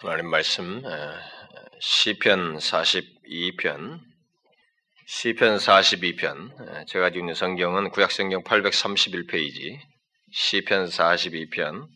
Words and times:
하나님 0.00 0.30
말씀 0.30 0.80
시편 1.80 2.58
42편 2.58 3.98
시편 5.08 5.56
42편 5.56 6.86
제가 6.86 7.06
가지고 7.06 7.24
있는 7.24 7.34
성경은 7.34 7.90
구약 7.90 8.12
성경 8.12 8.44
831페이지 8.44 9.80
시편 10.30 10.84
42편 10.86 11.88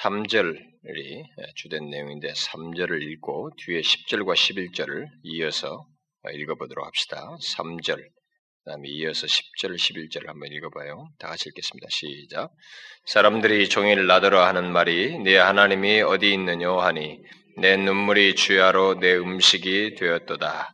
3절이 0.00 1.54
주된 1.56 1.90
내용인데 1.90 2.32
3절을 2.32 3.02
읽고 3.02 3.50
뒤에 3.58 3.82
10절과 3.82 4.32
11절을 4.32 5.08
이어서 5.24 5.86
읽어보도록 6.32 6.86
합시다. 6.86 7.36
3절 7.42 8.08
다음에 8.64 8.88
이어서 8.90 9.26
10절, 9.26 9.74
11절을 9.74 10.28
한번 10.28 10.52
읽어봐요. 10.52 11.08
다 11.18 11.28
같이 11.28 11.48
읽겠습니다. 11.48 11.88
시작. 11.90 12.50
사람들이 13.06 13.68
종일 13.68 14.06
나더러 14.06 14.44
하는 14.44 14.72
말이 14.72 15.18
네 15.18 15.36
하나님이 15.36 16.02
어디 16.02 16.32
있느냐 16.32 16.70
하니 16.70 17.18
내 17.58 17.76
눈물이 17.76 18.36
주야로 18.36 19.00
내 19.00 19.16
음식이 19.16 19.96
되었도다. 19.96 20.70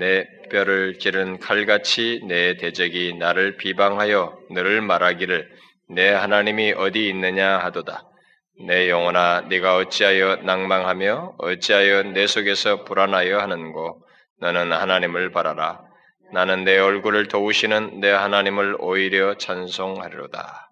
내 0.00 0.26
뼈를 0.50 0.94
기른 0.94 1.38
칼같이 1.38 2.20
내 2.26 2.56
대적이 2.56 3.14
나를 3.14 3.56
비방하여 3.58 4.36
너를 4.50 4.80
말하기를 4.80 5.48
내 5.90 6.08
하나님이 6.08 6.72
어디 6.72 7.08
있느냐 7.10 7.58
하도다. 7.58 8.08
내 8.66 8.90
영혼아 8.90 9.42
네가 9.42 9.76
어찌하여 9.76 10.36
낭망하며 10.42 11.36
어찌하여 11.38 12.02
내 12.12 12.26
속에서 12.26 12.82
불안하여 12.82 13.38
하는고 13.38 14.04
너는 14.40 14.72
하나님을 14.72 15.30
바라라. 15.30 15.89
나는 16.32 16.62
내 16.64 16.78
얼굴을 16.78 17.26
도우시는 17.26 17.98
내 17.98 18.10
하나님을 18.10 18.76
오히려 18.78 19.36
찬송하리로다. 19.36 20.70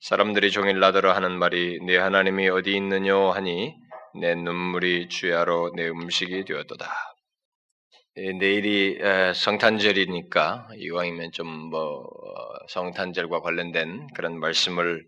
사람들이 0.00 0.50
종일 0.50 0.80
나더러 0.80 1.12
하는 1.12 1.38
말이 1.38 1.78
내 1.86 1.96
하나님이 1.96 2.48
어디 2.48 2.74
있느냐 2.74 3.14
하니 3.30 3.74
내 4.20 4.34
눈물이 4.34 5.08
주야로 5.08 5.72
내 5.76 5.88
음식이 5.88 6.44
되었도다. 6.44 6.90
예, 8.16 8.32
내일이 8.32 8.98
성탄절이니까 9.34 10.70
이왕이면 10.76 11.32
좀뭐 11.32 11.80
어, 11.80 12.66
성탄절과 12.68 13.40
관련된 13.40 14.08
그런 14.14 14.38
말씀을 14.38 15.06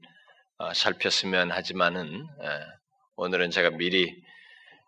어, 0.59 0.73
살폈으면 0.75 1.51
하지만은 1.51 2.27
오늘은 3.17 3.51
제가 3.51 3.71
미리 3.71 4.17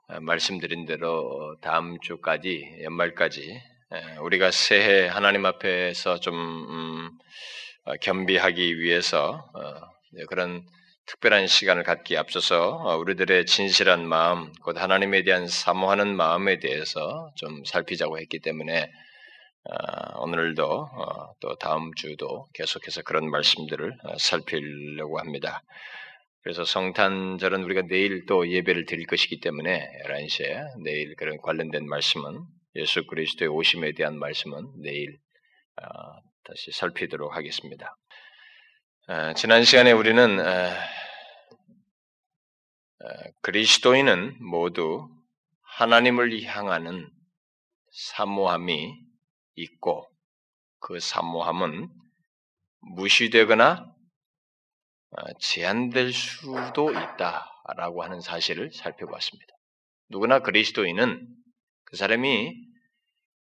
어, 0.09 0.21
말씀드린 0.21 0.85
대로 0.87 1.57
다음 1.61 1.99
주까지 2.01 2.79
연말까지 2.83 3.43
예, 3.43 3.78
우리가 4.21 4.51
새해 4.51 5.07
하나님 5.07 5.47
앞에서 5.47 6.21
좀 6.21 6.35
음, 6.35 7.11
어, 7.85 7.95
겸비하기 8.03 8.79
위해서 8.79 9.51
어, 9.55 9.75
네, 10.13 10.25
그런 10.29 10.63
특별한 11.07 11.47
시간을 11.47 11.85
갖기 11.85 12.19
앞서서 12.19 12.77
어, 12.77 12.97
우리들의 12.99 13.47
진실한 13.47 14.07
마음, 14.07 14.53
곧 14.63 14.77
하나님에 14.77 15.23
대한 15.23 15.47
사모하는 15.47 16.15
마음에 16.15 16.59
대해서 16.59 17.31
좀 17.37 17.65
살피자고 17.65 18.19
했기 18.19 18.41
때문에 18.41 18.91
오늘도 20.21 20.89
또 21.41 21.57
다음 21.57 21.93
주도 21.95 22.47
계속해서 22.55 23.03
그런 23.03 23.31
말씀들을 23.31 23.99
살피려고 24.19 25.19
합니다. 25.19 25.63
그래서 26.43 26.65
성탄절은 26.65 27.65
우리가 27.65 27.83
내일 27.83 28.25
또 28.25 28.49
예배를 28.49 28.87
드릴 28.87 29.07
것이기 29.07 29.41
때문에 29.41 29.87
11시에 30.07 30.83
내일 30.83 31.15
그런 31.17 31.37
관련된 31.37 31.87
말씀은 31.87 32.47
예수 32.75 33.07
그리스도의 33.07 33.49
오심에 33.49 33.93
대한 33.93 34.19
말씀은 34.19 34.81
내일 34.83 35.19
어, 35.77 35.85
다시 36.45 36.71
살피도록 36.73 37.35
하겠습니다. 37.37 37.97
어, 39.09 39.33
지난 39.35 39.65
시간에 39.65 39.93
우리는 39.93 40.41
어, 40.41 40.71
그리스도인은 43.43 44.39
모두 44.45 45.09
하나님을 45.63 46.43
향하는 46.43 47.09
사모함이 47.93 48.93
있고 49.55 50.09
그 50.81 51.01
사모함은 51.01 51.89
무시되거나 52.81 53.95
제한될 55.41 56.13
수도 56.13 56.91
있다라고 56.91 58.03
하는 58.03 58.21
사실을 58.21 58.73
살펴봤습니다. 58.73 59.55
누구나 60.11 60.41
그리스도인은 60.41 61.38
그 61.89 61.97
사람이 61.97 62.55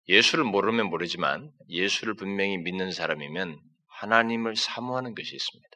예수를 0.08 0.46
모르면 0.46 0.90
모르지만 0.90 1.52
예수를 1.68 2.14
분명히 2.14 2.58
믿는 2.58 2.92
사람이면 2.92 3.60
하나님을 3.88 4.56
사모하는 4.56 5.14
것이 5.14 5.36
있습니다. 5.36 5.70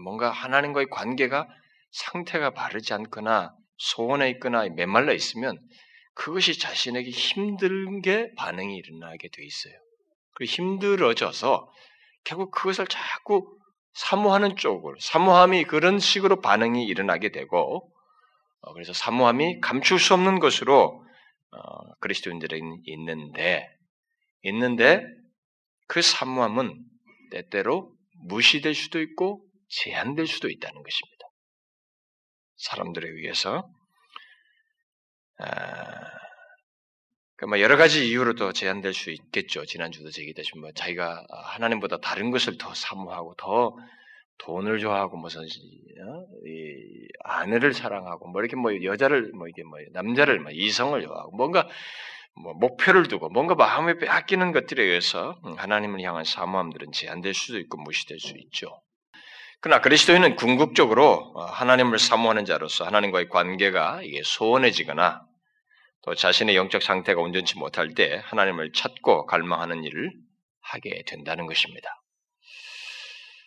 뭔가 0.00 0.30
하나님과의 0.30 0.88
관계가 0.90 1.48
상태가 1.92 2.50
바르지 2.50 2.92
않거나 2.92 3.54
소원해 3.78 4.28
있거나 4.30 4.68
메말라 4.68 5.12
있으면 5.12 5.58
그것이 6.12 6.58
자신에게 6.58 7.10
힘든 7.10 8.02
게 8.02 8.32
반응이 8.36 8.76
일어나게 8.76 9.28
돼 9.28 9.44
있어요. 9.44 9.74
그 10.34 10.44
힘들어져서 10.44 11.72
결국 12.24 12.50
그것을 12.50 12.86
자꾸 12.86 13.58
사모하는 13.94 14.56
쪽으로 14.56 14.98
사모함이 15.00 15.64
그런 15.64 15.98
식으로 15.98 16.42
반응이 16.42 16.84
일어나게 16.84 17.30
되고 17.30 17.90
어, 18.60 18.72
그래서 18.74 18.92
사모함이 18.92 19.60
감출 19.60 19.98
수 19.98 20.12
없는 20.14 20.38
것으로 20.38 21.03
어, 21.54 21.94
그리스도인들에게 22.00 22.64
있는데 22.86 23.68
있는데 24.42 25.04
그 25.86 26.02
사모함은 26.02 26.84
때때로 27.30 27.94
무시될 28.26 28.74
수도 28.74 29.00
있고 29.00 29.44
제한될 29.68 30.26
수도 30.26 30.48
있다는 30.48 30.82
것입니다. 30.82 31.26
사람들에 32.56 33.08
의해서 33.08 33.68
아, 35.38 36.14
그러니까 37.36 37.60
여러 37.60 37.76
가지 37.76 38.08
이유로 38.08 38.34
도 38.34 38.52
제한될 38.52 38.94
수 38.94 39.10
있겠죠. 39.10 39.66
지난주도 39.66 40.10
제기되신 40.10 40.60
뭐 40.60 40.70
자기가 40.72 41.26
하나님보다 41.28 41.98
다른 41.98 42.30
것을 42.30 42.56
더 42.58 42.72
사모하고 42.74 43.34
더 43.36 43.76
돈을 44.38 44.78
좋아하고 44.78 45.16
무슨 45.16 45.42
어? 45.42 46.26
이 46.46 47.08
아내를 47.24 47.72
사랑하고 47.72 48.28
뭐 48.28 48.40
이렇게 48.42 48.56
뭐 48.56 48.82
여자를 48.82 49.32
뭐 49.34 49.48
이게 49.48 49.62
뭐 49.62 49.78
남자를 49.92 50.40
뭐 50.40 50.50
이성을 50.52 51.00
좋아하고 51.00 51.36
뭔가 51.36 51.68
뭐 52.36 52.52
목표를 52.54 53.06
두고 53.08 53.28
뭔가 53.28 53.54
마음에 53.54 53.96
빼앗기는 53.96 54.52
것들에 54.52 54.82
의해서 54.82 55.38
하나님을 55.56 56.00
향한 56.02 56.24
사모함들은 56.24 56.92
제한될 56.92 57.32
수도 57.32 57.58
있고 57.58 57.78
무시될 57.78 58.18
수 58.18 58.34
있죠. 58.36 58.80
그러나 59.60 59.80
그리스도인은 59.80 60.36
궁극적으로 60.36 61.32
어, 61.34 61.44
하나님을 61.44 61.98
사모하는 61.98 62.44
자로서 62.44 62.84
하나님과의 62.84 63.30
관계가 63.30 64.02
이게 64.02 64.20
소원해지거나 64.22 65.22
또 66.02 66.14
자신의 66.14 66.54
영적 66.54 66.82
상태가 66.82 67.22
온전치 67.22 67.58
못할 67.58 67.94
때 67.94 68.20
하나님을 68.24 68.72
찾고 68.72 69.24
갈망하는 69.24 69.84
일을 69.84 70.12
하게 70.60 71.02
된다는 71.06 71.46
것입니다. 71.46 71.88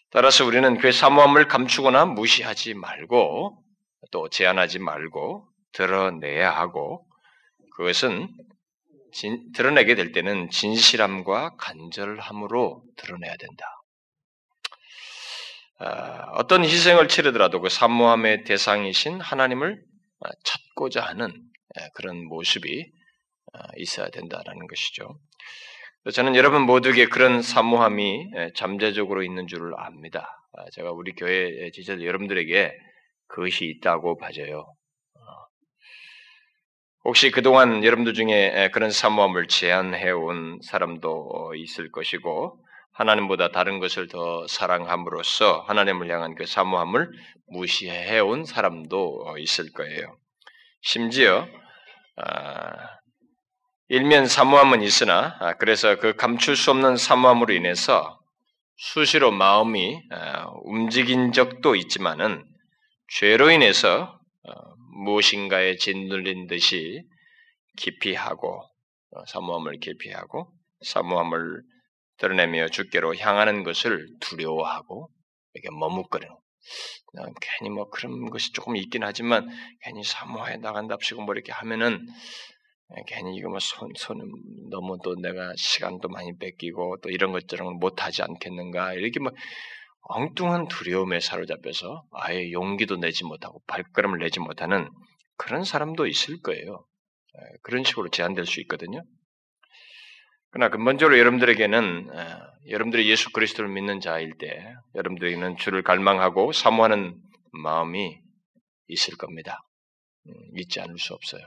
따라서 0.10 0.46
우리는 0.46 0.78
그 0.78 0.92
사모함을 0.92 1.48
감추거나 1.48 2.06
무시하지 2.06 2.76
말고 2.76 3.64
또 4.12 4.30
제한하지 4.30 4.80
말고 4.80 5.48
드러내야 5.74 6.50
하고 6.50 7.06
그것은 7.76 8.30
진, 9.12 9.52
드러내게 9.52 9.96
될 9.96 10.12
때는 10.12 10.50
진실함과 10.50 11.56
간절함으로 11.58 12.84
드러내야 12.98 13.36
된다. 13.38 13.66
어, 15.80 16.32
어떤 16.36 16.64
희생을 16.64 17.08
치르더라도 17.08 17.62
그 17.62 17.70
사모함의 17.70 18.46
대상이신 18.46 19.20
하나님을 19.20 19.84
찾고자 20.44 21.02
하는 21.02 21.32
그런 21.94 22.26
모습이 22.26 22.92
있어야 23.78 24.10
된다라는 24.10 24.68
것이죠. 24.68 25.20
저는 26.14 26.36
여러분 26.36 26.62
모두에게 26.62 27.08
그런 27.08 27.42
사모함이 27.42 28.32
예, 28.36 28.52
잠재적으로 28.56 29.24
있는 29.24 29.48
줄을 29.48 29.74
압니다. 29.78 30.30
아, 30.54 30.64
제가 30.74 30.92
우리 30.92 31.14
교회 31.14 31.70
지체 31.72 32.02
여러분들에게 32.02 32.74
그것이 33.28 33.66
있다고 33.66 34.18
봐져요. 34.18 34.60
어. 34.60 35.22
혹시 37.04 37.30
그동안 37.30 37.84
여러분들 37.84 38.14
중에 38.14 38.54
예, 38.56 38.70
그런 38.72 38.90
사모함을 38.90 39.48
제한해온 39.48 40.60
사람도 40.64 41.30
어, 41.34 41.56
있을 41.56 41.92
것이고, 41.92 42.64
하나님보다 42.94 43.50
다른 43.52 43.80
것을 43.80 44.08
더 44.08 44.48
사랑함으로써 44.48 45.66
하나님을 45.68 46.10
향한 46.10 46.34
그 46.36 46.46
사모함을 46.46 47.12
무시해온 47.48 48.46
사람도 48.46 49.26
어, 49.28 49.38
있을 49.38 49.72
거예요. 49.74 50.18
심지어, 50.82 51.48
아, 52.16 52.97
일면 53.90 54.28
사모함은 54.28 54.82
있으나 54.82 55.38
아, 55.40 55.54
그래서 55.54 55.96
그 55.98 56.14
감출 56.14 56.58
수 56.58 56.72
없는 56.72 56.98
사모함으로 56.98 57.54
인해서 57.54 58.20
수시로 58.76 59.32
마음이 59.32 60.02
아, 60.12 60.48
움직인 60.64 61.32
적도 61.32 61.74
있지만은 61.74 62.44
죄로 63.08 63.50
인해서 63.50 64.20
어, 64.44 64.52
무엇인가에 65.06 65.78
짓눌린 65.78 66.48
듯이 66.48 67.02
기피하고 67.78 68.62
어, 69.12 69.26
사모함을 69.26 69.80
기피하고 69.80 70.52
사모함을 70.84 71.64
드러내며 72.18 72.68
주께로 72.68 73.16
향하는 73.16 73.64
것을 73.64 74.06
두려워하고 74.20 75.10
이렇게 75.54 75.70
머뭇거리는 75.72 76.36
괜히 77.40 77.70
뭐 77.74 77.90
그런 77.90 78.30
것이 78.30 78.52
조금 78.52 78.76
있긴 78.76 79.04
하지만 79.04 79.48
괜히 79.82 80.04
사모해 80.04 80.58
나간답시고 80.58 81.22
뭐 81.22 81.34
이렇게 81.34 81.54
하면은 81.54 82.06
괜히 83.06 83.36
이거 83.36 83.50
뭐 83.50 83.60
손, 83.60 83.92
손 83.96 84.18
너무 84.70 84.98
또 85.04 85.16
내가 85.16 85.54
시간도 85.58 86.08
많이 86.08 86.38
뺏기고 86.38 86.98
또 87.02 87.10
이런 87.10 87.32
것들은 87.32 87.80
못하지 87.80 88.24
않겠는가 88.24 88.94
이렇게 88.94 89.20
뭐 89.20 89.32
엉뚱한 90.10 90.70
두려움에 90.70 91.20
사로잡혀서 91.20 92.04
아예 92.12 92.52
용기도 92.52 92.96
내지 92.96 93.26
못하고 93.26 93.62
발걸음을 93.68 94.20
내지 94.20 94.40
못하는 94.40 94.90
그런 95.36 95.66
사람도 95.66 96.08
있을 96.08 96.42
거예요. 96.42 96.86
그런 97.62 97.84
식으로 97.84 98.10
제한될 98.10 98.46
수 98.46 98.62
있거든요. 98.62 99.04
그러나 100.50 100.70
근본적으로 100.70 101.20
여러분들에게는 101.20 102.10
여러분들이 102.70 103.10
예수 103.10 103.32
그리스도를 103.32 103.70
믿는 103.70 104.00
자일 104.00 104.38
때 104.38 104.74
여러분들에게는 104.96 105.58
주를 105.58 105.84
갈망하고 105.84 106.54
사모하는 106.54 107.20
마음이 107.52 108.18
있을 108.88 109.18
겁니다. 109.18 109.62
음, 110.28 110.34
있지 110.56 110.80
않을 110.80 110.98
수 110.98 111.14
없어요. 111.14 111.42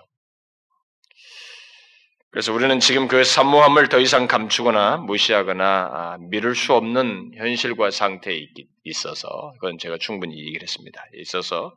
그래서 2.31 2.53
우리는 2.53 2.79
지금 2.79 3.09
그 3.09 3.25
사모함을 3.25 3.88
더 3.88 3.99
이상 3.99 4.29
감추거나 4.29 4.99
무시하거나 4.99 5.65
아, 5.93 6.19
미룰 6.31 6.55
수 6.55 6.75
없는 6.75 7.32
현실과 7.37 7.91
상태에 7.91 8.47
있어서 8.85 9.53
그건 9.55 9.79
제가 9.79 9.99
충분히 9.99 10.38
얘기를 10.38 10.62
했습니다. 10.62 11.03
있어서 11.15 11.75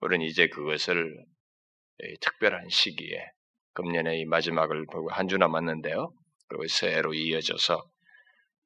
우리는 0.00 0.26
이제 0.26 0.48
그것을 0.48 1.16
특별한 2.20 2.68
시기에 2.68 3.24
금년의 3.74 4.20
이 4.20 4.24
마지막을 4.26 4.86
보고 4.92 5.10
한 5.10 5.28
주 5.28 5.38
남았는데요. 5.38 6.12
그리고 6.48 6.66
새해로 6.68 7.14
이어져서 7.14 7.82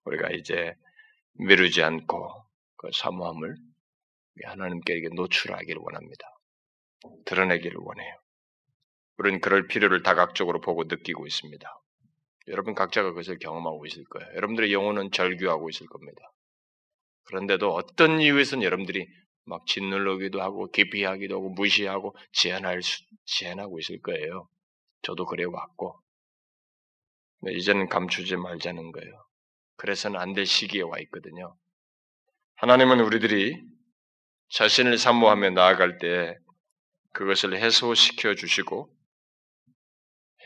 우리가 0.04 0.30
이제 0.30 0.74
미루지 1.34 1.82
않고 1.82 2.28
그 2.76 2.90
사모함을 2.92 3.54
하나님께 4.44 5.00
노출하기를 5.14 5.80
원합니다. 5.80 6.26
드러내기를 7.24 7.76
원해요. 7.80 8.19
우리는 9.20 9.38
그럴 9.42 9.66
필요를 9.66 10.02
다각적으로 10.02 10.62
보고 10.62 10.84
느끼고 10.84 11.26
있습니다. 11.26 11.68
여러분 12.48 12.74
각자가 12.74 13.10
그것을 13.10 13.38
경험하고 13.38 13.84
있을 13.84 14.02
거예요. 14.04 14.26
여러분들의 14.36 14.72
영혼은 14.72 15.10
절규하고 15.10 15.68
있을 15.68 15.86
겁니다. 15.88 16.22
그런데도 17.24 17.70
어떤 17.70 18.22
이유에서는 18.22 18.64
여러분들이 18.64 19.06
막 19.44 19.66
짓눌러기도 19.66 20.40
하고 20.40 20.70
기피하기도 20.70 21.34
하고 21.34 21.50
무시하고 21.50 22.16
제한할 22.32 22.82
수, 22.82 23.02
제한하고 23.26 23.78
있을 23.80 24.00
거예요. 24.00 24.48
저도 25.02 25.26
그래 25.26 25.44
왔고 25.44 26.00
이제는 27.46 27.90
감추지 27.90 28.36
말자는 28.36 28.90
거예요. 28.90 29.12
그래서는 29.76 30.18
안 30.18 30.32
될 30.32 30.46
시기에 30.46 30.80
와 30.80 30.98
있거든요. 31.00 31.54
하나님은 32.56 33.00
우리들이 33.00 33.60
자신을 34.48 34.96
사모하며 34.96 35.50
나아갈 35.50 35.98
때 35.98 36.38
그것을 37.12 37.58
해소시켜 37.58 38.34
주시고 38.34 38.90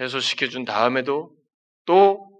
해소시켜 0.00 0.48
준 0.48 0.64
다음에도 0.64 1.30
또 1.86 2.30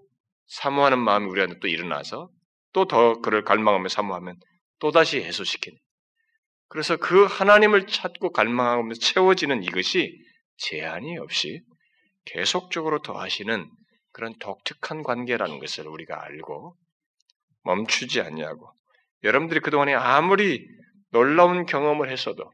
사모하는 0.47 0.99
마음이 0.99 1.27
우리한테 1.27 1.59
또 1.59 1.67
일어나서 1.67 2.29
또 2.73 2.85
더 2.85 3.21
그를 3.21 3.43
갈망하며 3.43 3.87
사모하면 3.87 4.35
또다시 4.79 5.23
해소시키는. 5.23 5.77
그래서 6.67 6.97
그 6.97 7.23
하나님을 7.25 7.87
찾고 7.87 8.31
갈망하며 8.31 8.95
채워지는 8.95 9.63
이것이 9.63 10.13
제한이 10.57 11.17
없이 11.17 11.61
계속적으로 12.25 13.01
더하시는 13.01 13.69
그런 14.11 14.33
독특한 14.39 15.03
관계라는 15.03 15.59
것을 15.59 15.87
우리가 15.87 16.21
알고 16.23 16.75
멈추지 17.63 18.19
않냐고. 18.21 18.71
여러분들이 19.23 19.61
그동안에 19.61 19.93
아무리 19.93 20.67
놀라운 21.11 21.65
경험을 21.65 22.11
했어도 22.11 22.51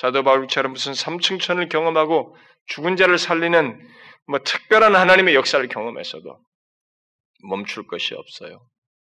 사도 0.00 0.22
바울처럼 0.22 0.72
무슨 0.72 0.94
삼층천을 0.94 1.68
경험하고 1.68 2.36
죽은 2.66 2.96
자를 2.96 3.18
살리는 3.18 3.80
뭐 4.26 4.38
특별한 4.40 4.94
하나님의 4.94 5.34
역사를 5.34 5.66
경험했어도 5.68 6.38
멈출 7.48 7.86
것이 7.86 8.14
없어요. 8.14 8.66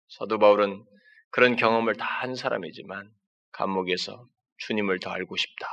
사도 0.10 0.40
바울은 0.40 0.84
그런 1.31 1.56
경험을 1.56 1.96
다 1.96 2.06
한 2.22 2.36
사람이지만 2.36 3.12
감옥에서 3.52 4.28
주님을 4.57 5.00
더 5.00 5.12
알고 5.12 5.36
싶다. 5.36 5.68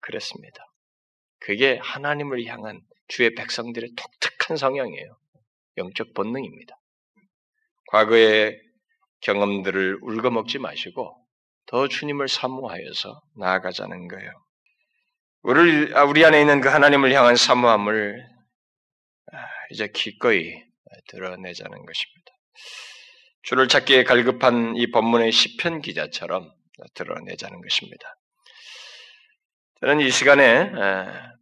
그랬습니다. 0.00 0.64
그게 1.40 1.78
하나님을 1.82 2.44
향한 2.46 2.80
주의 3.08 3.34
백성들의 3.34 3.90
독특한 3.96 4.56
성향이에요. 4.56 5.18
영적 5.78 6.14
본능입니다. 6.14 6.76
과거의 7.88 8.60
경험들을 9.20 9.98
울거먹지 10.02 10.58
마시고 10.58 11.26
더 11.66 11.88
주님을 11.88 12.28
사모하여서 12.28 13.20
나아가자는 13.36 14.08
거예요. 14.08 14.30
우리, 15.48 15.94
아, 15.94 16.02
우리 16.02 16.24
안에 16.24 16.40
있는 16.40 16.60
그 16.60 16.68
하나님을 16.68 17.12
향한 17.12 17.36
사모함을 17.36 18.20
아, 19.32 19.36
이제 19.70 19.86
기꺼이 19.94 20.52
드러내자는 21.06 21.70
것입니다. 21.70 22.32
주를 23.42 23.68
찾기에 23.68 24.02
갈급한 24.02 24.74
이 24.74 24.90
본문의 24.90 25.30
시편 25.30 25.82
기자처럼 25.82 26.50
드러내자는 26.94 27.60
것입니다. 27.62 28.16
저는 29.78 30.00
이 30.00 30.10
시간에 30.10 30.72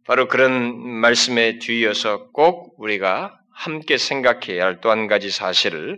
바로 0.05 0.27
그런 0.27 0.77
말씀에 0.79 1.57
뒤이어서 1.57 2.29
꼭 2.29 2.79
우리가 2.79 3.35
함께 3.55 3.97
생각해야 3.97 4.65
할 4.65 4.81
또 4.81 4.91
한 4.91 5.07
가지 5.07 5.31
사실을 5.31 5.97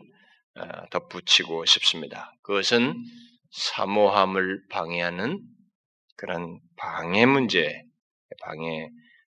덧붙이고 0.91 1.65
싶습니다. 1.65 2.31
그것은 2.43 2.95
사모함을 3.51 4.61
방해하는 4.69 5.41
그런 6.15 6.57
방해 6.77 7.25
문제, 7.25 7.83
방해, 8.41 8.89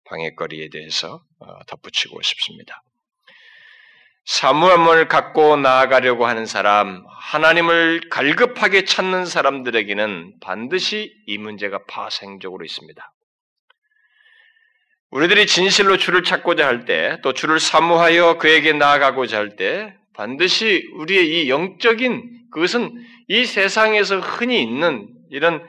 방해거리에 0.05 0.69
대해서 0.70 1.23
어, 1.38 1.64
덧붙이고 1.67 2.20
싶습니다. 2.23 2.82
사모함을 4.25 5.08
갖고 5.08 5.56
나아가려고 5.56 6.26
하는 6.26 6.44
사람, 6.44 7.02
하나님을 7.08 8.11
갈급하게 8.11 8.85
찾는 8.85 9.25
사람들에게는 9.25 10.35
반드시 10.40 11.14
이 11.26 11.38
문제가 11.38 11.85
파생적으로 11.87 12.64
있습니다. 12.64 13.12
우리들이 15.11 15.46
진실로 15.46 15.96
주를 15.96 16.23
찾고자 16.23 16.67
할 16.67 16.85
때, 16.85 17.19
또 17.23 17.32
주를 17.32 17.58
사모하여 17.58 18.37
그에게 18.37 18.75
나아가고자 18.75 19.38
할 19.38 19.56
때, 19.56 19.94
반드시 20.12 20.87
우리의 20.96 21.46
이 21.46 21.49
영적인 21.49 22.49
그것은 22.50 22.93
이 23.29 23.46
세상에서 23.46 24.20
흔히 24.20 24.62
있는 24.62 25.08
이런 25.31 25.67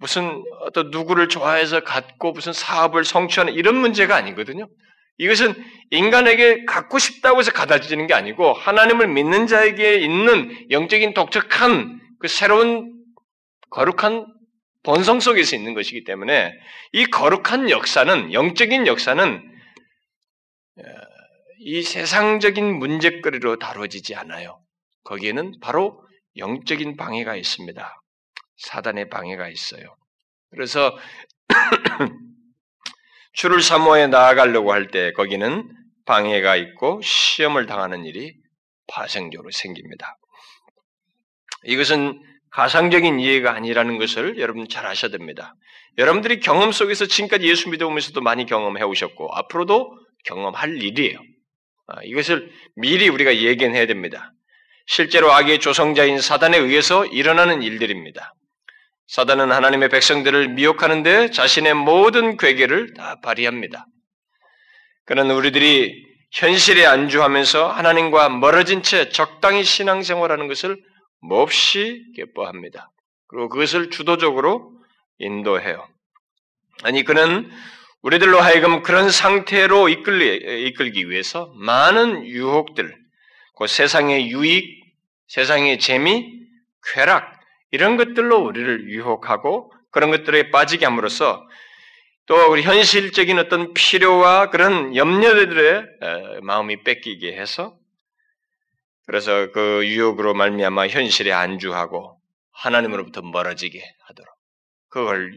무슨 0.00 0.42
어떤 0.62 0.90
누구를 0.90 1.28
좋아해서 1.28 1.80
갖고 1.80 2.32
무슨 2.32 2.52
사업을 2.52 3.04
성취하는 3.04 3.52
이런 3.52 3.76
문제가 3.76 4.16
아니거든요. 4.16 4.66
이것은 5.18 5.54
인간에게 5.90 6.64
갖고 6.64 6.98
싶다고 6.98 7.38
해서 7.38 7.52
가다지는 7.52 8.06
게 8.06 8.14
아니고 8.14 8.54
하나님을 8.54 9.08
믿는 9.08 9.46
자에게 9.46 9.96
있는 9.96 10.70
영적인 10.70 11.12
독특한 11.12 12.00
그 12.18 12.26
새로운 12.26 12.94
거룩한 13.68 14.26
본성 14.82 15.20
속에서 15.20 15.54
있는 15.54 15.74
것이기 15.74 16.04
때문에 16.04 16.54
이 16.92 17.04
거룩한 17.04 17.68
역사는 17.68 18.32
영적인 18.32 18.86
역사는 18.86 19.52
어, 20.78 20.82
이 21.58 21.82
세상적인 21.82 22.78
문제거리로 22.78 23.58
다뤄지지 23.58 24.14
않아요. 24.14 24.62
거기에는 25.04 25.60
바로 25.60 26.02
영적인 26.38 26.96
방해가 26.96 27.36
있습니다. 27.36 27.99
사단의 28.60 29.08
방해가 29.08 29.48
있어요. 29.48 29.96
그래서 30.50 30.96
주를 33.32 33.62
사모해 33.62 34.06
나아가려고 34.08 34.72
할 34.72 34.90
때 34.90 35.12
거기는 35.12 35.68
방해가 36.06 36.56
있고 36.56 37.00
시험을 37.02 37.66
당하는 37.66 38.04
일이 38.04 38.34
파생적으로 38.88 39.50
생깁니다. 39.52 40.16
이것은 41.64 42.20
가상적인 42.50 43.20
이해가 43.20 43.54
아니라는 43.54 43.98
것을 43.98 44.38
여러분 44.38 44.68
잘 44.68 44.86
아셔야 44.86 45.10
됩니다. 45.10 45.54
여러분들이 45.98 46.40
경험 46.40 46.72
속에서 46.72 47.06
지금까지 47.06 47.46
예수 47.48 47.68
믿어오면서도 47.68 48.20
많이 48.20 48.46
경험해 48.46 48.82
오셨고 48.82 49.30
앞으로도 49.34 49.96
경험할 50.24 50.82
일이에요. 50.82 51.18
아, 51.86 52.02
이것을 52.02 52.50
미리 52.76 53.08
우리가 53.08 53.36
예견해야 53.36 53.86
됩니다. 53.86 54.32
실제로 54.86 55.30
악의 55.32 55.60
조성자인 55.60 56.20
사단에 56.20 56.58
의해서 56.58 57.06
일어나는 57.06 57.62
일들입니다. 57.62 58.34
사단은 59.10 59.50
하나님의 59.50 59.88
백성들을 59.88 60.50
미혹하는데 60.50 61.32
자신의 61.32 61.74
모든 61.74 62.36
괴계를 62.36 62.94
다 62.94 63.16
발휘합니다. 63.20 63.84
그는 65.04 65.32
우리들이 65.32 66.06
현실에 66.30 66.86
안주하면서 66.86 67.72
하나님과 67.72 68.28
멀어진 68.28 68.84
채 68.84 69.08
적당히 69.08 69.64
신앙생활하는 69.64 70.46
것을 70.46 70.80
몹시 71.22 72.04
기뻐합니다. 72.14 72.92
그리고 73.26 73.48
그것을 73.48 73.90
주도적으로 73.90 74.70
인도해요. 75.18 75.88
아니 76.84 77.02
그는 77.02 77.50
우리들로 78.02 78.38
하여금 78.38 78.84
그런 78.84 79.10
상태로 79.10 79.88
이끌리, 79.88 80.68
이끌기 80.68 81.10
위해서 81.10 81.52
많은 81.56 82.26
유혹들, 82.26 82.96
그 83.58 83.66
세상의 83.66 84.30
유익, 84.30 84.64
세상의 85.26 85.80
재미, 85.80 86.32
쾌락 86.94 87.39
이런 87.70 87.96
것들로 87.96 88.38
우리를 88.38 88.88
유혹하고 88.88 89.72
그런 89.90 90.10
것들에 90.10 90.50
빠지게 90.50 90.84
함으로써 90.84 91.46
또 92.26 92.50
우리 92.50 92.62
현실적인 92.62 93.38
어떤 93.38 93.74
필요와 93.74 94.50
그런 94.50 94.94
염려들의 94.94 96.40
마음이 96.42 96.84
뺏기게 96.84 97.36
해서 97.36 97.76
그래서 99.06 99.50
그 99.50 99.84
유혹으로 99.86 100.34
말미암아 100.34 100.86
현실에 100.88 101.32
안주하고 101.32 102.20
하나님으로부터 102.52 103.22
멀어지게 103.22 103.82
하도록 104.06 104.32
그걸 104.88 105.32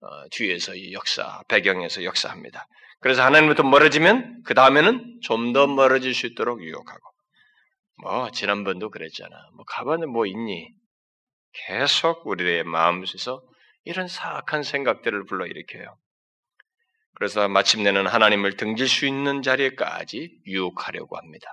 어, 0.00 0.28
뒤에서 0.30 0.92
역사 0.92 1.42
배경에서 1.48 2.04
역사합니다. 2.04 2.66
그래서 3.00 3.22
하나님부터 3.22 3.62
멀어지면 3.62 4.42
그 4.44 4.52
다음에는 4.54 5.20
좀 5.22 5.52
더 5.54 5.66
멀어질 5.66 6.14
수 6.14 6.26
있도록 6.26 6.62
유혹하고 6.62 7.13
뭐 8.02 8.30
지난번도 8.30 8.90
그랬잖아. 8.90 9.30
뭐 9.54 9.64
가봐는 9.66 10.10
뭐 10.10 10.26
있니? 10.26 10.68
계속 11.66 12.26
우리의 12.26 12.64
마음에서 12.64 13.42
이런 13.84 14.08
사악한 14.08 14.62
생각들을 14.62 15.24
불러일으켜요. 15.26 15.96
그래서 17.14 17.48
마침내는 17.48 18.06
하나님을 18.06 18.56
등질 18.56 18.88
수 18.88 19.06
있는 19.06 19.42
자리에까지 19.42 20.40
유혹하려고 20.46 21.16
합니다. 21.16 21.46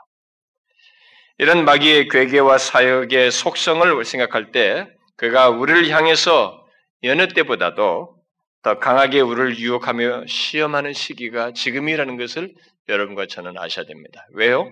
이런 1.37 1.65
마귀의 1.65 2.07
괴계와 2.09 2.57
사역의 2.57 3.31
속성을 3.31 4.05
생각할 4.05 4.51
때 4.51 4.87
그가 5.17 5.49
우리를 5.49 5.89
향해서 5.89 6.65
여느 7.03 7.27
때보다도 7.27 8.15
더 8.63 8.79
강하게 8.79 9.21
우리를 9.21 9.57
유혹하며 9.57 10.25
시험하는 10.27 10.93
시기가 10.93 11.51
지금이라는 11.53 12.17
것을 12.17 12.53
여러분과 12.89 13.25
저는 13.27 13.57
아셔야 13.57 13.85
됩니다. 13.85 14.27
왜요? 14.33 14.71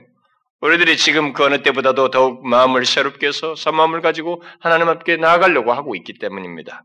우리들이 0.62 0.98
지금 0.98 1.34
그 1.34 1.46
어느 1.46 1.62
때보다도 1.62 2.10
더욱 2.10 2.46
마음을 2.46 2.86
새롭게 2.86 3.28
해서 3.28 3.56
사마음을 3.56 4.02
가지고 4.02 4.44
하나님 4.60 4.90
앞에 4.90 5.18
나아가려고 5.18 5.72
하고 5.72 5.96
있기 5.96 6.20
때문입니다. 6.20 6.84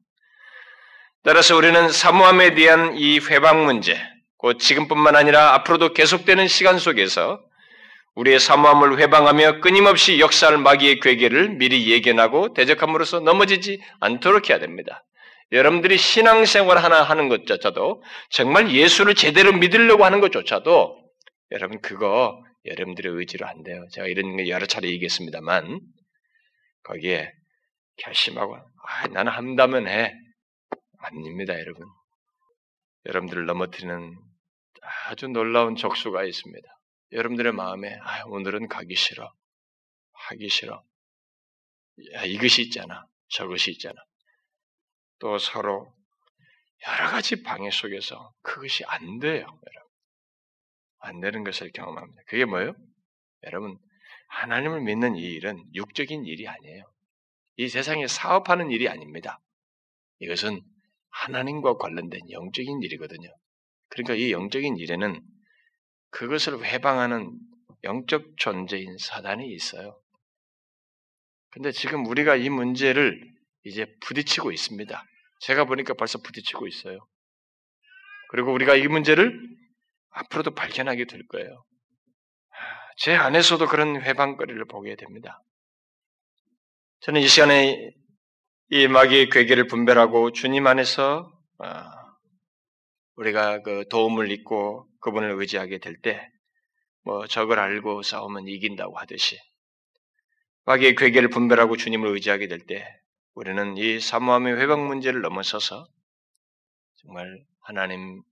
따라서 1.24 1.56
우리는 1.56 1.88
사모함에 1.88 2.54
대한 2.54 2.96
이 2.96 3.18
회방 3.18 3.64
문제, 3.64 3.98
곧 4.36 4.58
지금뿐만 4.58 5.16
아니라 5.16 5.54
앞으로도 5.54 5.92
계속되는 5.92 6.46
시간 6.48 6.78
속에서 6.78 7.40
우리의 8.14 8.38
사모함을 8.38 8.98
회방하며 9.00 9.60
끊임없이 9.60 10.20
역사할 10.20 10.58
마귀의 10.58 11.00
괴계를 11.00 11.56
미리 11.56 11.90
예견하고 11.90 12.54
대적함으로써 12.54 13.20
넘어지지 13.20 13.80
않도록 14.00 14.50
해야 14.50 14.60
됩니다. 14.60 15.04
여러분들이 15.50 15.98
신앙생활 15.98 16.78
하나 16.78 17.02
하는 17.02 17.28
것조차도 17.28 18.02
정말 18.30 18.70
예수를 18.70 19.14
제대로 19.14 19.52
믿으려고 19.52 20.04
하는 20.04 20.20
것조차도 20.20 20.96
여러분 21.52 21.80
그거 21.80 22.38
여러분들의 22.64 23.12
의지로 23.12 23.46
안 23.46 23.62
돼요. 23.62 23.86
제가 23.92 24.06
이런 24.06 24.36
거 24.36 24.46
여러 24.48 24.66
차례 24.66 24.88
얘기했습니다만 24.88 25.80
거기에 26.82 27.32
결심하고 27.96 28.56
아, 28.56 29.06
나는 29.08 29.32
한다면 29.32 29.86
해. 29.86 30.14
아닙니다, 30.98 31.58
여러분. 31.58 31.86
여러분들을 33.06 33.46
넘어뜨리는 33.46 34.16
아주 35.06 35.28
놀라운 35.28 35.76
적수가 35.76 36.24
있습니다. 36.24 36.68
여러분들의 37.12 37.52
마음에 37.52 37.98
아, 38.02 38.24
오늘은 38.26 38.68
가기 38.68 38.94
싫어. 38.94 39.32
하기 40.12 40.48
싫어. 40.48 40.82
야, 42.14 42.24
이것이 42.24 42.62
있잖아. 42.62 43.06
저것이 43.28 43.72
있잖아. 43.72 43.94
또 45.18 45.38
서로 45.38 45.92
여러 46.86 47.10
가지 47.10 47.42
방해 47.42 47.70
속에서 47.70 48.32
그것이 48.42 48.84
안 48.86 49.18
돼요, 49.18 49.46
여러분. 49.46 49.83
안 51.04 51.20
되는 51.20 51.44
것을 51.44 51.70
경험합니다. 51.72 52.22
그게 52.26 52.44
뭐예요? 52.44 52.74
여러분, 53.44 53.78
하나님을 54.28 54.80
믿는 54.80 55.16
이 55.16 55.22
일은 55.22 55.62
육적인 55.74 56.24
일이 56.24 56.48
아니에요. 56.48 56.84
이 57.56 57.68
세상에 57.68 58.06
사업하는 58.06 58.70
일이 58.70 58.88
아닙니다. 58.88 59.40
이것은 60.18 60.60
하나님과 61.10 61.76
관련된 61.76 62.30
영적인 62.30 62.82
일이거든요. 62.82 63.28
그러니까 63.88 64.14
이 64.14 64.32
영적인 64.32 64.76
일에는 64.76 65.20
그것을 66.10 66.64
회방하는 66.64 67.30
영적 67.84 68.36
존재인 68.36 68.96
사단이 68.98 69.46
있어요. 69.52 70.00
근데 71.50 71.70
지금 71.70 72.06
우리가 72.06 72.34
이 72.34 72.48
문제를 72.48 73.20
이제 73.64 73.86
부딪히고 74.00 74.50
있습니다. 74.50 75.04
제가 75.40 75.64
보니까 75.66 75.94
벌써 75.94 76.18
부딪히고 76.20 76.66
있어요. 76.66 77.06
그리고 78.30 78.52
우리가 78.52 78.74
이 78.74 78.88
문제를 78.88 79.38
앞으로도 80.14 80.54
발견하게 80.54 81.06
될 81.06 81.26
거예요. 81.26 81.64
제 82.96 83.14
안에서도 83.14 83.66
그런 83.66 84.00
회방거리를 84.00 84.64
보게 84.66 84.96
됩니다. 84.96 85.42
저는 87.00 87.20
이 87.20 87.28
시간에 87.28 87.90
이 88.70 88.88
마귀의 88.88 89.30
괴계를 89.30 89.66
분별하고 89.66 90.32
주님 90.32 90.66
안에서 90.66 91.30
아, 91.58 91.90
우리가 93.16 93.62
그 93.62 93.86
도움을 93.88 94.30
잊고 94.30 94.88
그분을 95.00 95.32
의지하게 95.38 95.78
될 95.78 96.00
때, 96.00 96.28
뭐 97.02 97.26
적을 97.26 97.58
알고 97.58 98.02
싸우면 98.02 98.48
이긴다고 98.48 98.96
하듯이 98.96 99.38
마귀의 100.64 100.94
괴계를 100.94 101.28
분별하고 101.28 101.76
주님을 101.76 102.08
의지하게 102.08 102.48
될 102.48 102.60
때, 102.66 102.86
우리는 103.34 103.76
이 103.76 104.00
사모함의 104.00 104.56
회방 104.56 104.86
문제를 104.86 105.20
넘어서서 105.20 105.86
정말 106.96 107.44
하나님 107.60 108.22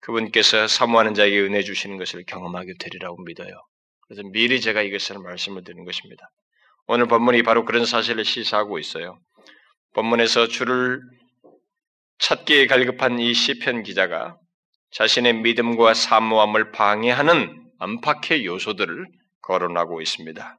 그분께서 0.00 0.66
사모하는 0.66 1.14
자에게 1.14 1.40
은혜 1.40 1.62
주시는 1.62 1.98
것을 1.98 2.24
경험하게 2.24 2.74
되리라고 2.78 3.22
믿어요. 3.22 3.50
그래서 4.06 4.22
미리 4.32 4.60
제가 4.60 4.82
이것을 4.82 5.18
말씀을 5.18 5.62
드리는 5.62 5.84
것입니다. 5.84 6.30
오늘 6.86 7.06
본문이 7.06 7.42
바로 7.42 7.64
그런 7.64 7.84
사실을 7.84 8.24
시사하고 8.24 8.78
있어요. 8.78 9.20
본문에서 9.94 10.48
주를 10.48 11.00
찾기에 12.18 12.66
갈급한 12.66 13.18
이 13.18 13.32
시편 13.32 13.82
기자가 13.82 14.36
자신의 14.92 15.34
믿음과 15.34 15.94
사모함을 15.94 16.72
방해하는 16.72 17.70
안팎의 17.78 18.44
요소들을 18.44 19.06
거론하고 19.42 20.00
있습니다. 20.00 20.58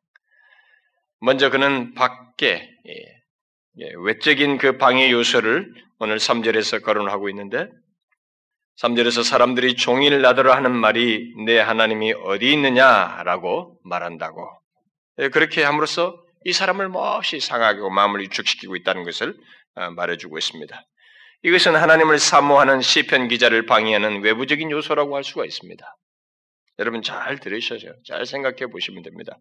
먼저 1.20 1.50
그는 1.50 1.94
밖에 1.94 2.70
예, 2.88 2.94
예, 3.80 3.92
외적인 4.04 4.58
그 4.58 4.78
방해 4.78 5.12
요소를 5.12 5.72
오늘 6.00 6.18
3절에서 6.18 6.84
거론하고 6.84 7.30
있는데 7.30 7.68
3절에서 8.80 9.24
사람들이 9.24 9.76
종일 9.76 10.22
나더러 10.22 10.54
하는 10.54 10.72
말이 10.72 11.34
내 11.46 11.60
하나님이 11.60 12.14
어디 12.14 12.52
있느냐라고 12.54 13.80
말한다고. 13.84 14.50
예, 15.20 15.30
그렇게 15.30 15.64
함으로써 15.64 16.16
이 16.46 16.54
사람을 16.54 16.90
몹시 16.90 17.40
상하게 17.40 17.82
마음을 17.90 18.22
위축시키고 18.22 18.76
있다는 18.78 19.04
것을 19.04 19.36
어, 19.76 19.92
말해주고 19.92 20.38
있습니다. 20.38 20.84
이것은 21.44 21.76
하나님을 21.76 22.20
사모하는 22.20 22.82
시편 22.82 23.28
기자를 23.28 23.66
방해하는 23.66 24.22
외부적인 24.22 24.70
요소라고 24.72 25.16
할 25.16 25.24
수가 25.24 25.46
있습니다. 25.46 25.86
여러분 26.80 27.02
잘 27.02 27.40
들으셔서 27.40 27.88
잘 28.08 28.26
생각해 28.26 28.68
보시면 28.72 29.04
됩니다. 29.04 29.38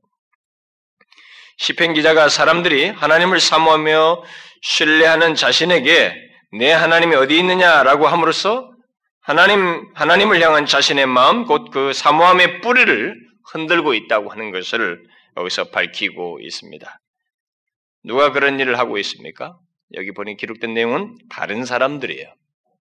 시편 1.59 1.95
기자가 1.95 2.29
사람들이 2.29 2.89
하나님을 2.89 3.39
사모하며 3.39 4.23
신뢰하는 4.63 5.35
자신에게 5.35 6.15
내 6.59 6.73
하나님이 6.73 7.15
어디 7.17 7.39
있느냐라고 7.39 8.07
함으로써 8.07 8.71
하나님, 9.23 9.91
하나님을 9.95 10.41
향한 10.41 10.65
자신의 10.67 11.07
마음, 11.07 11.45
곧 11.45 11.71
그 11.71 11.93
사모함의 11.93 12.63
뿌리를 12.63 13.15
흔들고 13.53 13.95
있다고 13.95 14.31
하는 14.31 14.51
것을 14.51 15.03
여기서 15.37 15.71
밝히고 15.71 16.41
있습니다. 16.41 17.01
누가 18.05 18.33
그런 18.33 18.59
일을 18.59 18.79
하고 18.79 18.97
있습니까? 18.99 19.57
여기 19.95 20.13
보니 20.13 20.37
기록된 20.37 20.73
내용은 20.73 21.17
다른 21.29 21.65
사람들이에요. 21.65 22.33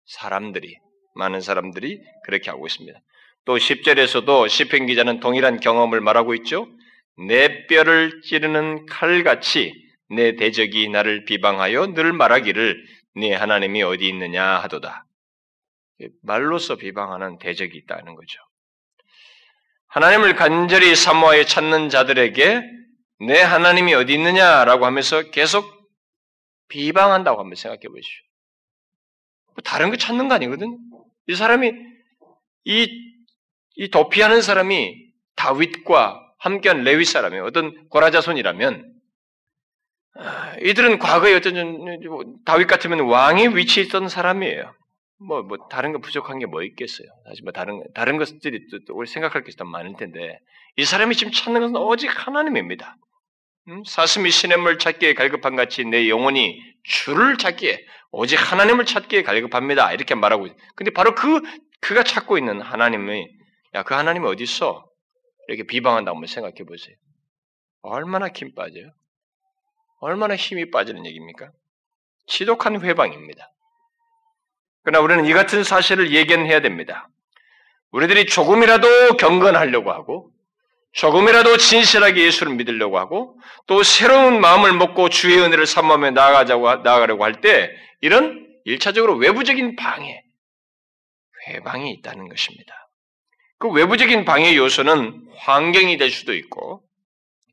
사람들이, 0.06 0.76
많은 1.16 1.42
사람들이 1.42 2.02
그렇게 2.26 2.50
하고 2.50 2.68
있습니다. 2.68 3.00
또 3.46 3.56
10절에서도 3.56 4.50
시편 4.50 4.86
기자는 4.88 5.22
동일한 5.22 5.60
경험을 5.60 6.02
말하고 6.02 6.34
있죠. 6.36 6.68
내 7.28 7.66
뼈를 7.68 8.22
찌르는 8.24 8.86
칼같이 8.86 9.74
내 10.10 10.36
대적이 10.36 10.90
나를 10.90 11.26
비방하여 11.26 11.94
늘 11.94 12.12
말하기를 12.14 12.86
네 13.16 13.34
하나님이 13.34 13.84
어디 13.84 14.08
있느냐 14.10 14.44
하도다. 14.44 15.07
말로서 16.22 16.76
비방하는 16.76 17.40
대적이 17.40 17.78
있다는 17.78 18.16
거죠. 18.16 18.40
하나님을 19.88 20.36
간절히 20.36 20.96
사모하여 20.96 21.46
찾는 21.46 21.90
자들에게 21.90 22.62
내 23.28 23.42
하나님이 23.42 23.94
어디 23.96 24.14
있느냐라고 24.14 24.86
하면서 24.86 25.24
계속 25.32 25.66
비방한다고 26.68 27.40
한번 27.40 27.56
생각해 27.56 27.82
보시오. 27.88 28.24
뭐 29.48 29.56
다른 29.64 29.90
거 29.90 29.98
찾는 29.98 30.28
거 30.28 30.36
아니거든. 30.36 30.78
이 31.28 31.36
사람이 31.36 31.72
이, 32.66 32.88
이 33.76 33.90
도피하는 33.90 34.42
사람이 34.42 35.08
다윗과 35.36 36.22
함께한 36.40 36.84
레위 36.84 37.06
사람이 37.06 37.40
어떤 37.40 37.88
고라자손이라면 37.90 38.94
아, 40.20 40.56
이들은 40.62 41.00
과거에 41.00 41.36
어떤 41.36 42.00
뭐 42.06 42.24
다윗 42.46 42.68
같으면 42.68 43.02
왕의 43.02 43.56
위치에 43.56 43.84
있던 43.84 44.10
사람이에요. 44.10 44.74
뭐, 45.20 45.42
뭐, 45.44 45.58
다른 45.70 45.94
거 45.94 46.00
부족한 46.00 46.40
게 46.40 46.46
뭐 46.46 46.64
있겠어요. 46.64 47.08
사실 47.28 47.44
뭐, 47.44 47.52
다른, 47.52 47.84
다른 47.94 48.18
것들이 48.18 48.68
또, 48.72 48.80
또 48.88 49.06
생각할 49.06 49.44
게더 49.44 49.66
많을 49.66 49.96
텐데, 49.98 50.40
이 50.78 50.86
사람이 50.86 51.16
지금 51.16 51.32
찾는 51.34 51.62
것은 51.62 51.76
오직 51.78 52.08
하나님입니다. 52.28 52.96
음? 53.70 53.84
사슴이 53.86 54.30
시냇물 54.32 54.80
찾기에 54.80 55.14
갈급한 55.14 55.56
같이 55.56 55.84
내 55.86 56.08
영혼이 56.10 56.60
주를 56.84 57.38
찾기에 57.38 57.86
오직 58.12 58.38
하나님을 58.38 58.86
찾기에 58.86 59.24
갈급합니다. 59.24 59.92
이렇게 59.94 60.16
말하고 60.16 60.48
근데 60.76 60.92
바로 60.92 61.14
그 61.16 61.42
그가 61.82 62.04
찾고 62.04 62.38
있는 62.38 62.62
하나님이 62.62 63.28
야 63.76 63.84
그 63.84 63.94
하나님이 63.94 64.26
어디 64.28 64.44
있어? 64.44 64.86
이렇게 65.48 65.64
비방한다고 65.64 66.16
한번 66.16 66.28
생각해 66.28 66.56
보세요. 66.68 66.96
얼마나 67.82 68.30
힘 68.34 68.54
빠져요? 68.56 68.92
얼마나 70.00 70.36
힘이 70.36 70.72
빠지는 70.72 71.06
얘기입니까? 71.06 71.50
지독한 72.28 72.82
회방입니다. 72.82 73.50
그러나 74.88 75.04
우리는 75.04 75.26
이 75.26 75.34
같은 75.34 75.66
사실을 75.66 76.14
예견해야 76.14 76.62
됩니다. 76.62 77.10
우리들이 77.92 78.26
조금이라도 78.26 79.18
경건하려고 79.18 79.92
하고 79.92 80.32
조금이라도 80.94 81.58
진실하게 81.58 82.24
예수를 82.24 82.56
믿으려고 82.56 82.98
하고 82.98 83.38
또 83.66 83.84
새로운 83.84 84.40
마음을 84.40 84.72
먹고 84.72 85.10
주의 85.10 85.38
은혜를 85.40 85.66
삼하며 85.66 86.12
나아가자고 86.12 86.84
나아가려고 86.84 87.26
할 87.26 87.42
때 87.42 87.70
이런 88.00 88.48
일차적으로 88.64 89.18
외부적인 89.18 89.76
방해, 89.76 90.24
회방이 91.50 91.92
있다는 91.92 92.30
것입니다. 92.30 92.74
그 93.60 93.70
외부적인 93.70 94.24
방해 94.24 94.56
요소는 94.56 95.28
환경이 95.36 95.98
될 95.98 96.12
수도 96.12 96.34
있고 96.34 96.82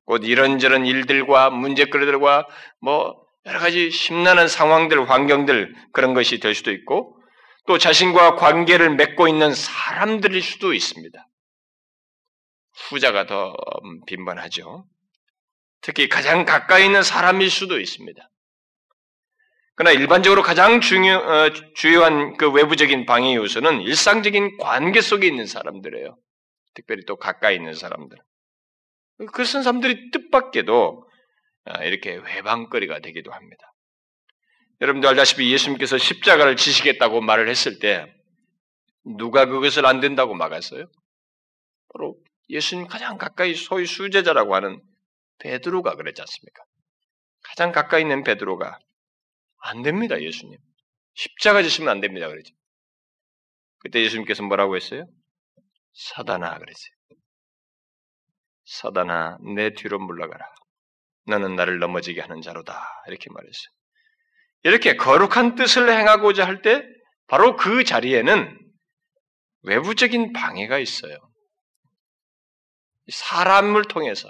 곧 0.04 0.22
이런저런 0.24 0.86
일들과 0.86 1.50
문제거리들과 1.50 2.46
뭐 2.80 3.16
여러 3.46 3.58
가지 3.58 3.90
심란한 3.90 4.46
상황들, 4.46 5.10
환경들 5.10 5.74
그런 5.92 6.14
것이 6.14 6.38
될 6.38 6.54
수도 6.54 6.70
있고 6.70 7.18
또 7.66 7.78
자신과 7.78 8.36
관계를 8.36 8.94
맺고 8.96 9.28
있는 9.28 9.54
사람들일 9.54 10.42
수도 10.42 10.74
있습니다. 10.74 11.26
후자가 12.90 13.26
더 13.26 13.54
빈번하죠. 14.06 14.86
특히 15.80 16.08
가장 16.08 16.44
가까이 16.44 16.86
있는 16.86 17.02
사람일 17.02 17.50
수도 17.50 17.80
있습니다. 17.80 18.30
그러나 19.76 19.98
일반적으로 19.98 20.42
가장 20.42 20.80
중요, 20.80 21.14
어, 21.14 21.50
주요한 21.74 22.36
그 22.36 22.50
외부적인 22.50 23.06
방해 23.06 23.34
요소는 23.34 23.80
일상적인 23.80 24.58
관계 24.58 25.00
속에 25.00 25.26
있는 25.26 25.46
사람들이에요. 25.46 26.16
특별히 26.74 27.04
또 27.06 27.16
가까이 27.16 27.56
있는 27.56 27.74
사람들. 27.74 28.16
그런 29.32 29.46
사람들이 29.46 30.10
뜻밖에도 30.10 31.08
아, 31.64 31.82
이렇게 31.84 32.16
회방거리가 32.16 33.00
되기도 33.00 33.32
합니다. 33.32 33.73
여러분도 34.84 35.08
알다시피 35.08 35.50
예수님께서 35.50 35.96
십자가를 35.96 36.56
지시겠다고 36.56 37.22
말을 37.22 37.48
했을 37.48 37.78
때 37.78 38.04
누가 39.16 39.46
그것을 39.46 39.86
안 39.86 40.00
된다고 40.00 40.34
막았어요? 40.34 40.84
바로 41.90 42.18
예수님 42.50 42.86
가장 42.86 43.16
가까이 43.16 43.54
소위 43.54 43.86
수제자라고 43.86 44.54
하는 44.54 44.82
베드로가 45.38 45.96
그랬지 45.96 46.20
않습니까? 46.20 46.64
가장 47.44 47.72
가까이 47.72 48.02
있는 48.02 48.24
베드로가 48.24 48.78
안 49.62 49.82
됩니다, 49.82 50.20
예수님. 50.20 50.58
십자가 51.14 51.62
지시면 51.62 51.88
안 51.88 52.02
됩니다, 52.02 52.28
그러죠. 52.28 52.52
그때 53.78 54.02
예수님께서 54.02 54.42
뭐라고 54.42 54.76
했어요? 54.76 55.06
사단아, 55.94 56.58
그랬어요. 56.58 56.94
사단아, 58.66 59.38
내 59.54 59.72
뒤로 59.72 59.98
물러가라. 59.98 60.44
너는 61.26 61.56
나를 61.56 61.78
넘어지게 61.78 62.20
하는 62.20 62.42
자로다. 62.42 62.86
이렇게 63.06 63.30
말했어요. 63.30 63.83
이렇게 64.64 64.96
거룩한 64.96 65.54
뜻을 65.54 65.88
행하고자 65.90 66.44
할 66.46 66.62
때 66.62 66.82
바로 67.26 67.56
그 67.56 67.84
자리에는 67.84 68.58
외부적인 69.62 70.32
방해가 70.32 70.78
있어요. 70.78 71.16
사람을 73.08 73.84
통해서 73.84 74.28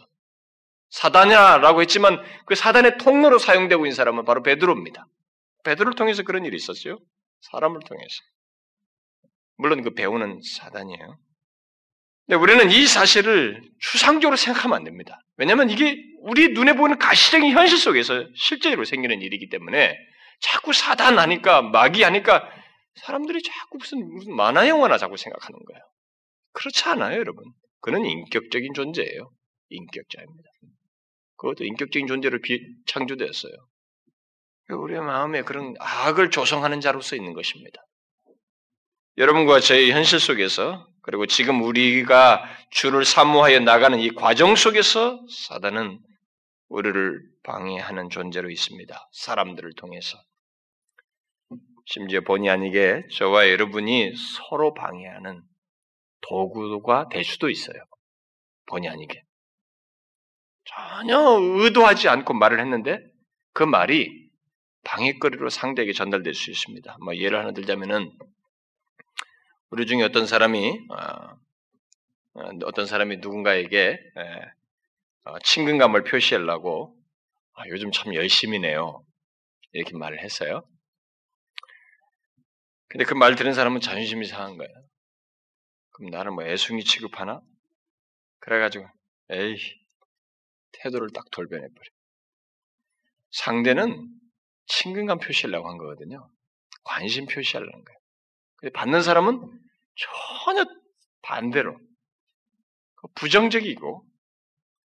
사단이라고 0.91 1.81
했지만 1.83 2.23
그 2.47 2.55
사단의 2.55 2.99
통로로 2.99 3.39
사용되고 3.39 3.85
있는 3.85 3.97
사람은 3.97 4.25
바로 4.25 4.43
베드로입니다. 4.43 5.07
베드로를 5.65 5.95
통해서 5.95 6.23
그런 6.23 6.45
일이 6.45 6.57
있었어요. 6.57 6.99
사람을 7.41 7.81
통해서. 7.87 8.15
물론 9.57 9.83
그 9.83 9.93
배우는 9.95 10.41
사단이에요. 10.43 11.19
근데 12.27 12.37
우리는 12.41 12.71
이 12.71 12.87
사실을 12.87 13.61
추상적으로 13.81 14.37
생각하면 14.37 14.77
안 14.77 14.85
됩니다. 14.85 15.21
왜냐하면 15.37 15.69
이게 15.69 15.97
우리 16.21 16.49
눈에 16.53 16.75
보이는 16.75 16.99
가시적인 16.99 17.51
현실 17.53 17.77
속에서 17.77 18.25
실제로 18.37 18.85
생기는 18.85 19.21
일이기 19.21 19.49
때문에 19.49 19.97
자꾸 20.41 20.73
사단 20.73 21.19
하니까 21.19 21.63
마귀 21.63 22.03
하니까 22.03 22.49
사람들이 22.97 23.43
자꾸 23.43 23.79
무슨 23.79 24.09
무슨 24.15 24.35
만화 24.35 24.69
영화나 24.69 24.99
자꾸 24.99 25.17
생각하는 25.17 25.59
거예요. 25.59 25.83
그렇지 26.53 26.85
않아요, 26.89 27.19
여러분. 27.19 27.45
그는 27.81 28.05
인격적인 28.05 28.73
존재예요. 28.75 29.31
인격자입니다. 29.71 30.49
그것도 31.37 31.65
인격적인 31.65 32.07
존재로 32.07 32.39
창조되었어요. 32.87 33.53
우리의 34.71 35.01
마음에 35.01 35.43
그런 35.43 35.75
악을 35.79 36.31
조성하는 36.31 36.81
자로서 36.81 37.17
있는 37.17 37.35
것입니다. 37.35 37.83
여러분과 39.19 39.61
저의 39.61 39.93
현실 39.93 40.19
속에서 40.19 40.87
그리고 41.03 41.27
지금 41.27 41.63
우리가 41.63 42.45
주를 42.71 43.05
사모하여 43.05 43.61
나가는 43.61 43.99
이 44.01 44.11
과정 44.11 44.57
속에서 44.57 45.21
사단은 45.49 46.01
우리를 46.75 47.23
방해하는 47.45 48.11
존재로 48.11 48.51
있습니다. 48.51 49.09
사람들을 49.13 49.75
통해서. 49.77 50.19
심지어 51.87 52.21
본의 52.23 52.51
아니게 52.51 53.07
저와 53.13 53.49
여러분이 53.51 54.15
서로 54.17 54.75
방해하는 54.75 55.43
도구가 56.23 57.09
될 57.11 57.23
수도 57.23 57.49
있어요. 57.49 57.77
본의 58.67 58.91
아니게. 58.91 59.23
전혀 60.65 61.19
의도하지 61.19 62.09
않고 62.09 62.35
말을 62.35 62.59
했는데 62.59 62.99
그 63.53 63.63
말이 63.63 64.29
방해거리로 64.83 65.51
상대에게 65.51 65.93
전달될 65.93 66.35
수 66.35 66.51
있습니다. 66.51 66.97
뭐 67.05 67.15
예를 67.15 67.39
하나 67.39 67.53
들자면은 67.53 68.11
우리 69.71 69.87
중에 69.87 70.03
어떤 70.03 70.27
사람이 70.27 70.89
어, 70.91 70.97
어, 72.35 72.49
어떤 72.65 72.87
사람이 72.87 73.19
누군가에게 73.19 73.99
어, 74.17 74.64
친근감을 75.43 76.05
표시하려고 76.05 76.97
아, 77.55 77.63
요즘 77.69 77.93
참 77.93 78.15
열심히네요 78.15 79.05
이렇게 79.73 79.97
말을 79.97 80.21
했어요. 80.23 80.63
근데 82.89 83.05
그 83.05 83.15
말 83.15 83.35
들은 83.35 83.55
사람은 83.55 83.81
자존심이 83.81 84.25
상한 84.27 84.57
거예요. 84.57 84.73
그럼 85.91 86.11
나는 86.11 86.35
뭐 86.35 86.45
애숭이 86.45 86.85
취급하나? 86.85 87.41
그래가지고 88.41 88.87
에이 89.31 89.57
태도를 90.73 91.09
딱 91.15 91.31
돌변해버려. 91.31 91.91
상대는 93.33 94.09
친근감 94.67 95.19
표시하려고 95.19 95.69
한 95.69 95.79
거거든요. 95.79 96.31
관심 96.85 97.27
표시하려는 97.27 97.73
거예요. 97.85 97.99
근데 98.57 98.73
받는 98.73 99.03
사람은 99.03 99.41
전혀 100.45 100.65
반대로 101.23 101.79
그 102.97 103.09
부정적이고 103.15 104.07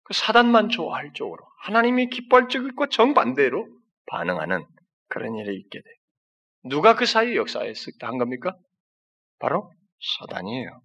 그 0.07 0.15
사단만 0.15 0.69
좋아할 0.69 1.13
쪽으로 1.15 1.45
하나님이 1.63 2.11
기뻐할 2.11 2.49
쪽이고 2.49 2.89
정반대로 2.89 3.67
반응하는 4.07 4.65
그런 5.09 5.35
일이 5.35 5.57
있게 5.57 5.81
돼요. 5.83 5.95
누가 6.65 6.95
그 6.95 7.07
사이 7.07 7.37
역사에 7.37 7.73
한 8.03 8.19
겁니까? 8.19 8.57
바로 9.41 9.73
사단이에요. 10.19 10.81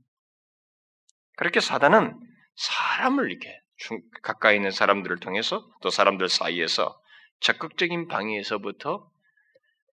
그렇게 1.38 1.60
사단은 1.60 2.20
사람을 2.56 3.30
이렇게 3.30 3.60
가까이 4.24 4.56
있는 4.56 4.72
사람들을 4.72 5.20
통해서 5.20 5.68
또 5.82 5.90
사람들 5.90 6.28
사이에서 6.28 7.00
적극적인 7.42 8.08
방해에서부터 8.08 9.08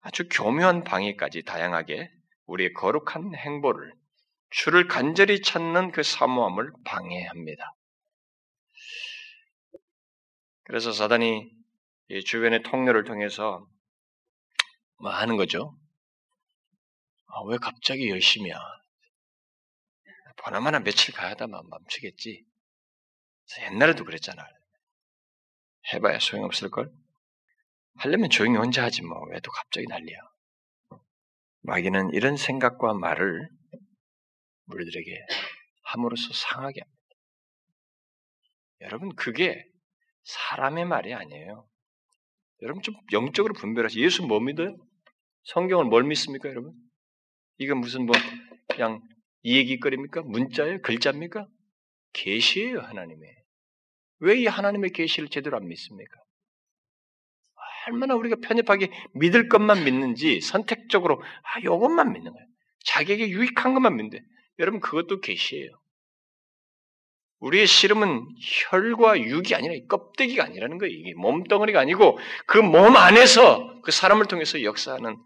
아주 0.02 0.28
교묘한 0.30 0.84
방해까지 0.84 1.44
다양하게 1.44 2.10
우리의 2.46 2.74
거룩한 2.74 3.36
행보를 3.36 3.94
주를 4.50 4.88
간절히 4.88 5.42
찾는 5.42 5.92
그 5.92 6.04
사모함을 6.04 6.72
방해합니다. 6.86 7.74
그래서 10.64 10.92
사단이 10.92 11.50
주변의 12.26 12.64
통로를 12.64 13.04
통해서 13.04 13.68
뭐 15.00 15.12
하는 15.12 15.38
거죠. 15.38 15.78
아, 17.28 17.42
왜 17.48 17.58
갑자기 17.58 18.10
열심이야? 18.10 18.58
보나마나 20.38 20.80
며칠 20.80 21.14
가야다만 21.14 21.62
멈추겠지. 21.70 22.46
옛날에도 23.72 24.04
그랬잖아. 24.04 24.44
해봐야 25.94 26.20
소용없을걸? 26.20 26.92
하려면 27.98 28.30
조용히 28.30 28.58
혼자 28.58 28.84
하지 28.84 29.02
뭐. 29.04 29.22
왜 29.30 29.40
또 29.42 29.52
갑자기 29.52 29.86
난리야. 29.88 30.18
마귀는 31.62 32.14
이런 32.14 32.38
생각과 32.38 32.94
말을 32.94 33.50
우리들에게 34.68 35.26
함으로써 35.84 36.34
상하게 36.34 36.82
합니다. 36.82 37.00
여러분, 38.82 39.16
그게 39.16 39.66
사람의 40.24 40.86
말이 40.86 41.14
아니에요. 41.14 41.68
여러분 42.62 42.82
좀 42.82 42.96
영적으로 43.12 43.54
분별하시. 43.54 44.00
예수 44.00 44.26
뭐 44.26 44.40
믿어요? 44.40 44.76
성경을 45.46 45.86
뭘 45.86 46.04
믿습니까, 46.04 46.50
여러분? 46.50 46.74
이거 47.58 47.76
무슨 47.76 48.06
뭐 48.06 48.16
그냥 48.70 49.02
이 49.42 49.58
얘기거립니까 49.58 50.22
문자예요? 50.22 50.82
글자입니까? 50.82 51.48
계시예요, 52.14 52.80
하나님의. 52.80 53.30
왜 54.20 54.40
이 54.40 54.48
하나님의 54.48 54.92
계시를 54.92 55.30
제대로 55.30 55.58
안 55.58 55.68
믿습니까? 55.68 56.18
얼마나 57.88 58.16
우리가 58.16 58.38
편협하게 58.42 58.90
믿을 59.16 59.50
것만 59.50 59.84
믿는지 59.84 60.40
선택적으로 60.40 61.22
아 61.22 61.62
요것만 61.64 62.14
믿는 62.14 62.32
거예요. 62.32 62.48
자기에게 62.86 63.30
유익한 63.30 63.74
것만 63.74 63.98
믿는데 63.98 64.24
여러분 64.60 64.80
그것도 64.80 65.20
계시예요. 65.20 65.70
우리의 67.44 67.68
씨름은 67.68 68.26
혈과 68.70 69.20
육이 69.20 69.54
아니라 69.56 69.74
껍데기가 69.90 70.46
아니라는 70.46 70.78
거예요. 70.78 70.94
이게 70.94 71.14
몸덩어리가 71.16 71.80
아니고 71.80 72.18
그 72.48 72.58
몸 72.60 72.96
안에서 72.96 73.82
그 73.82 73.92
사람을 73.92 74.26
통해서 74.28 74.64
역사하는 74.64 75.18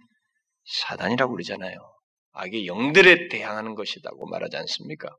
사단이라고 0.66 1.32
그러잖아요. 1.34 1.78
악의 2.34 2.68
영들에 2.68 3.30
대항하는 3.30 3.76
것이라고 3.76 4.28
말하지 4.28 4.58
않습니까? 4.58 5.10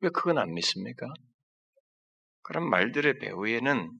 왜 0.00 0.10
그건 0.10 0.38
안 0.38 0.52
믿습니까? 0.54 1.06
그런 2.42 2.68
말들의 2.68 3.18
배후에는 3.18 3.90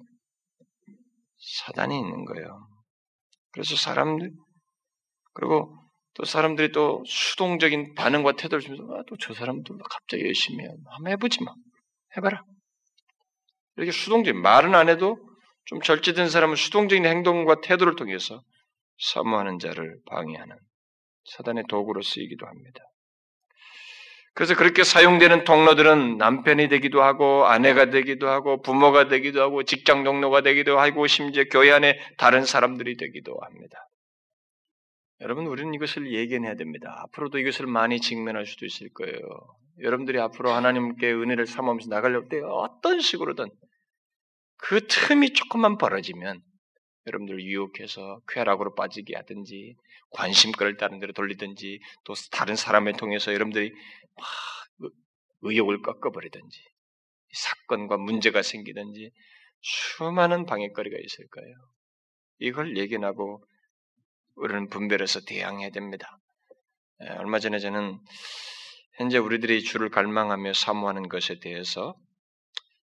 사단이 1.67 1.99
있는 1.99 2.25
거예요. 2.25 2.67
그래서 3.53 3.77
사람들, 3.77 4.31
그리고 5.35 5.77
또 6.15 6.25
사람들이 6.25 6.73
또 6.73 7.03
수동적인 7.07 7.95
반응과 7.95 8.33
태도를 8.37 8.61
주면서, 8.63 8.85
아, 8.95 9.03
또 9.07 9.17
저 9.21 9.35
사람도 9.35 9.79
갑자기 9.79 10.25
열심히 10.25 10.65
해. 10.65 10.69
한번 10.91 11.13
해보지 11.13 11.43
마. 11.43 11.53
해봐라. 12.17 12.43
이렇게 13.77 13.91
수동적인, 13.91 14.41
말은 14.41 14.75
안 14.75 14.89
해도 14.89 15.19
좀 15.67 15.81
절제된 15.81 16.29
사람은 16.29 16.57
수동적인 16.57 17.07
행동과 17.07 17.61
태도를 17.63 17.97
통해서 17.97 18.43
사모하는 18.99 19.59
자를 19.59 19.99
방해하는 20.07 20.57
사단의 21.25 21.65
도구로 21.69 22.03
쓰이기도 22.03 22.47
합니다. 22.47 22.81
그래서 24.35 24.57
그렇게 24.57 24.83
사용되는 24.83 25.45
통로들은 25.45 26.19
남편이 26.19 26.69
되기도 26.69 27.03
하고 27.03 27.47
아내가 27.47 27.91
되기도 27.91 28.29
하고 28.29 28.61
부모가 28.63 29.07
되기도 29.07 29.41
하고 29.41 29.63
직장 29.63 30.03
동료가 30.03 30.43
되기도 30.43 30.79
하고 30.79 31.07
심지어 31.07 31.45
교회 31.45 31.71
안에 31.71 31.99
다른 32.19 32.45
사람들이 32.45 32.97
되기도 32.97 33.39
합니다. 33.41 33.79
여러분 35.21 35.47
우리는 35.47 35.73
이것을 35.73 36.13
예견해야 36.13 36.57
됩니다. 36.57 37.01
앞으로도 37.05 37.39
이것을 37.39 37.67
많이 37.67 38.01
직면할 38.01 38.47
수도 38.47 38.67
있을 38.67 38.91
거예요. 38.93 39.21
여러분들이 39.81 40.19
앞으로 40.21 40.53
하나님께 40.53 41.13
은혜를 41.13 41.47
삼으면서 41.47 41.89
나가려고 41.89 42.29
때 42.29 42.41
어떤 42.41 43.01
식으로든 43.01 43.51
그 44.57 44.87
틈이 44.87 45.33
조금만 45.33 45.79
벌어지면 45.79 46.43
여러분들 47.07 47.43
유혹해서 47.43 48.21
쾌락으로 48.29 48.75
빠지게 48.75 49.17
하든지 49.17 49.77
관심거를 50.11 50.77
다른 50.77 51.01
데로 51.01 51.13
돌리든지 51.13 51.81
또 52.05 52.15
다른 52.31 52.57
사람을 52.57 52.95
통해서 52.95 53.33
여러분들이 53.35 53.73
막 54.17 54.91
의욕을 55.43 55.83
꺾어버리든지 55.83 56.65
사건과 57.33 57.99
문제가 57.99 58.43
생기든지 58.43 59.11
수많은 59.61 60.47
방해거리가 60.47 60.97
있을 60.99 61.27
거예요. 61.29 61.55
이걸 62.39 62.77
예견하고 62.77 63.45
우리는 64.37 64.69
분별해서 64.69 65.21
대항해야 65.27 65.71
됩니다. 65.71 66.19
얼마 67.19 67.39
전에 67.39 67.59
저는 67.59 67.99
현재 68.97 69.19
우리들이 69.19 69.63
주를 69.63 69.91
갈망하며 69.91 70.53
사모하는 70.53 71.09
것에 71.09 71.41
대해서 71.41 71.97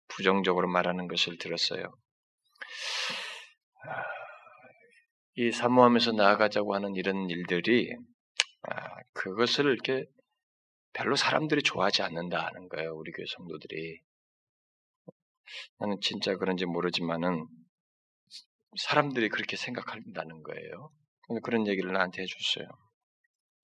부정적으로 0.08 0.68
말하는 0.68 1.08
것을 1.08 1.38
들었어요. 1.38 1.96
이 5.36 5.50
사모하면서 5.50 6.12
나아가자고 6.12 6.74
하는 6.74 6.94
이런 6.94 7.30
일들이 7.30 7.90
그것을 9.14 9.66
이렇게 9.66 10.04
별로 10.92 11.16
사람들이 11.16 11.62
좋아하지 11.62 12.02
않는다는 12.02 12.68
거예요. 12.68 12.94
우리 12.94 13.10
교회 13.10 13.26
성도들이. 13.26 14.00
나는 15.78 15.98
진짜 16.00 16.36
그런지 16.36 16.66
모르지만은 16.66 17.46
사람들이 18.76 19.28
그렇게 19.30 19.56
생각한다는 19.56 20.42
거예요. 20.42 20.92
그런 21.42 21.66
얘기를 21.66 21.92
나한테 21.92 22.22
해줬어요. 22.22 22.68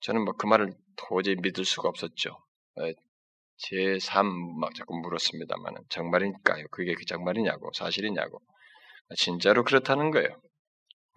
저는 0.01 0.23
뭐 0.23 0.33
그 0.33 0.47
말을 0.47 0.73
도저히 0.95 1.35
믿을 1.35 1.65
수가 1.65 1.89
없었죠. 1.89 2.37
제삶막 3.57 4.73
자꾸 4.75 4.95
물었습니다만은 4.99 5.83
정말일까요? 5.89 6.67
그게 6.71 6.95
그 6.95 7.05
정말이냐고 7.05 7.71
사실이냐고 7.73 8.41
진짜로 9.15 9.63
그렇다는 9.63 10.09
거예요. 10.11 10.41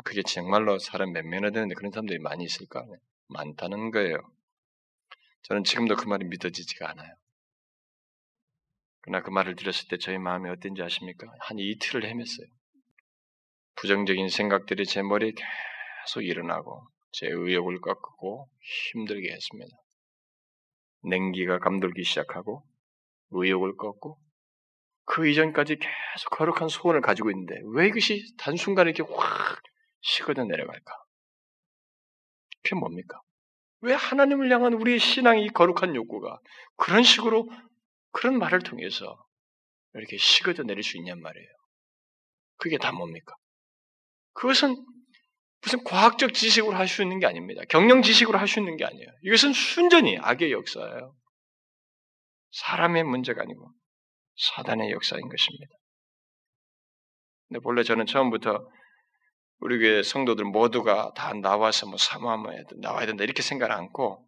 그게 0.04 0.22
정말로 0.22 0.78
사람 0.78 1.12
몇 1.12 1.24
명이나 1.24 1.50
되는데 1.50 1.74
그런 1.74 1.90
사람들이 1.90 2.18
많이 2.18 2.44
있을까? 2.44 2.84
많다는 3.28 3.90
거예요. 3.90 4.18
저는 5.42 5.64
지금도 5.64 5.96
그 5.96 6.06
말이 6.06 6.26
믿어지지가 6.26 6.90
않아요. 6.90 7.14
그러나 9.00 9.22
그 9.22 9.30
말을 9.30 9.56
들었을 9.56 9.88
때 9.88 9.96
저희 9.98 10.18
마음이 10.18 10.50
어땠는지 10.50 10.82
아십니까? 10.82 11.26
한 11.40 11.58
이틀을 11.58 12.02
헤맸어요. 12.10 12.48
부정적인 13.76 14.28
생각들이 14.28 14.84
제 14.84 15.02
머리에 15.02 15.32
계속 16.04 16.22
일어나고 16.22 16.86
제 17.14 17.28
의욕을 17.28 17.80
꺾고 17.80 18.48
힘들게 18.90 19.32
했습니다. 19.32 19.76
냉기가 21.04 21.58
감돌기 21.58 22.02
시작하고 22.02 22.64
의욕을 23.30 23.76
꺾고 23.76 24.18
그 25.04 25.28
이전까지 25.28 25.76
계속 25.76 26.30
거룩한 26.30 26.68
소원을 26.68 27.02
가지고 27.02 27.30
있는데 27.30 27.60
왜 27.74 27.88
이것이 27.88 28.34
단순간에 28.38 28.90
이렇게 28.90 29.12
확 29.14 29.60
식어져 30.00 30.44
내려갈까? 30.44 30.92
그게 32.62 32.74
뭡니까? 32.74 33.20
왜 33.80 33.92
하나님을 33.92 34.50
향한 34.50 34.72
우리의 34.72 34.98
신앙이 34.98 35.48
거룩한 35.50 35.94
욕구가 35.94 36.40
그런 36.76 37.02
식으로 37.02 37.48
그런 38.10 38.38
말을 38.38 38.60
통해서 38.60 39.24
이렇게 39.92 40.16
식어져 40.16 40.62
내릴 40.64 40.82
수 40.82 40.96
있냔 40.96 41.20
말이에요. 41.20 41.48
그게 42.56 42.78
다 42.78 42.92
뭡니까? 42.92 43.34
그것은 44.32 44.74
무슨 45.64 45.82
과학적 45.82 46.34
지식으로 46.34 46.76
할 46.76 46.86
수 46.86 47.02
있는 47.02 47.18
게 47.18 47.26
아닙니다. 47.26 47.62
경영 47.68 48.02
지식으로 48.02 48.38
할 48.38 48.46
수 48.46 48.60
있는 48.60 48.76
게 48.76 48.84
아니에요. 48.84 49.08
이것은 49.22 49.52
순전히 49.52 50.18
악의 50.18 50.52
역사예요. 50.52 51.16
사람의 52.52 53.04
문제가 53.04 53.42
아니고 53.42 53.72
사단의 54.36 54.90
역사인 54.92 55.28
것입니다. 55.28 55.74
근데 57.48 57.60
본래 57.60 57.82
저는 57.82 58.06
처음부터 58.06 58.68
우리 59.60 59.78
교회 59.78 60.02
성도들 60.02 60.44
모두가 60.44 61.12
다 61.14 61.32
나와서 61.32 61.86
뭐 61.86 61.96
사모하면 61.96 62.66
나와야 62.80 63.06
된다 63.06 63.24
이렇게 63.24 63.42
생각 63.42 63.70
않고 63.70 64.26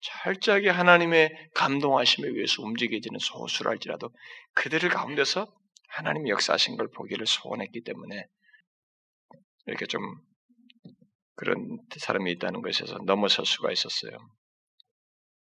철저하게 0.00 0.70
하나님의 0.70 1.50
감동하심에 1.54 2.28
의해서 2.28 2.62
움직여지는 2.62 3.18
소수랄지라도 3.18 4.10
그들을 4.54 4.88
가운데서 4.90 5.52
하나님의 5.88 6.30
역사하신 6.30 6.76
걸 6.76 6.88
보기를 6.90 7.26
소원했기 7.26 7.82
때문에 7.82 8.26
이렇게 9.66 9.86
좀 9.86 10.02
그런 11.38 11.78
사람이 11.96 12.32
있다는 12.32 12.62
것에서 12.62 12.98
넘어설 13.06 13.46
수가 13.46 13.70
있었어요. 13.70 14.18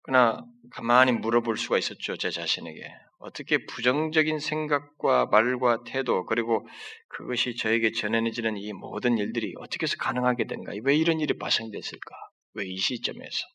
그러나 0.02 0.44
가만히 0.72 1.12
물어볼 1.12 1.56
수가 1.56 1.78
있었죠, 1.78 2.16
제 2.16 2.30
자신에게. 2.30 2.80
어떻게 3.18 3.64
부정적인 3.66 4.40
생각과 4.40 5.26
말과 5.26 5.84
태도, 5.84 6.26
그리고 6.26 6.66
그것이 7.08 7.56
저에게 7.56 7.92
전해지는 7.92 8.56
이 8.56 8.72
모든 8.72 9.16
일들이 9.16 9.54
어떻게 9.58 9.84
해서 9.84 9.96
가능하게 9.98 10.46
된가? 10.46 10.72
왜 10.82 10.96
이런 10.96 11.20
일이 11.20 11.38
발생됐을까? 11.38 12.14
왜 12.54 12.66
이 12.66 12.76
시점에서? 12.76 13.46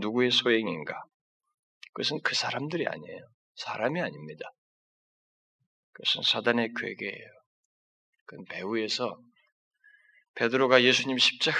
누구의 0.00 0.30
소행인가? 0.30 0.94
그것은 1.92 2.20
그 2.22 2.34
사람들이 2.34 2.86
아니에요. 2.86 3.20
사람이 3.56 4.00
아닙니다. 4.00 4.44
그것은 5.92 6.22
사단의 6.22 6.70
괴계예요. 6.78 7.28
그건 8.26 8.44
배후에서 8.46 9.18
베드로가 10.36 10.82
예수님 10.82 11.18
십자가 11.18 11.58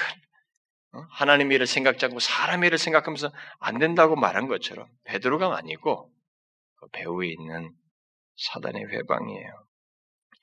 어? 0.93 1.01
하나님 1.11 1.51
일을 1.51 1.67
생각지 1.67 2.05
않고 2.05 2.19
사람 2.19 2.63
일을 2.63 2.77
생각하면서 2.77 3.31
안 3.59 3.77
된다고 3.77 4.15
말한 4.15 4.47
것처럼 4.47 4.87
베드로가 5.03 5.55
아니고 5.57 6.11
그 6.77 6.87
배후에 6.93 7.27
있는 7.29 7.71
사단의 8.37 8.85
회방이에요. 8.85 9.67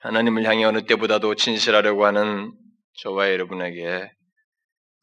하나님을 0.01 0.45
향해 0.45 0.65
어느 0.65 0.85
때보다도 0.85 1.35
진실하려고 1.37 2.05
하는 2.05 2.53
저와 2.99 3.31
여러분에게 3.33 4.11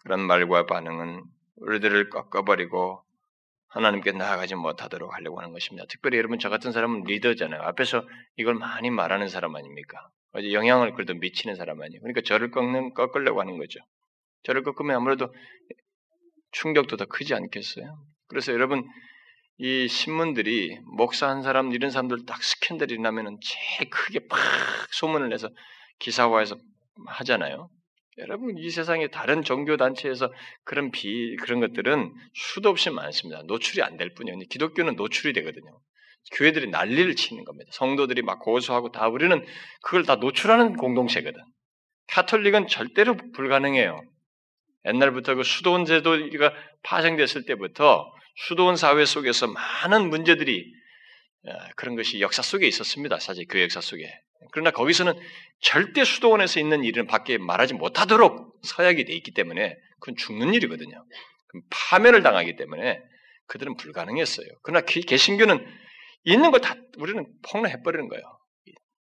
그런 0.04 0.20
말과 0.20 0.66
반응은 0.66 1.24
우리들을 1.56 2.10
꺾어버리고 2.10 3.04
하나님께 3.70 4.12
나아가지 4.12 4.56
못하도록 4.56 5.14
하려고 5.14 5.40
하는 5.40 5.54
것입니다. 5.54 5.86
특별히 5.90 6.18
여러분 6.18 6.40
저 6.40 6.50
같은 6.50 6.72
사람은 6.72 7.04
리더잖아요. 7.04 7.62
앞에서 7.62 8.06
이걸 8.36 8.56
많이 8.56 8.90
말하는 8.90 9.28
사람 9.28 9.56
아닙니까? 9.56 10.10
영향을 10.36 10.94
그래도 10.94 11.14
미치는 11.14 11.56
사람 11.56 11.82
아니에요. 11.82 12.02
그러니까 12.02 12.22
저를 12.22 12.52
꺾는 12.52 12.94
꺾으려고 12.94 13.42
하는 13.42 13.58
거죠. 13.58 13.80
저를 14.44 14.64
꺾으면 14.64 14.96
아무래도 14.96 15.34
충격도 16.52 16.98
더 16.98 17.06
크지 17.06 17.34
않겠어요? 17.34 17.98
그래서 18.28 18.54
여러분 18.54 18.88
이 19.58 19.88
신문들이 19.88 20.80
목사 20.98 21.30
한 21.30 21.44
사람 21.44 21.72
이런 21.72 21.92
사람들 21.92 22.26
딱 22.26 22.44
스캔들이 22.44 22.98
나면은 23.00 23.38
제일 23.42 23.90
크게 23.90 24.28
팍 24.28 24.40
소문을 24.92 25.30
내서 25.30 25.50
기사화해서 26.00 26.58
하잖아요. 27.08 27.70
여러분 28.18 28.58
이 28.58 28.70
세상에 28.70 29.08
다른 29.08 29.44
종교 29.44 29.78
단체에서 29.78 30.32
그런 30.64 30.92
비 30.92 31.36
그런 31.38 31.60
것들은 31.60 32.14
수도 32.34 32.70
없이 32.70 32.90
많습니다. 32.90 33.44
노출이 33.44 33.82
안 33.84 33.98
될 33.98 34.14
뿐이에요. 34.14 34.40
기독교는 34.50 34.96
노출이 34.96 35.34
되거든요. 35.34 35.80
교회들이 36.34 36.70
난리를 36.70 37.16
치는 37.16 37.44
겁니다. 37.44 37.70
성도들이 37.74 38.22
막 38.22 38.40
고소하고 38.40 38.92
다 38.92 39.08
우리는 39.08 39.46
그걸 39.82 40.04
다 40.04 40.16
노출하는 40.16 40.76
공동체거든. 40.76 41.42
카톨릭은 42.08 42.68
절대로 42.68 43.18
불가능해요. 43.34 44.02
옛날부터 44.86 45.36
그 45.36 45.44
수도원 45.44 45.86
제도가 45.86 46.54
파생됐을 46.84 47.46
때부터 47.46 48.12
수도원 48.36 48.76
사회 48.76 49.06
속에서 49.06 49.48
많은 49.48 50.10
문제들이 50.10 50.74
어, 51.48 51.52
그런 51.76 51.96
것이 51.96 52.22
역사 52.22 52.42
속에 52.42 52.68
있었습니다. 52.68 53.20
사실 53.20 53.46
그 53.48 53.62
역사 53.62 53.82
속에. 53.82 54.04
그러나 54.52 54.72
거기서는 54.72 55.14
절대 55.62 56.04
수도원에서 56.04 56.60
있는 56.60 56.84
일은 56.84 57.08
밖에 57.08 57.38
말하지 57.38 57.74
못하도록 57.76 58.60
서약이 58.64 59.06
돼 59.06 59.14
있기 59.14 59.32
때문에 59.32 59.76
그건 60.00 60.16
죽는 60.16 60.54
일이거든요. 60.54 61.04
파면을 61.70 62.24
당하기 62.24 62.56
때문에 62.56 63.00
그들은 63.48 63.76
불가능했어요. 63.78 64.48
그러나 64.64 64.86
개신교는 64.86 65.66
있는 66.24 66.52
걸다 66.52 66.76
우리는 66.98 67.26
폭로해버리는 67.50 68.08
거예요. 68.08 68.24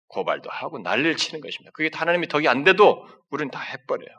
고발도 0.08 0.50
하고 0.50 0.80
난리를 0.80 1.16
치는 1.16 1.42
것입니다. 1.42 1.72
그게 1.74 1.90
하나님이 1.94 2.28
덕이 2.28 2.48
안 2.48 2.64
돼도 2.64 3.08
우리는 3.30 3.50
다 3.50 3.60
해버려요. 3.60 4.10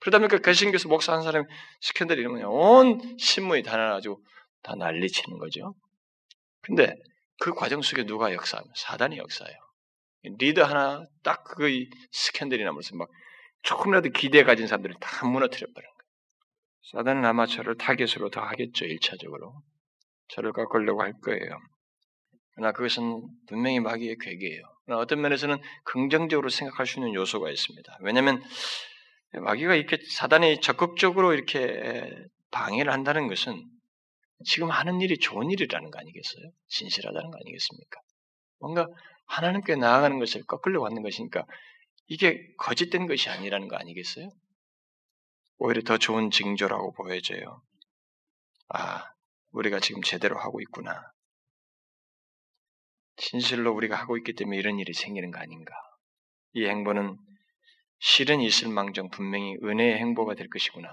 그러다 0.00 0.18
보니까 0.18 0.38
개신교에서 0.38 0.88
목사 0.88 1.12
한 1.12 1.22
사람이 1.22 1.46
스캔들 1.80 2.18
이러면 2.18 2.44
온 2.44 3.16
신문이 3.18 3.62
다 3.62 3.76
나가지고 3.76 4.22
다 4.62 4.74
난리 4.76 5.08
치는 5.08 5.38
거죠. 5.38 5.74
근데 6.60 6.94
그 7.40 7.54
과정 7.54 7.82
속에 7.82 8.04
누가 8.04 8.32
역사하면 8.32 8.70
사단이 8.76 9.16
역사해요. 9.16 9.56
리더 10.38 10.64
하나 10.64 11.04
딱 11.22 11.44
그 11.44 11.68
스캔들이 12.12 12.64
나면서 12.64 12.94
막 12.96 13.08
조금이라도 13.62 14.10
기대 14.10 14.44
가진 14.44 14.66
사람들을 14.66 14.96
다 15.00 15.26
무너뜨려 15.26 15.66
버린 15.66 15.74
거예요. 15.74 15.98
사단은 16.92 17.24
아마 17.24 17.46
저를 17.46 17.76
타겟으로 17.76 18.30
더 18.30 18.40
하겠죠, 18.40 18.84
1차적으로. 18.84 19.52
저를 20.28 20.52
꺾으려고 20.52 21.02
할 21.02 21.14
거예요. 21.20 21.58
그러나 22.58 22.72
그것은 22.72 23.22
분명히 23.46 23.78
마귀의 23.78 24.16
괴계예요. 24.20 24.62
그러나 24.84 25.00
어떤 25.00 25.20
면에서는 25.20 25.58
긍정적으로 25.84 26.48
생각할 26.48 26.86
수 26.86 26.98
있는 26.98 27.14
요소가 27.14 27.50
있습니다. 27.50 27.98
왜냐하면 28.00 28.42
마귀가 29.32 29.76
이렇게 29.76 29.96
사단이 30.10 30.60
적극적으로 30.60 31.34
이렇게 31.34 32.10
방해를 32.50 32.92
한다는 32.92 33.28
것은 33.28 33.64
지금 34.44 34.70
하는 34.70 35.00
일이 35.00 35.18
좋은 35.18 35.52
일이라는 35.52 35.90
거 35.92 36.00
아니겠어요? 36.00 36.50
진실하다는 36.66 37.30
거 37.30 37.36
아니겠습니까? 37.36 38.00
뭔가 38.58 38.88
하나님께 39.26 39.76
나아가는 39.76 40.18
것을 40.18 40.42
꺾으려고 40.44 40.86
하는 40.86 41.02
것이니까 41.02 41.44
이게 42.08 42.40
거짓된 42.58 43.06
것이 43.06 43.30
아니라는 43.30 43.68
거 43.68 43.76
아니겠어요? 43.76 44.30
오히려 45.58 45.82
더 45.82 45.96
좋은 45.96 46.32
징조라고 46.32 46.92
보여져요. 46.94 47.62
아, 48.70 49.04
우리가 49.52 49.78
지금 49.78 50.02
제대로 50.02 50.36
하고 50.40 50.60
있구나. 50.60 51.00
진실로 53.18 53.74
우리가 53.74 53.96
하고 53.96 54.16
있기 54.16 54.34
때문에 54.34 54.56
이런 54.56 54.78
일이 54.78 54.92
생기는 54.92 55.30
거 55.30 55.38
아닌가. 55.40 55.74
이 56.54 56.64
행보는 56.66 57.16
실은 57.98 58.40
있을 58.40 58.68
망정 58.68 59.10
분명히 59.10 59.56
은혜의 59.62 59.98
행보가 59.98 60.34
될 60.34 60.48
것이구나. 60.48 60.88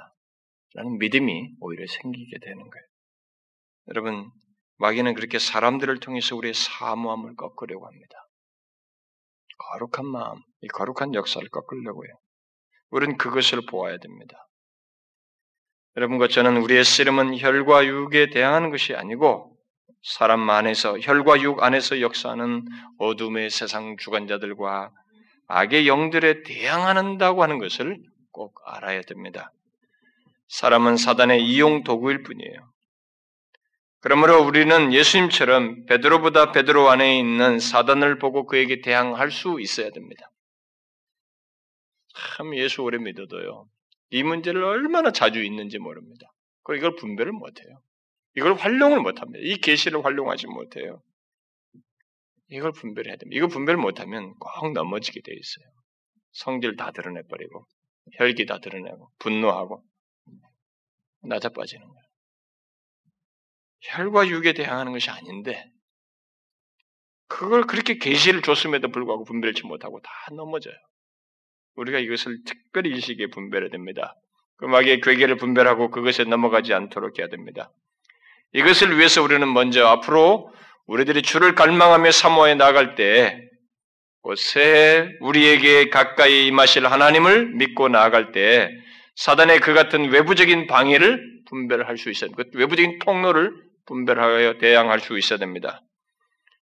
라는 0.73 0.97
믿음이 0.97 1.55
오히려 1.61 1.85
생기게 1.88 2.39
되는 2.39 2.57
거예요. 2.57 2.85
여러분, 3.89 4.29
마귀는 4.77 5.13
그렇게 5.13 5.39
사람들을 5.39 5.99
통해서 5.99 6.35
우리의 6.35 6.53
사모함을 6.53 7.35
꺾으려고 7.35 7.88
합니다. 7.88 8.15
거룩한 9.57 10.05
마음, 10.05 10.41
이 10.61 10.67
거룩한 10.67 11.13
역사를 11.13 11.47
꺾으려고 11.47 12.05
해요. 12.05 12.13
우리는 12.89 13.17
그것을 13.17 13.61
보아야 13.69 13.97
됩니다. 13.97 14.49
여러분과 15.95 16.27
저는 16.27 16.57
우리의 16.57 16.83
씨름은 16.83 17.38
혈과 17.39 17.85
육에 17.85 18.29
대항하는 18.31 18.69
것이 18.69 18.95
아니고 18.95 19.55
사람 20.08 20.48
안에서 20.48 21.00
혈과 21.00 21.41
육 21.41 21.63
안에서 21.63 22.00
역사하는 22.00 22.63
어둠의 23.00 23.50
세상 23.50 23.98
주관자들과 23.98 24.91
악의 25.48 25.88
영들에 25.88 26.44
대항한다고 26.44 27.41
하는 27.41 27.58
것을 27.58 27.98
꼭 28.32 28.54
알아야 28.65 29.02
됩니다. 29.02 29.52
사람은 30.48 30.98
사단의 30.98 31.44
이용 31.44 31.84
도구일 31.84 32.22
뿐이에요. 32.22 32.72
그러므로 34.02 34.44
우리는 34.44 34.94
예수님처럼 34.94 35.88
베드로보다 35.88 36.52
베드로 36.52 36.88
안에 36.88 37.18
있는 37.18 37.58
사단을 37.58 38.20
보고 38.20 38.46
그에게 38.46 38.82
대항할 38.82 39.32
수 39.32 39.60
있어야 39.60 39.89
됩니다. 39.89 40.30
참 42.13 42.56
예수 42.56 42.84
오래 42.84 43.00
믿어도요. 43.00 43.65
이 44.12 44.22
문제를 44.22 44.63
얼마나 44.63 45.12
자주 45.12 45.44
있는지 45.44 45.80
모릅니다. 45.80 46.28
그리고 46.63 46.86
이걸 46.86 46.96
분별을 46.96 47.32
못해요. 47.32 47.82
이걸 48.36 48.54
활용을 48.54 49.02
못합니다. 49.02 49.39
이 49.41 49.58
계시를 49.58 50.04
활용하지 50.04 50.48
못해요. 50.48 51.02
이걸 52.50 52.71
분별해야 52.71 53.15
됩니다. 53.15 53.38
이거 53.38 53.48
분별 53.48 53.78
못하면 53.78 54.34
꼭 54.36 54.71
넘어지게 54.74 55.21
돼 55.21 55.34
있어요. 55.34 55.65
성질 56.32 56.76
다 56.76 56.91
드러내버리고 56.91 57.65
혈기 58.17 58.45
다 58.45 58.60
드러내고 58.60 59.10
분노하고 59.19 59.84
낮아 61.24 61.50
빠지는 61.50 61.88
거예요. 61.88 62.06
혈과 63.82 64.28
육에 64.28 64.54
대항하는 64.54 64.91
것이 64.91 65.10
아닌데 65.10 65.71
그걸 67.28 67.65
그렇게 67.65 67.98
계시를 67.98 68.41
줬음에도 68.41 68.89
불구하고 68.89 69.24
분별치 69.24 69.63
못하고 69.65 70.00
다 70.02 70.10
넘어져요. 70.36 70.76
우리가 71.76 72.00
이것을 72.00 72.43
특별히 72.45 72.89
일시기에 72.91 73.28
분별해야 73.28 73.69
됩니다. 73.69 74.15
그 74.58 74.65
마귀의 74.65 75.02
괴계를 75.02 75.38
분별하고 75.38 75.89
그것에 75.89 76.24
넘어가지 76.24 76.74
않도록 76.74 77.19
해야 77.19 77.28
됩니다. 77.28 77.71
이것을 78.53 78.97
위해서 78.97 79.21
우리는 79.21 79.51
먼저 79.51 79.86
앞으로 79.88 80.51
우리들이 80.88 81.21
주를 81.21 81.55
갈망하며 81.55 82.12
사모해 82.12 82.55
나갈 82.55 82.95
때, 82.95 83.39
새 84.38 85.08
우리에게 85.19 85.89
가까이 85.89 86.47
임하실 86.47 86.88
하나님을 86.88 87.53
믿고 87.55 87.89
나아갈 87.89 88.31
때, 88.31 88.69
사단의 89.15 89.60
그 89.60 89.73
같은 89.73 90.10
외부적인 90.12 90.67
방해를 90.67 91.36
분별할 91.49 91.97
수 91.97 92.10
있어야 92.10 92.29
그 92.36 92.43
외부적인 92.53 92.99
통로를 92.99 93.53
분별하여 93.86 94.58
대항할 94.58 94.99
수 94.99 95.17
있어야 95.17 95.39
됩니다. 95.39 95.81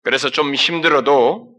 그래서 0.05 0.31
좀 0.31 0.55
힘들어도 0.55 1.55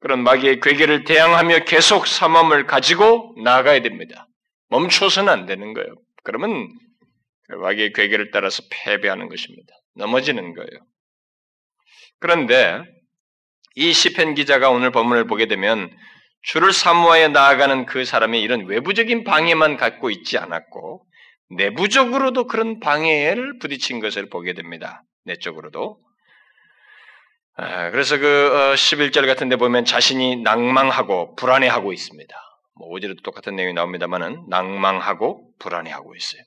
그런 0.00 0.22
마귀의 0.22 0.60
괴계를 0.60 1.04
대항하며 1.04 1.60
계속 1.60 2.06
삼함을 2.06 2.66
가지고 2.66 3.34
나아가야 3.42 3.80
됩니다. 3.80 4.26
멈춰서는 4.68 5.32
안 5.32 5.46
되는 5.46 5.72
거예요. 5.72 5.94
그러면 6.24 6.50
그 6.50 6.93
마귀의 7.48 7.92
괴계를 7.92 8.30
따라서 8.30 8.62
패배하는 8.70 9.28
것입니다. 9.28 9.74
넘어지는 9.96 10.54
거예요. 10.54 10.86
그런데 12.20 12.82
이 13.74 13.92
시편 13.92 14.34
기자가 14.34 14.70
오늘 14.70 14.90
본문을 14.90 15.26
보게 15.26 15.46
되면 15.46 15.90
주를 16.42 16.72
사모하여 16.72 17.28
나아가는 17.28 17.86
그 17.86 18.04
사람이 18.04 18.40
이런 18.40 18.66
외부적인 18.66 19.24
방해만 19.24 19.76
갖고 19.76 20.10
있지 20.10 20.38
않았고 20.38 21.04
내부적으로도 21.50 22.46
그런 22.46 22.80
방해를 22.80 23.58
부딪힌 23.58 24.00
것을 24.00 24.28
보게 24.28 24.52
됩니다. 24.52 25.02
내적으로도. 25.24 25.98
아, 27.56 27.90
그래서 27.90 28.18
그 28.18 28.74
11절 28.76 29.24
어, 29.24 29.26
같은 29.26 29.48
데 29.48 29.56
보면 29.56 29.84
자신이 29.84 30.36
낭망하고 30.36 31.36
불안해하고 31.36 31.92
있습니다. 31.92 32.34
뭐 32.76 32.90
5절에도 32.90 33.22
똑같은 33.22 33.54
내용이 33.54 33.74
나옵니다만은 33.74 34.46
낭망하고 34.48 35.52
불안해하고 35.60 36.16
있어요. 36.16 36.42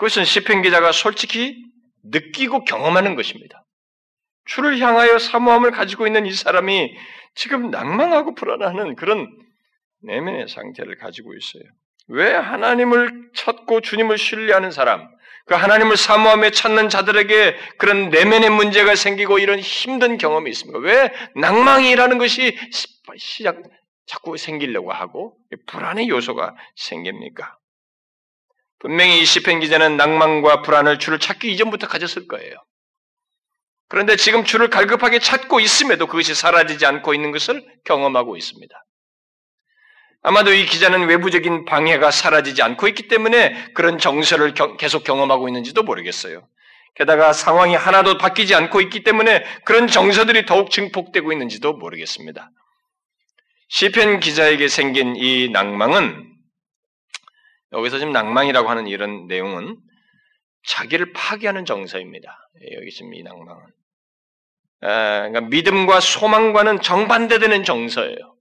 그것은 0.00 0.24
시편 0.24 0.62
기자가 0.62 0.92
솔직히 0.92 1.62
느끼고 2.04 2.64
경험하는 2.64 3.16
것입니다. 3.16 3.66
주를 4.46 4.78
향하여 4.78 5.18
사모함을 5.18 5.72
가지고 5.72 6.06
있는 6.06 6.24
이 6.24 6.32
사람이 6.32 6.96
지금 7.34 7.70
낭망하고 7.70 8.34
불안하는 8.34 8.96
그런 8.96 9.28
내면의 10.02 10.48
상태를 10.48 10.96
가지고 10.96 11.34
있어요. 11.34 11.62
왜 12.08 12.32
하나님을 12.32 13.30
찾고 13.34 13.82
주님을 13.82 14.16
신뢰하는 14.16 14.70
사람, 14.70 15.06
그 15.44 15.54
하나님을 15.54 15.98
사모하며 15.98 16.50
찾는 16.50 16.88
자들에게 16.88 17.56
그런 17.76 18.08
내면의 18.08 18.48
문제가 18.48 18.94
생기고 18.94 19.38
이런 19.38 19.58
힘든 19.58 20.16
경험이 20.16 20.50
있습니까? 20.52 20.78
왜 20.78 21.12
낭망이라는 21.36 22.16
것이 22.16 22.56
시작, 23.18 23.62
자꾸 24.06 24.38
생기려고 24.38 24.92
하고 24.92 25.36
불안의 25.66 26.08
요소가 26.08 26.56
생깁니까? 26.76 27.59
분명히 28.80 29.20
이 29.20 29.24
시편 29.24 29.60
기자는 29.60 29.96
낭만과 29.96 30.62
불안을 30.62 30.98
주를 30.98 31.18
찾기 31.18 31.52
이전부터 31.52 31.86
가졌을 31.86 32.26
거예요. 32.26 32.54
그런데 33.88 34.16
지금 34.16 34.44
주를 34.44 34.70
갈급하게 34.70 35.18
찾고 35.18 35.60
있음에도 35.60 36.06
그것이 36.06 36.34
사라지지 36.34 36.86
않고 36.86 37.12
있는 37.12 37.30
것을 37.30 37.64
경험하고 37.84 38.36
있습니다. 38.36 38.84
아마도 40.22 40.52
이 40.52 40.64
기자는 40.64 41.08
외부적인 41.08 41.64
방해가 41.64 42.10
사라지지 42.10 42.62
않고 42.62 42.88
있기 42.88 43.08
때문에 43.08 43.72
그런 43.74 43.98
정서를 43.98 44.54
계속 44.78 45.04
경험하고 45.04 45.48
있는지도 45.48 45.82
모르겠어요. 45.82 46.46
게다가 46.94 47.32
상황이 47.32 47.74
하나도 47.74 48.18
바뀌지 48.18 48.54
않고 48.54 48.80
있기 48.82 49.02
때문에 49.02 49.44
그런 49.64 49.88
정서들이 49.88 50.46
더욱 50.46 50.70
증폭되고 50.70 51.32
있는지도 51.32 51.74
모르겠습니다. 51.74 52.50
시편 53.68 54.20
기자에게 54.20 54.68
생긴 54.68 55.16
이 55.16 55.48
낭망은 55.50 56.29
여기서 57.72 57.98
지금 57.98 58.12
낭망이라고 58.12 58.68
하는 58.68 58.86
이런 58.86 59.26
내용은 59.26 59.76
자기를 60.66 61.12
파괴하는 61.12 61.64
정서입니다. 61.64 62.36
여기 62.76 62.90
지금 62.90 63.14
이 63.14 63.22
낭망은 63.22 63.62
그러니까 64.80 65.40
믿음과 65.42 66.00
소망과는 66.00 66.80
정반대되는 66.80 67.64
정서예요. 67.64 68.36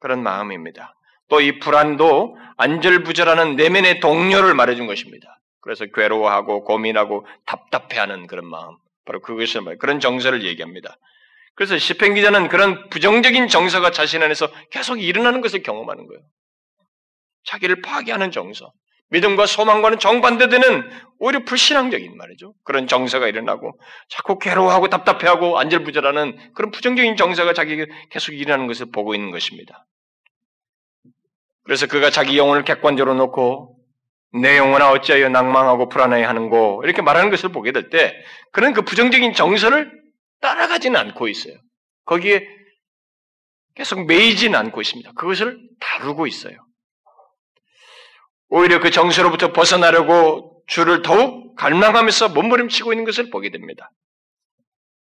그런 0.00 0.22
마음입니다. 0.22 0.94
또 1.28 1.40
이 1.40 1.58
불안도 1.58 2.36
안절부절하는 2.56 3.56
내면의 3.56 4.00
동료를 4.00 4.54
말해준 4.54 4.86
것입니다. 4.86 5.40
그래서 5.60 5.84
괴로워하고 5.86 6.62
고민하고 6.62 7.26
답답해하는 7.46 8.28
그런 8.28 8.46
마음, 8.46 8.76
바로 9.04 9.20
그것을 9.20 9.62
말 9.62 9.76
그런 9.78 9.98
정서를 9.98 10.44
얘기합니다. 10.44 10.96
그래서 11.56 11.76
시편 11.78 12.14
기자는 12.14 12.48
그런 12.48 12.88
부정적인 12.90 13.48
정서가 13.48 13.90
자신 13.90 14.22
안에서 14.22 14.48
계속 14.70 15.02
일어나는 15.02 15.40
것을 15.40 15.62
경험하는 15.62 16.06
거예요. 16.06 16.22
자기를 17.46 17.82
파괴하는 17.82 18.30
정서, 18.30 18.72
믿음과 19.10 19.46
소망과는 19.46 19.98
정반대되는 19.98 20.90
오히려 21.20 21.44
불신앙적인 21.44 22.16
말이죠. 22.16 22.54
그런 22.64 22.86
정서가 22.86 23.28
일어나고 23.28 23.78
자꾸 24.08 24.38
괴로워하고 24.38 24.88
답답해하고 24.88 25.58
안절부절하는 25.58 26.52
그런 26.54 26.70
부정적인 26.72 27.16
정서가 27.16 27.52
자기에게 27.52 27.86
계속 28.10 28.32
일어나는 28.32 28.66
것을 28.66 28.86
보고 28.92 29.14
있는 29.14 29.30
것입니다. 29.30 29.86
그래서 31.64 31.86
그가 31.86 32.10
자기 32.10 32.36
영혼을 32.36 32.64
객관적으로 32.64 33.14
놓고 33.14 33.78
내 34.42 34.58
영혼아 34.58 34.90
어찌하여 34.90 35.28
낭망하고 35.28 35.88
불안해 35.88 36.22
하는고 36.24 36.82
이렇게 36.84 37.00
말하는 37.00 37.30
것을 37.30 37.50
보게 37.50 37.72
될 37.72 37.90
때 37.90 38.12
그는 38.52 38.72
그 38.72 38.82
부정적인 38.82 39.32
정서를 39.34 39.90
따라가지는 40.40 40.98
않고 40.98 41.28
있어요. 41.28 41.54
거기에 42.04 42.46
계속 43.74 44.04
매이지는 44.06 44.58
않고 44.58 44.80
있습니다. 44.80 45.12
그것을 45.12 45.58
다루고 45.80 46.26
있어요. 46.26 46.56
오히려 48.48 48.80
그 48.80 48.90
정서로부터 48.90 49.52
벗어나려고 49.52 50.62
주를 50.66 51.02
더욱 51.02 51.54
갈망하면서 51.56 52.30
몸부림치고 52.30 52.92
있는 52.92 53.04
것을 53.04 53.30
보게 53.30 53.50
됩니다. 53.50 53.90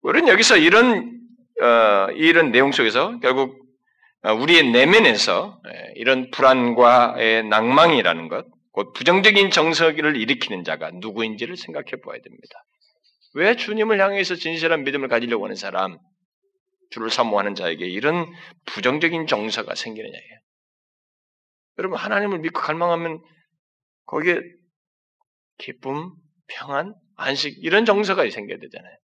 우리는 0.03 0.29
여기서 0.29 0.57
이런 0.57 1.17
어, 1.63 2.11
이런 2.13 2.53
내용 2.53 2.73
속에서 2.73 3.19
결국 3.21 3.59
어, 4.23 4.33
우리의 4.35 4.71
내면에서 4.71 5.61
예, 5.69 5.93
이런 5.97 6.31
불안과 6.31 7.17
낭망이라는 7.49 8.29
것, 8.29 8.47
곧 8.73 8.93
부정적인 8.93 9.51
정서를 9.51 10.17
일으키는 10.17 10.65
자가 10.65 10.91
누구인지를 10.95 11.57
생각해 11.57 12.03
보아야 12.03 12.21
됩니다. 12.21 12.65
왜 13.35 13.57
주님을 13.57 14.01
향해서 14.01 14.35
진실한 14.35 14.85
믿음을 14.85 15.09
가지려고 15.09 15.45
하는 15.45 15.57
사람, 15.57 15.99
주를 16.91 17.11
사모하는 17.11 17.55
자에게 17.55 17.87
이런 17.87 18.27
부정적인 18.67 19.27
정서가 19.27 19.75
생기느냐예요. 19.75 20.39
여러분 21.79 21.99
하나님을 21.99 22.39
믿고 22.41 22.61
갈망하면 22.61 23.23
거기에 24.07 24.41
기쁨, 25.59 26.13
평안, 26.47 26.95
안식 27.17 27.63
이런 27.63 27.85
정서가 27.85 28.29
생겨야 28.29 28.59
되잖아요. 28.59 28.97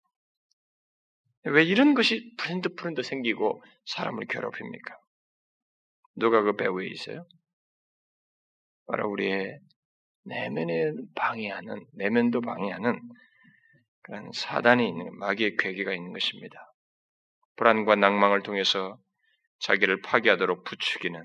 왜 1.45 1.63
이런 1.63 1.93
것이 1.95 2.35
프린드프린드 2.37 3.01
생기고 3.03 3.63
사람을 3.85 4.25
괴롭힙니까? 4.27 4.97
누가 6.15 6.41
그 6.41 6.55
배후에 6.55 6.87
있어요? 6.87 7.25
바로 8.85 9.09
우리의 9.09 9.59
내면에 10.25 10.91
방해하는, 11.15 11.85
내면도 11.93 12.41
방해하는 12.41 12.99
그런 14.03 14.29
사단이 14.33 14.87
있는, 14.87 15.17
마귀의 15.17 15.55
괴계가 15.57 15.93
있는 15.93 16.13
것입니다. 16.13 16.73
불안과 17.55 17.95
낭망을 17.95 18.43
통해서 18.43 18.99
자기를 19.59 20.01
파괴하도록 20.01 20.63
부추기는 20.63 21.23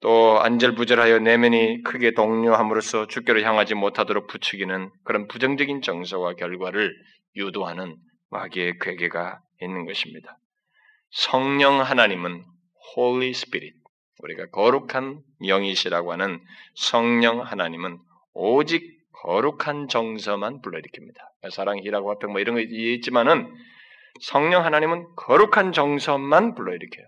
또 0.00 0.40
안절부절하여 0.40 1.18
내면이 1.18 1.82
크게 1.82 2.12
동요함으로써 2.12 3.06
주께로 3.06 3.42
향하지 3.42 3.74
못하도록 3.74 4.26
부추기는 4.28 4.90
그런 5.04 5.28
부정적인 5.28 5.82
정서와 5.82 6.34
결과를 6.34 6.94
유도하는 7.36 7.96
마귀의 8.30 8.78
괴계가 8.80 9.40
있는 9.60 9.84
것입니다. 9.84 10.38
성령 11.10 11.80
하나님은 11.80 12.44
Holy 12.96 13.30
Spirit, 13.30 13.76
우리가 14.22 14.46
거룩한 14.46 15.20
영이시라고 15.46 16.12
하는 16.12 16.40
성령 16.74 17.40
하나님은 17.42 17.98
오직 18.32 19.00
거룩한 19.22 19.88
정서만 19.88 20.62
불러일으킵니다. 20.62 21.50
사랑이라고 21.50 22.12
앞에 22.12 22.26
뭐 22.26 22.40
이런 22.40 22.54
거 22.54 22.60
있지만은 22.62 23.52
성령 24.22 24.64
하나님은 24.64 25.14
거룩한 25.16 25.72
정서만 25.72 26.54
불러일으켜요. 26.54 27.06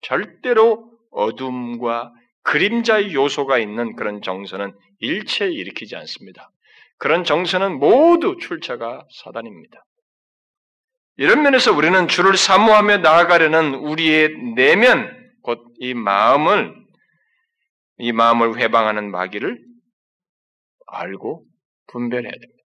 절대로 0.00 0.90
어둠과 1.10 2.12
그림자의 2.44 3.14
요소가 3.14 3.58
있는 3.58 3.96
그런 3.96 4.22
정서는 4.22 4.72
일체 5.00 5.46
일으키지 5.46 5.96
않습니다. 5.96 6.50
그런 6.98 7.24
정서는 7.24 7.78
모두 7.78 8.36
출처가 8.40 9.06
사단입니다. 9.22 9.84
이런 11.16 11.42
면에서 11.42 11.72
우리는 11.72 12.08
주를 12.08 12.36
사모하며 12.36 12.98
나아가려는 12.98 13.74
우리의 13.74 14.36
내면, 14.54 15.32
곧 15.42 15.60
이 15.80 15.94
마음을, 15.94 16.74
이 17.98 18.12
마음을 18.12 18.58
회방하는 18.58 19.10
마귀를 19.10 19.64
알고 20.86 21.44
분별해야 21.88 22.32
됩니다. 22.32 22.62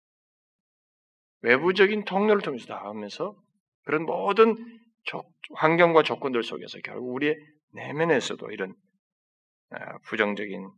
외부적인 1.41 2.05
통로를 2.05 2.41
통해서 2.41 2.65
나가면서 2.73 3.35
그런 3.85 4.05
모든 4.05 4.55
환경과 5.55 6.03
조건들 6.03 6.43
속에서 6.43 6.79
결국 6.83 7.13
우리의 7.13 7.35
내면에서도 7.73 8.51
이런 8.51 8.71
아, 8.71 8.86
부정적인 10.05 10.69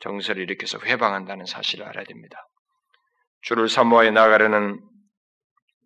정서를 0.00 0.42
일으켜서 0.42 0.78
회방한다는 0.78 1.46
사실을 1.46 1.86
알아야 1.86 2.04
됩니다. 2.04 2.48
주를 3.42 3.68
사모하여 3.68 4.10
나가려는 4.10 4.80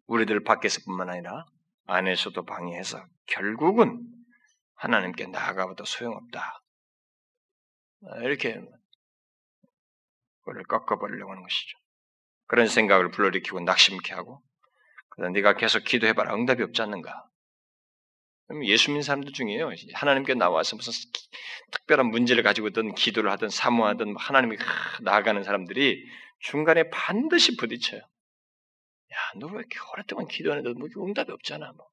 우리들 0.07 0.43
밖에서뿐만 0.45 1.09
아니라 1.09 1.47
안에서도 1.87 2.45
방해해서 2.45 3.05
결국은 3.27 4.03
하나님께 4.75 5.27
나아가봐도 5.27 5.85
소용없다. 5.85 6.63
아, 8.07 8.19
이렇게 8.23 8.61
그를 10.45 10.65
꺾어버리려고 10.65 11.31
하는 11.31 11.43
것이죠. 11.43 11.79
그런 12.47 12.67
생각을 12.67 13.11
불러일으키고 13.11 13.61
낙심케 13.61 14.15
하고 14.15 14.43
그래서 15.11 15.31
네가 15.31 15.55
계속 15.55 15.85
기도해봐라 15.85 16.35
응답이 16.35 16.63
없지 16.63 16.83
않는가? 16.83 17.30
예수 18.65 18.91
믿는 18.91 19.03
사람들 19.03 19.33
중에요. 19.33 19.71
하나님께 19.95 20.35
나와서 20.35 20.77
무슨 20.77 20.93
특별한 21.71 22.07
문제를 22.07 22.43
가지고 22.43 22.69
있던 22.69 22.95
기도를 22.95 23.31
하든 23.33 23.49
사모하든 23.49 24.17
하나님이 24.17 24.57
나아가는 25.03 25.43
사람들이 25.43 26.05
중간에 26.41 26.91
반드시 26.91 27.57
부딪혀요. 27.57 28.01
야, 28.01 29.17
너 29.39 29.49
왜 29.49 29.59
이렇게 29.59 29.79
오랫동안 29.93 30.27
기도하는데 30.29 30.73
뭐 30.79 30.89
응답이 31.07 31.31
없잖아. 31.33 31.73
뭐. 31.77 31.87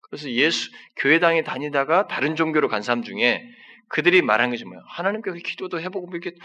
그래서 0.00 0.30
예수 0.30 0.70
교회당에 0.96 1.42
다니다가 1.42 2.06
다른 2.06 2.34
종교로 2.36 2.68
간 2.68 2.82
사람 2.82 3.02
중에 3.02 3.42
그들이 3.88 4.22
말한 4.22 4.50
것이 4.50 4.64
뭐야? 4.64 4.80
하나님께 4.86 5.32
기도도 5.44 5.80
해보고 5.80 6.06
뭐 6.06 6.16
이렇게 6.16 6.36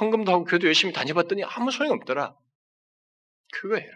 헌금도 0.00 0.32
하고 0.32 0.44
교도 0.44 0.66
열심히 0.66 0.92
다녀봤더니 0.92 1.44
아무 1.44 1.70
소용 1.70 1.92
없더라. 1.92 2.34
그거예요. 3.52 3.90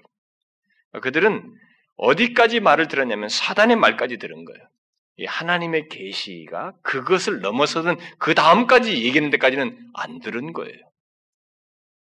그들은 1.02 1.54
어디까지 2.02 2.60
말을 2.60 2.88
들었냐면 2.88 3.28
사단의 3.28 3.76
말까지 3.76 4.16
들은 4.16 4.44
거예요. 4.46 4.68
하나님의 5.26 5.88
계시가 5.88 6.72
그것을 6.82 7.40
넘어서는 7.40 7.98
그 8.18 8.34
다음까지 8.34 9.04
얘기하는 9.04 9.28
데까지는 9.30 9.90
안 9.92 10.20
들은 10.20 10.54
거예요. 10.54 10.78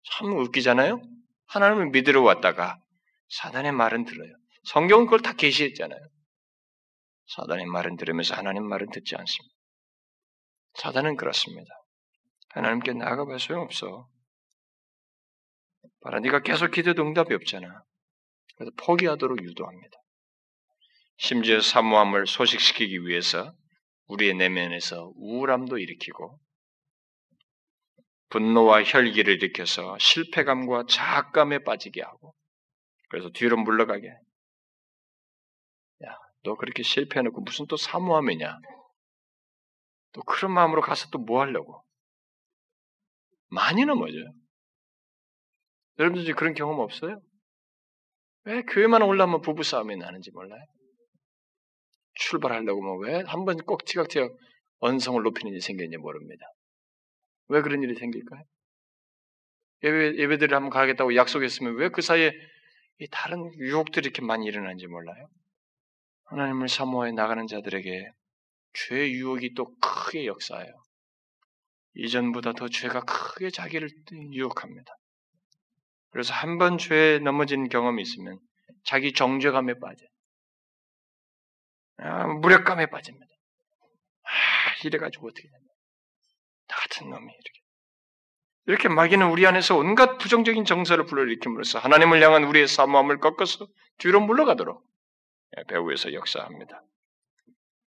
참 0.05 0.33
웃기잖아요. 0.37 1.03
하나님을 1.47 1.91
믿으러 1.91 2.23
왔다가 2.23 2.79
사단의 3.29 3.73
말은 3.73 4.05
들어요. 4.05 4.33
성경은 4.65 5.07
그걸 5.07 5.21
다 5.21 5.33
계시했잖아요. 5.33 6.01
사단의 7.35 7.67
말은 7.67 7.97
들으면서 7.97 8.37
하나님 8.37 8.69
말은 8.69 8.91
듣지 8.91 9.17
않습니다. 9.17 9.55
사단은 10.75 11.17
그렇습니다. 11.17 11.71
하나님께 12.51 12.93
나가봐 12.93 13.39
소용없어. 13.39 14.09
봐라, 16.01 16.21
네가 16.21 16.43
계속 16.43 16.71
기도도 16.71 17.03
응답이 17.03 17.35
없잖아. 17.35 17.83
그래서 18.59 18.73
포기하도록 18.77 19.43
유도합니다. 19.43 19.97
심지어 21.17 21.61
사모함을 21.61 22.27
소식시키기 22.27 23.07
위해서 23.07 23.53
우리의 24.07 24.35
내면에서 24.35 25.13
우울함도 25.17 25.79
일으키고 25.79 26.39
분노와 28.31 28.83
혈기를 28.83 29.35
일으켜서 29.35 29.97
실패감과 29.99 30.85
자학감에 30.89 31.61
빠지게 31.65 32.03
하고 32.03 32.35
그래서 33.09 33.31
뒤로 33.31 33.57
물러가게. 33.57 34.09
야, 36.07 36.17
너 36.43 36.57
그렇게 36.57 36.83
실패해놓고 36.83 37.41
무슨 37.41 37.67
또 37.67 37.77
사모함이냐? 37.77 38.59
또 40.13 40.23
그런 40.23 40.53
마음으로 40.53 40.83
가서 40.83 41.09
또 41.11 41.19
뭐 41.19 41.41
하려고? 41.41 41.83
많이 43.51 43.85
넘어져요. 43.85 44.31
여러분들 45.99 46.35
그런 46.35 46.55
경험 46.55 46.81
없어요? 46.81 47.21
왜 48.49 48.63
교회만 48.63 49.03
올라오면 49.03 49.43
부부싸움이 49.43 49.97
나는지 49.97 50.31
몰라요? 50.33 50.63
출발하려고 52.15 52.81
뭐왜한 52.83 53.45
번 53.45 53.59
꼭 53.59 53.85
티격태격 53.85 54.37
언성을 54.81 55.23
높이는 55.23 55.53
일이 55.53 55.61
생겼는지 55.61 55.99
모릅니다. 55.99 56.47
왜 57.49 57.61
그런 57.63 57.83
일이 57.83 57.95
생길까요? 57.95 58.43
예배, 59.85 60.17
예배들을 60.19 60.55
한번 60.57 60.71
가겠다고 60.71 61.15
약속했으면 61.15 61.77
왜 61.77 61.91
그 61.91 62.01
사이에 62.03 62.33
이 63.01 63.07
다른 63.11 63.53
유혹들이 63.59 64.07
이렇게 64.07 64.23
많이 64.23 64.47
일어나는지 64.47 64.87
몰라요? 64.87 65.29
하나님을 66.25 66.69
사모해 66.69 67.13
나가는 67.13 67.47
자들에게 67.47 68.11
죄의 68.75 69.13
유혹이 69.13 69.55
또 69.55 69.75
크게 69.81 70.27
역사해요. 70.27 70.73
이전보다 71.95 72.53
더 72.55 72.69
죄가 72.69 73.03
크게 73.03 73.51
자기를 73.51 73.91
유혹합니다. 74.33 74.93
그래서 76.11 76.33
한 76.35 76.59
번 76.59 76.79
죄에 76.79 77.19
넘어진 77.21 77.69
경험이 77.69 78.03
있으면 78.03 78.39
자기 78.85 79.13
정죄감에 79.13 79.75
빠져요. 79.81 80.09
아, 81.99 82.27
무력감에 82.27 82.87
빠집니다. 82.87 83.27
아, 84.25 84.87
이래가지고 84.87 85.27
어떻게 85.29 85.43
되냐. 85.43 85.59
나 86.69 86.77
같은 86.77 87.11
놈이 87.11 87.25
이렇게. 87.25 87.59
이렇게 88.67 88.89
마귀는 88.89 89.31
우리 89.31 89.47
안에서 89.47 89.77
온갖 89.77 90.19
부정적인 90.19 90.65
정서를 90.65 91.07
불러일으킴으로써 91.07 91.79
하나님을 91.79 92.23
향한 92.23 92.45
우리의 92.45 92.69
사모함을 92.69 93.19
꺾어서 93.19 93.67
뒤로 93.97 94.21
물러가도록 94.21 94.83
배후에서 95.69 96.13
역사합니다. 96.13 96.83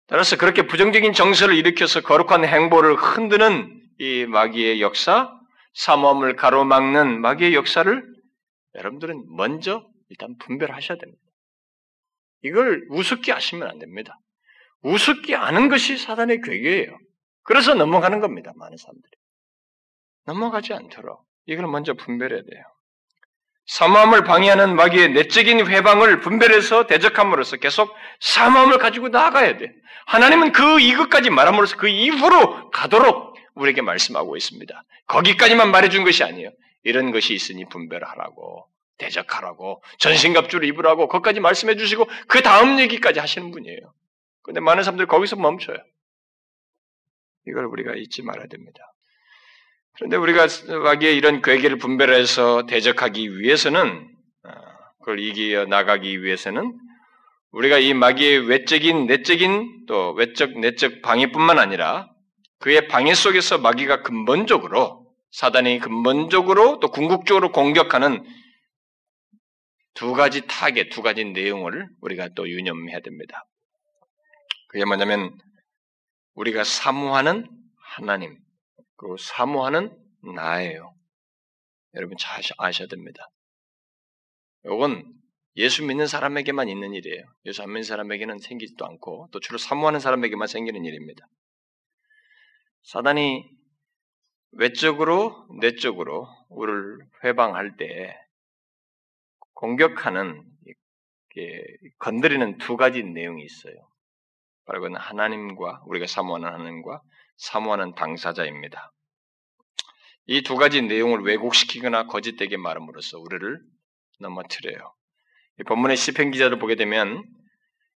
따라서 0.08 0.36
그렇게 0.38 0.64
부정적인 0.66 1.14
정서를 1.14 1.56
일으켜서 1.56 2.02
거룩한 2.02 2.44
행보를 2.46 2.96
흔드는 2.96 3.80
이 4.00 4.26
마귀의 4.26 4.82
역사, 4.82 5.30
사모함을 5.76 6.36
가로막는 6.36 7.22
마귀의 7.22 7.54
역사를 7.54 8.11
여러분들은 8.76 9.26
먼저 9.36 9.86
일단 10.10 10.36
분별하셔야 10.38 10.98
됩니다. 10.98 11.22
이걸 12.44 12.86
우습게 12.90 13.32
하시면 13.32 13.68
안 13.68 13.80
됩니다. 13.80 14.18
우습게 14.84 15.36
아는 15.36 15.70
것이 15.70 15.98
사단의 15.98 16.42
괴계예요. 16.42 16.98
그래서 17.44 17.74
넘어가는 17.74 18.20
겁니다. 18.20 18.52
많은 18.56 18.78
사람들이. 18.78 19.12
넘어가지 20.26 20.74
않도록 20.74 21.26
이걸 21.46 21.68
먼저 21.68 21.94
분별해야 21.94 22.42
돼요. 22.42 22.64
사모함을 23.68 24.24
방해하는 24.24 24.76
마귀의 24.76 25.14
내적인 25.14 25.68
회방을 25.68 26.20
분별해서 26.20 26.88
대적함으로써 26.88 27.58
계속 27.58 27.94
사모함을 28.20 28.80
가지고 28.80 29.10
나아가야 29.10 29.58
돼. 29.58 29.72
하나님은 30.08 30.52
그 30.52 30.80
이것까지 30.80 31.30
말함으로써 31.30 31.78
그 31.78 31.88
이후로 31.88 32.72
가도록 32.72 33.36
우리에게 33.56 33.82
말씀하고 33.82 34.36
있습니다. 34.36 34.84
거기까지만 35.08 35.72
말해준 35.72 36.04
것이 36.04 36.24
아니에요. 36.24 36.52
이런 36.84 37.12
것이 37.12 37.34
있으니 37.34 37.66
분별하라고, 37.66 38.68
대적하라고, 38.98 39.84
전신갑주를 40.00 40.68
입으라고, 40.68 41.08
거기까지 41.08 41.40
말씀해 41.40 41.76
주시고, 41.76 42.08
그 42.28 42.42
다음 42.42 42.80
얘기까지 42.80 43.20
하시는 43.20 43.52
분이에요. 43.52 43.94
근데 44.44 44.60
많은 44.60 44.84
사람들이 44.84 45.08
거기서 45.08 45.36
멈춰요. 45.36 45.78
이걸 47.48 47.66
우리가 47.66 47.96
잊지 47.96 48.22
말아야 48.24 48.48
됩니다. 48.48 48.94
그런데 49.94 50.18
우리가 50.18 50.48
마귀의 50.84 51.16
이런 51.16 51.42
괴계를 51.42 51.78
분별해서 51.78 52.66
대적하기 52.66 53.40
위해서는 53.40 54.10
어, 54.44 54.52
그걸 55.00 55.20
이겨 55.20 55.66
나가기 55.66 56.24
위해서는 56.24 56.74
우리가 57.52 57.78
이 57.78 57.94
마귀의 57.94 58.48
외적인 58.48 59.08
내적인 59.08 59.86
또 59.88 60.14
외적 60.14 60.58
내적 60.60 61.02
방해뿐만 61.02 61.60
아니라 61.60 62.10
그의 62.60 62.88
방해 62.88 63.14
속에서 63.14 63.58
마귀가 63.58 64.04
근본적으로 64.04 65.01
사단이 65.32 65.80
근본적으로 65.80 66.80
또 66.80 66.92
궁극적으로 66.92 67.52
공격하는 67.52 68.26
두 69.94 70.14
가지 70.14 70.48
타겟, 70.48 70.90
두 70.90 71.02
가지 71.02 71.26
내용을 71.26 71.90
우리가 72.02 72.30
또 72.36 72.50
유념해야 72.50 73.00
됩니다. 73.02 73.46
그게 74.68 74.86
뭐냐면 74.86 75.38
우리가 76.34 76.64
사모하는 76.64 77.50
하나님, 77.78 78.38
그 78.96 79.16
사모하는 79.20 79.98
나예요. 80.36 80.96
여러분 81.96 82.16
잘 82.18 82.42
아셔야 82.58 82.88
됩니다. 82.88 83.28
이건 84.66 85.14
예수 85.58 85.84
믿는 85.84 86.08
사람에게만 86.08 86.70
있는 86.70 86.94
일이에요. 86.94 87.24
예수 87.46 87.62
안 87.64 87.70
믿는 87.70 87.84
사람에게는 87.84 88.40
생기지도 88.40 88.86
않고 88.86 89.28
또 89.32 89.40
주로 89.40 89.58
사모하는 89.58 90.00
사람에게만 90.00 90.48
생기는 90.48 90.86
일입니다. 90.86 91.26
사단이 92.84 93.61
외적으로 94.54 95.48
내적으로 95.60 96.28
우리를 96.50 97.00
회방할 97.24 97.78
때 97.78 98.16
공격하는 99.54 100.44
건드리는 102.00 102.58
두 102.58 102.78
가지 102.78 103.04
내용이 103.04 103.44
있어요. 103.44 103.74
바로 104.66 104.82
그건 104.82 104.98
하나님과 104.98 105.84
우리가 105.86 106.08
사모하는 106.08 106.48
하나님과 106.48 107.02
사모하는 107.38 107.96
당사자입니다. 107.96 108.92
이 110.28 110.44
두 110.44 110.56
가지 110.56 110.82
내용을 110.82 111.22
왜곡시키거나 111.22 112.08
거짓되게 112.08 112.58
말함으로써 112.58 113.20
우리를 113.20 113.60
넘어뜨려요. 114.20 114.94
본문의 115.66 115.98
시편 115.98 116.32
기자를 116.32 116.60
보게 116.60 116.76
되면 116.76 117.24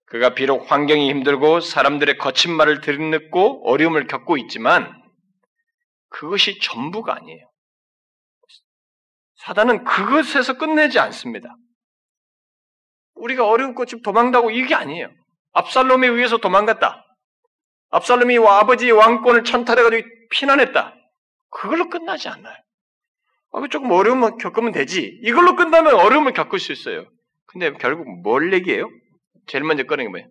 그가 0.06 0.34
비록 0.34 0.72
환경이 0.72 1.10
힘들고 1.10 1.60
사람들의 1.60 2.18
거친 2.18 2.56
말을 2.56 2.82
들듣고 2.82 3.70
어려움을 3.70 4.08
겪고 4.08 4.38
있지만 4.38 5.03
그것이 6.14 6.60
전부가 6.60 7.16
아니에요. 7.16 7.50
사단은 9.36 9.84
그것에서 9.84 10.58
끝내지 10.58 11.00
않습니다. 11.00 11.56
우리가 13.16 13.48
어려운 13.48 13.74
꽃이 13.74 14.02
도망다고 14.04 14.52
이게 14.52 14.76
아니에요. 14.76 15.10
압살롬에 15.54 16.08
의해서 16.08 16.38
도망갔다. 16.38 17.04
압살롬이 17.90 18.38
아버지의 18.38 18.92
왕권을 18.92 19.44
찬탈해가지고 19.44 20.08
피난했다. 20.32 20.96
그걸로 21.50 21.90
끝나지 21.90 22.30
않아요. 22.30 22.58
아, 23.52 23.68
조금 23.70 23.92
어려움을 23.92 24.38
겪으면 24.38 24.72
되지. 24.72 25.20
이걸로 25.24 25.56
끝나면 25.56 25.96
어려움을 25.96 26.34
겪을 26.34 26.60
수 26.60 26.72
있어요. 26.72 27.06
근데 27.46 27.72
결국 27.74 28.08
뭘 28.22 28.54
얘기해요? 28.54 28.90
제일 29.48 29.64
먼저 29.64 29.84
꺼낸 29.84 30.08
게 30.08 30.10
뭐예요? 30.10 30.28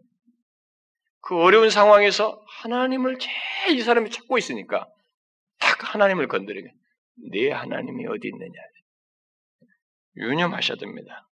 그 1.20 1.36
어려운 1.40 1.70
상황에서 1.70 2.40
하나님을 2.62 3.18
제일 3.18 3.78
이 3.78 3.82
사람이 3.82 4.10
찾고 4.10 4.38
있으니까 4.38 4.80
딱 4.80 4.88
하나님을 5.86 6.28
건드리게. 6.28 6.72
네 7.30 7.50
하나님이 7.50 8.06
어디 8.06 8.28
있느냐. 8.28 8.52
유념하셔야 10.16 10.76
됩니다. 10.76 11.28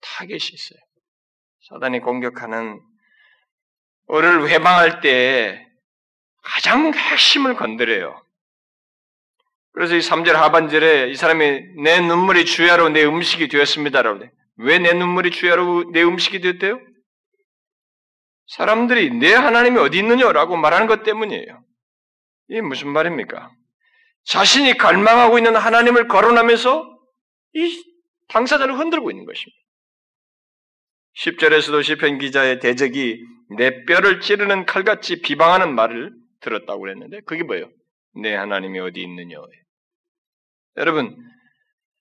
타겟이 0.00 0.38
있어요. 0.38 0.80
사단이 1.68 2.00
공격하는 2.00 2.80
어를 4.06 4.48
회방할 4.48 5.00
때 5.00 5.66
가장 6.42 6.92
핵심을 6.92 7.54
건드려요. 7.54 8.24
그래서 9.72 9.94
이 9.94 10.00
3절 10.00 10.32
하반절에 10.32 11.10
이 11.10 11.14
사람이 11.14 11.82
내 11.82 12.00
눈물이 12.00 12.44
주야로 12.44 12.88
내 12.88 13.04
음식이 13.04 13.48
되었습니다라고 13.48 14.18
돼. 14.18 14.32
왜내 14.56 14.92
눈물이 14.94 15.30
주야로 15.30 15.90
내 15.92 16.02
음식이 16.02 16.40
되었대요? 16.40 16.80
사람들이 18.48 19.10
내 19.10 19.32
하나님이 19.32 19.78
어디 19.78 19.98
있느냐라고 19.98 20.56
말하는 20.56 20.86
것 20.86 21.04
때문이에요. 21.04 21.64
이게 22.50 22.60
무슨 22.60 22.88
말입니까? 22.88 23.50
자신이 24.24 24.76
갈망하고 24.76 25.38
있는 25.38 25.56
하나님을 25.56 26.08
거론하면서 26.08 26.98
이 27.54 27.84
당사자를 28.28 28.78
흔들고 28.78 29.10
있는 29.10 29.24
것입니다. 29.24 29.56
10절에서도 31.16 31.82
시편 31.82 32.18
기자의 32.18 32.60
대적이 32.60 33.24
내 33.56 33.84
뼈를 33.84 34.20
찌르는 34.20 34.66
칼같이 34.66 35.22
비방하는 35.22 35.74
말을 35.74 36.12
들었다고 36.40 36.80
그랬는데 36.80 37.20
그게 37.22 37.42
뭐예요? 37.42 37.70
내 38.20 38.34
하나님이 38.34 38.78
어디 38.80 39.00
있느냐. 39.02 39.36
여러분, 40.76 41.16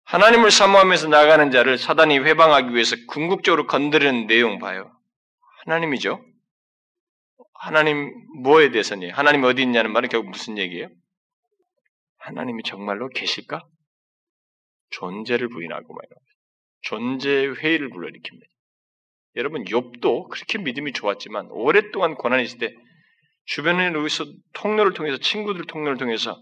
하나님을 0.06 0.52
사모하면서 0.52 1.10
나가는 1.10 1.52
자를 1.52 1.78
사단이 1.78 2.20
회방하기 2.20 2.74
위해서 2.74 2.96
궁극적으로 3.08 3.68
건드리는 3.68 4.26
내용 4.28 4.58
봐요. 4.60 4.92
하나님이죠. 5.66 6.24
하나님 7.62 8.14
뭐에 8.42 8.72
대해서니? 8.72 9.10
하나님 9.10 9.44
어디 9.44 9.62
있냐는 9.62 9.92
말은 9.92 10.08
결국 10.08 10.30
무슨 10.30 10.58
얘기예요? 10.58 10.88
하나님이 12.18 12.64
정말로 12.64 13.10
계실까? 13.10 13.68
존재를 14.92 15.50
부인하고 15.50 15.94
말이에요. 15.94 16.16
존재 16.82 17.48
회의를 17.48 17.90
불러일으킵니다. 17.90 18.44
여러분 19.36 19.66
욥도 19.66 20.30
그렇게 20.30 20.58
믿음이 20.58 20.94
좋았지만 20.94 21.50
오랫동안 21.52 22.16
고난이 22.16 22.44
있을 22.44 22.60
때 22.60 22.74
주변에 23.44 23.88
의해서 23.90 24.26
통로를 24.54 24.94
통해서 24.94 25.18
친구들 25.18 25.66
통로를 25.66 25.98
통해서 25.98 26.42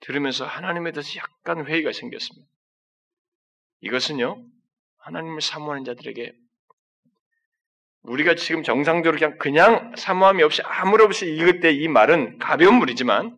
들으면서 0.00 0.46
하나님에 0.46 0.92
대해서 0.92 1.10
약간 1.18 1.66
회의가 1.66 1.92
생겼습니다. 1.92 2.48
이것은요 3.80 4.42
하나님을 4.98 5.42
사모하는 5.42 5.84
자들에게 5.84 6.32
우리가 8.06 8.34
지금 8.34 8.62
정상적으로 8.62 9.18
그냥 9.18 9.38
그냥 9.38 9.92
사모함이 9.96 10.42
없이 10.42 10.62
아무런 10.64 11.06
없이 11.06 11.26
읽을 11.26 11.60
때 11.60 11.72
이 11.72 11.88
말은 11.88 12.38
가벼운 12.38 12.74
물이지만 12.74 13.36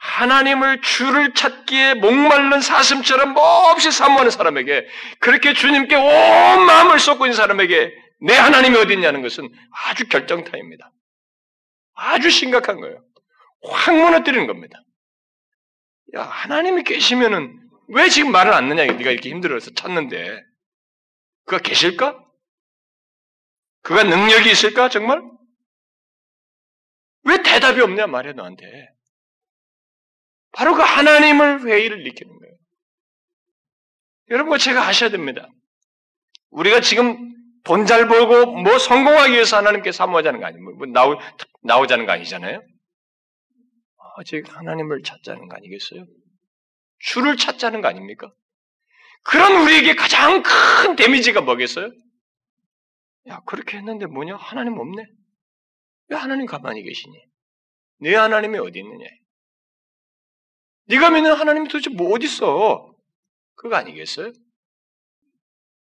하나님을 0.00 0.80
주를 0.80 1.34
찾기에 1.34 1.94
목말른 1.94 2.60
사슴처럼 2.60 3.34
몹시 3.34 3.90
사모하는 3.90 4.30
사람에게 4.30 4.86
그렇게 5.20 5.52
주님께 5.52 5.96
온 5.96 6.66
마음을 6.66 6.98
쏟고 6.98 7.26
있는 7.26 7.36
사람에게 7.36 7.92
내 8.20 8.34
하나님이 8.34 8.76
어디 8.78 8.94
있냐는 8.94 9.22
것은 9.22 9.48
아주 9.86 10.08
결정타입니다. 10.08 10.90
아주 11.94 12.30
심각한 12.30 12.80
거예요. 12.80 13.02
확 13.68 13.94
무너뜨리는 13.94 14.46
겁니다. 14.46 14.78
야 16.16 16.22
하나님이 16.22 16.84
계시면은 16.84 17.58
왜 17.88 18.08
지금 18.08 18.32
말을 18.32 18.52
안 18.52 18.68
넣냐? 18.68 18.84
네가 18.84 19.10
이렇게 19.10 19.30
힘들어서 19.30 19.72
찾는데 19.74 20.42
그가 21.46 21.60
계실까? 21.60 22.18
그가 23.88 24.04
능력이 24.04 24.50
있을까 24.50 24.90
정말? 24.90 25.22
왜 27.24 27.42
대답이 27.42 27.80
없냐 27.80 28.06
말이야 28.06 28.34
너한테. 28.34 28.66
바로 30.52 30.74
그 30.74 30.82
하나님을 30.82 31.62
회의를 31.62 32.00
일으키는 32.00 32.38
거예요. 32.38 32.54
여러분 34.28 34.58
제가 34.58 34.86
아셔야 34.86 35.08
됩니다. 35.08 35.48
우리가 36.50 36.82
지금 36.82 37.16
돈 37.64 37.86
잘 37.86 38.08
벌고 38.08 38.60
뭐 38.62 38.78
성공하기 38.78 39.32
위해서 39.32 39.56
하나님께 39.56 39.92
사모하자는 39.92 40.40
거 40.40 40.46
아니에요. 40.46 40.62
뭐 40.76 40.86
나오, 40.88 41.18
나오자는 41.62 42.04
거 42.04 42.12
아니잖아요. 42.12 42.60
아직 44.18 44.54
하나님을 44.54 45.02
찾자는 45.02 45.48
거 45.48 45.56
아니겠어요? 45.56 46.04
주를 46.98 47.38
찾자는 47.38 47.80
거 47.80 47.88
아닙니까? 47.88 48.30
그런 49.22 49.62
우리에게 49.62 49.94
가장 49.94 50.42
큰 50.42 50.94
데미지가 50.94 51.40
뭐겠어요? 51.40 51.90
야, 53.28 53.40
그렇게 53.46 53.76
했는데 53.76 54.06
뭐냐? 54.06 54.36
하나님 54.36 54.78
없네? 54.78 55.04
왜 56.08 56.16
하나님 56.16 56.46
가만히 56.46 56.82
계시니? 56.82 57.14
네 58.00 58.14
하나님이 58.14 58.58
어디 58.58 58.78
있느냐? 58.78 59.06
네가 60.86 61.10
믿는 61.10 61.34
하나님이 61.34 61.68
도대체 61.68 61.90
뭐 61.90 62.14
어디 62.14 62.26
있어? 62.26 62.94
그거 63.54 63.76
아니겠어요? 63.76 64.32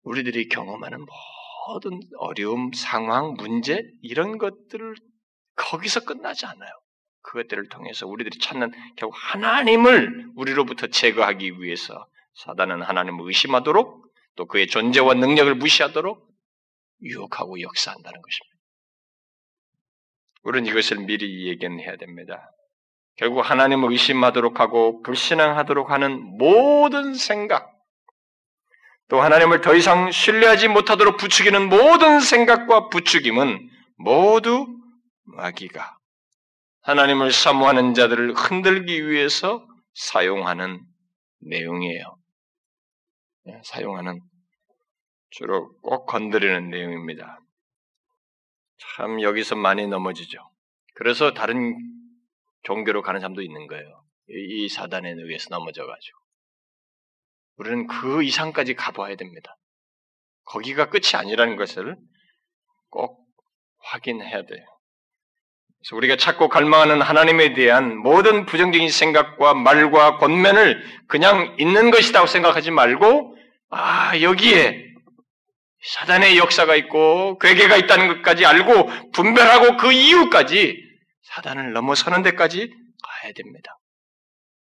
우리들이 0.04 0.48
경험하는 0.48 1.06
모든 1.68 2.00
어려움, 2.18 2.72
상황, 2.74 3.34
문제 3.34 3.84
이런 4.02 4.38
것들을 4.38 4.96
거기서 5.56 6.06
끝나지 6.06 6.46
않아요. 6.48 6.72
그것들을 7.22 7.68
통해서 7.68 8.08
우리들이 8.08 8.40
찾는 8.40 8.72
결국 8.96 9.16
하나님을 9.16 10.32
우리로부터 10.36 10.88
제거하기 10.88 11.62
위해서 11.62 12.08
사단은 12.34 12.82
하나님을 12.82 13.28
의심하도록 13.28 14.06
또 14.36 14.46
그의 14.46 14.68
존재와 14.68 15.16
능력을 15.16 15.54
무시하도록 15.56 16.29
유혹하고 17.02 17.62
역사한다는 17.62 18.22
것입니다. 18.22 18.60
우리는 20.44 20.70
이것을 20.70 21.06
미리 21.06 21.48
예견해야 21.48 21.98
됩니다. 21.98 22.52
결국 23.18 23.42
하나님을 23.42 23.92
의심하도록 23.92 24.60
하고 24.60 25.02
불신앙하도록 25.02 25.92
하는 25.92 26.22
모든 26.38 27.14
생각, 27.14 27.70
또 29.10 29.22
하나님을 29.22 29.62
더 29.62 29.76
이상 29.76 30.12
신뢰하지 30.12 30.70
못하도록 30.70 31.18
부추기는 31.18 31.68
모든 31.68 32.20
생각과 32.20 32.90
부추김은 32.90 33.70
모두 33.98 34.68
마귀가 35.26 35.98
하나님을 36.82 37.32
사모하는 37.32 37.94
자들을 37.94 38.34
흔들기 38.34 39.10
위해서 39.10 39.66
사용하는 39.94 40.82
내용이에요. 41.42 42.18
네, 43.46 43.62
사용하는 43.66 44.22
주로 45.32 45.78
꼭 45.82 46.06
건드리는 46.06 46.70
내용입니다. 46.70 47.40
참 48.96 49.22
여기서 49.22 49.56
많이 49.56 49.88
넘어지죠. 49.88 50.40
그래서 50.96 51.34
다른 51.34 51.76
종교로 52.64 53.02
가는 53.02 53.20
사람도 53.20 53.42
있는 53.42 53.68
거예요. 53.68 54.04
이 54.30 54.70
사단에 54.70 55.12
의해서 55.12 55.48
넘어져가지고. 55.50 56.18
우리는 57.58 57.88
그 57.88 58.24
이상까지 58.24 58.76
가봐야 58.76 59.16
됩니다. 59.16 59.56
거기가 60.46 60.90
끝이 60.90 61.16
아니라는 61.16 61.58
것을 61.58 61.96
꼭 62.90 63.26
확인해야 63.80 64.44
돼요. 64.44 64.66
그래서 65.78 65.96
우리가 65.96 66.18
찾고 66.18 66.50
갈망하는 66.50 67.02
하나님에 67.02 67.54
대한 67.54 67.98
모든 67.98 68.46
부정적인 68.46 68.90
생각과 68.90 69.54
말과 69.54 70.18
권면을 70.18 70.84
그냥 71.08 71.56
있는 71.60 71.92
것이라고 71.92 72.28
생각하지 72.28 72.72
말고, 72.72 73.36
아, 73.70 74.20
여기에 74.20 74.89
사단의 75.82 76.38
역사가 76.38 76.76
있고 76.76 77.38
괴계가 77.40 77.78
있다는 77.78 78.08
것까지 78.08 78.46
알고 78.46 79.12
분별하고 79.14 79.78
그 79.78 79.92
이유까지 79.92 80.78
사단을 81.22 81.74
넘어서는 81.74 82.22
데까지 82.24 82.70
가야 83.04 83.34
됩니다. 83.34 83.80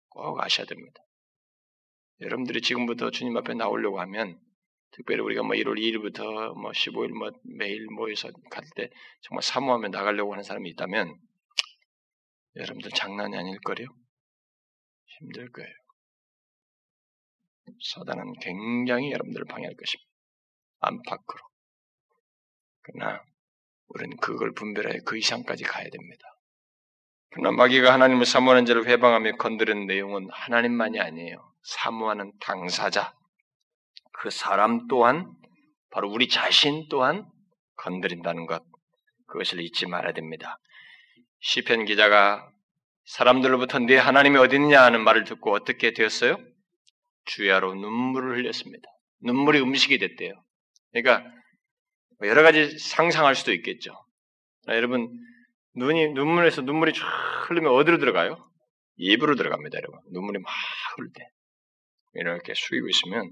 꼭 0.10 0.41
아셔야 0.41 0.66
됩니다. 0.66 0.99
여러분들이 2.22 2.62
지금부터 2.62 3.12
주님 3.12 3.38
앞에 3.38 3.53
나오려고 3.53 4.01
하면 4.01 4.39
특별히 4.91 5.22
우리가 5.22 5.43
뭐 5.43 5.51
1월 5.55 5.78
2일부터 5.78 6.24
뭐 6.60 6.72
15일 6.72 7.10
뭐 7.10 7.30
매일 7.58 7.86
모여서 7.95 8.30
갈 8.51 8.64
때 8.76 8.89
정말 9.22 9.43
사모하며 9.43 9.89
나가려고 9.89 10.34
하는 10.34 10.43
사람이 10.43 10.70
있다면 10.72 11.16
여러분들 12.55 12.91
장난이 12.91 13.38
아닐 13.38 13.60
거요. 13.60 13.88
힘들 15.20 15.51
거예요. 15.51 15.70
사단은 17.93 18.34
굉장히 18.41 19.12
여러분들을 19.12 19.45
방해할 19.45 19.76
것입니다. 19.76 20.07
안팎으로. 20.80 21.39
그러나 22.82 23.23
우리는 23.88 24.17
그걸 24.17 24.53
분별하여 24.53 25.01
그 25.05 25.17
이상까지 25.17 25.63
가야 25.63 25.89
됩니다. 25.89 26.23
그러나 27.30 27.51
마귀가 27.51 27.93
하나님을 27.93 28.25
사모하는 28.25 28.65
자를 28.65 28.88
회방하며 28.88 29.38
건드리는 29.38 29.86
내용은 29.86 30.28
하나님만이 30.32 30.99
아니에요. 30.99 31.53
사모하는 31.63 32.34
당사자, 32.39 33.13
그 34.13 34.30
사람 34.30 34.88
또한 34.88 35.32
바로 35.91 36.09
우리 36.09 36.28
자신 36.28 36.88
또한 36.89 37.30
건드린다는 37.78 38.45
것 38.45 38.63
그것을 39.28 39.61
잊지 39.61 39.86
말아야 39.88 40.13
됩니다. 40.13 40.59
시편 41.39 41.86
기자가 41.86 42.51
사람들로부터 43.05 43.80
내 43.80 43.97
하나님이 43.97 44.38
어디 44.38 44.55
있느냐 44.55 44.84
하는 44.84 45.03
말을 45.03 45.23
듣고 45.23 45.53
어떻게 45.53 45.93
되었어요? 45.93 46.38
주야로 47.25 47.75
눈물을 47.75 48.38
흘렸습니다. 48.38 48.89
눈물이 49.21 49.59
음식이 49.61 49.97
됐대요. 49.99 50.34
그러니까 50.92 51.24
여러 52.22 52.42
가지 52.44 52.78
상상할 52.80 53.36
수도 53.36 53.54
있겠죠. 53.54 53.94
여러분 54.68 55.08
눈이 55.76 56.14
눈물에서 56.14 56.62
눈물이 56.62 56.94
쫙 56.94 57.06
흘리면 57.48 57.72
어디로 57.72 58.00
들어가요? 58.00 58.44
입으로 58.96 59.36
들어갑니다, 59.36 59.78
여러분. 59.78 60.00
눈물이 60.12 60.40
막 60.40 60.52
흐를 60.96 61.12
때 61.14 61.24
이렇게 62.14 62.54
숙이고 62.56 62.88
있으면 62.90 63.32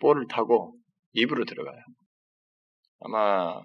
볼을 0.00 0.26
타고 0.28 0.78
입으로 1.12 1.44
들어가요. 1.44 1.82
아마 3.00 3.60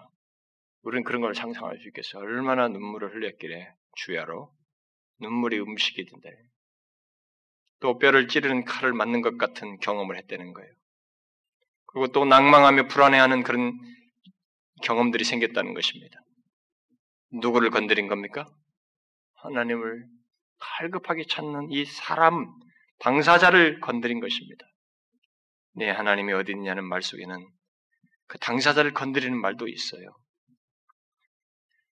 우리는 0.82 1.04
그런 1.04 1.22
걸 1.22 1.36
상상할 1.36 1.78
수 1.78 1.88
있겠어요. 1.90 2.24
얼마나 2.24 2.68
눈물을 2.68 3.14
흘렸길래 3.14 3.74
주야로 3.96 4.52
눈물이 5.20 5.60
음식이 5.60 6.06
된다. 6.06 6.30
또 7.80 8.00
뼈를 8.00 8.28
찌르는 8.28 8.66
칼을 8.66 8.94
맞는 8.94 9.22
것 9.22 9.38
같은 9.38 9.78
경험을 9.78 10.18
했다는 10.18 10.54
거예요. 10.54 10.72
그리고 11.94 12.08
또 12.08 12.26
낭망하며 12.26 12.88
불안해하는 12.88 13.44
그런 13.44 13.80
경험들이 14.84 15.24
생겼다는 15.24 15.74
것입니다. 15.74 16.20
누구를 17.32 17.70
건드린 17.70 18.08
겁니까? 18.08 18.46
하나님을 19.36 20.06
갈급하게 20.60 21.26
찾는 21.30 21.72
이 21.72 21.86
사람, 21.86 22.48
당사자를 23.00 23.80
건드린 23.80 24.20
것입니다. 24.20 24.66
네, 25.76 25.90
하나님이 25.90 26.34
어디 26.34 26.52
있냐는 26.52 26.86
말 26.86 27.02
속에는 27.02 27.48
그 28.28 28.38
당사자를 28.40 28.94
건드리는 28.94 29.40
말도 29.40 29.68
있어요. 29.68 30.16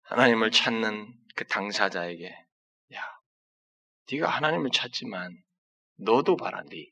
하나님을 0.03 0.51
찾는 0.51 1.13
그 1.35 1.47
당사자에게 1.47 2.29
야, 2.95 3.03
네가 4.11 4.29
하나님을 4.29 4.71
찾지만 4.71 5.37
너도 5.99 6.37
봐라, 6.37 6.63
네. 6.71 6.91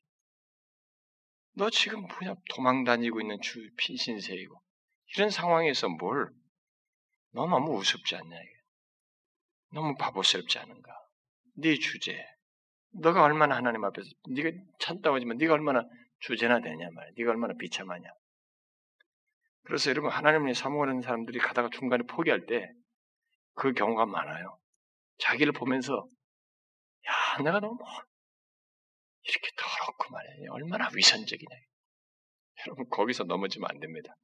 너 1.57 1.71
지금 1.71 2.03
뭐냐 2.03 2.35
도망 2.51 2.85
다니고 2.85 3.21
있는 3.21 3.41
주 3.41 3.61
핀신세이고 3.77 4.61
이런 5.15 5.31
상황에서 5.31 5.89
뭘? 5.89 6.31
너 7.33 7.47
너무 7.47 7.77
우습지 7.79 8.17
않냐? 8.17 8.37
너무 9.73 9.95
바보스럽지 9.97 10.59
않은가? 10.59 10.93
네 11.57 11.75
주제. 11.77 12.25
너가 12.93 13.23
얼마나 13.25 13.57
하나님 13.57 13.85
앞에서 13.85 14.09
네가 14.31 14.51
찾다고 14.79 15.17
하지만 15.17 15.37
네가 15.37 15.55
얼마나 15.55 15.83
주제나 16.21 16.61
되냐 16.61 16.89
말이야. 16.91 17.13
네가 17.17 17.31
얼마나 17.31 17.55
비참하냐. 17.55 18.09
그래서 19.65 19.91
여러분 19.91 20.11
하나님을 20.11 20.55
사모하는 20.55 21.01
사람들이 21.01 21.39
가다가 21.39 21.71
중간에 21.71 22.05
포기할 22.05 22.47
때 22.47 22.73
그 23.55 23.73
경우가 23.73 24.07
많아요. 24.07 24.59
자기를 25.19 25.53
보면서 25.53 26.07
야 27.09 27.43
내가 27.43 27.61
너무 27.61 27.79
이렇게 29.27 29.51
더럽고 29.57 30.11
말이야. 30.11 30.51
얼마나 30.51 30.89
위선적이냐. 30.95 31.57
여러분 32.67 32.89
거기서 32.89 33.25
넘어지면 33.25 33.69
안 33.71 33.81
됩니다. 33.81 34.15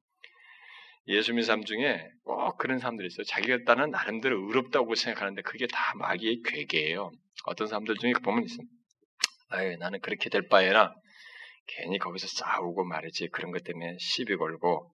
예수 1.07 1.31
믿는 1.31 1.43
사람 1.43 1.63
중에 1.63 2.07
꼭 2.23 2.57
그런 2.57 2.79
사람들이 2.79 3.07
있어요. 3.07 3.23
자기가 3.25 3.55
일단은 3.55 3.89
나름대로 3.89 4.39
의롭다고 4.47 4.93
생각하는데 4.95 5.41
그게 5.41 5.67
다 5.67 5.93
마귀의 5.95 6.43
괴계예요. 6.45 7.11
어떤 7.45 7.67
사람들 7.67 7.95
중에 7.97 8.13
보면 8.23 8.43
있습니다. 8.43 8.71
아유 9.49 9.75
나는 9.77 9.99
그렇게 9.99 10.29
될 10.29 10.47
바에나 10.47 10.93
괜히 11.67 11.97
거기서 11.97 12.27
싸우고 12.27 12.85
말이지 12.85 13.29
그런 13.29 13.51
것 13.51 13.63
때문에 13.63 13.97
시비 13.99 14.37
걸고 14.37 14.93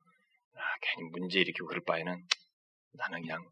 아, 0.55 0.59
괜히 0.81 1.09
문제 1.11 1.39
일으키고 1.39 1.67
그럴 1.67 1.83
바에는 1.83 2.25
나는 2.93 3.21
그냥 3.21 3.43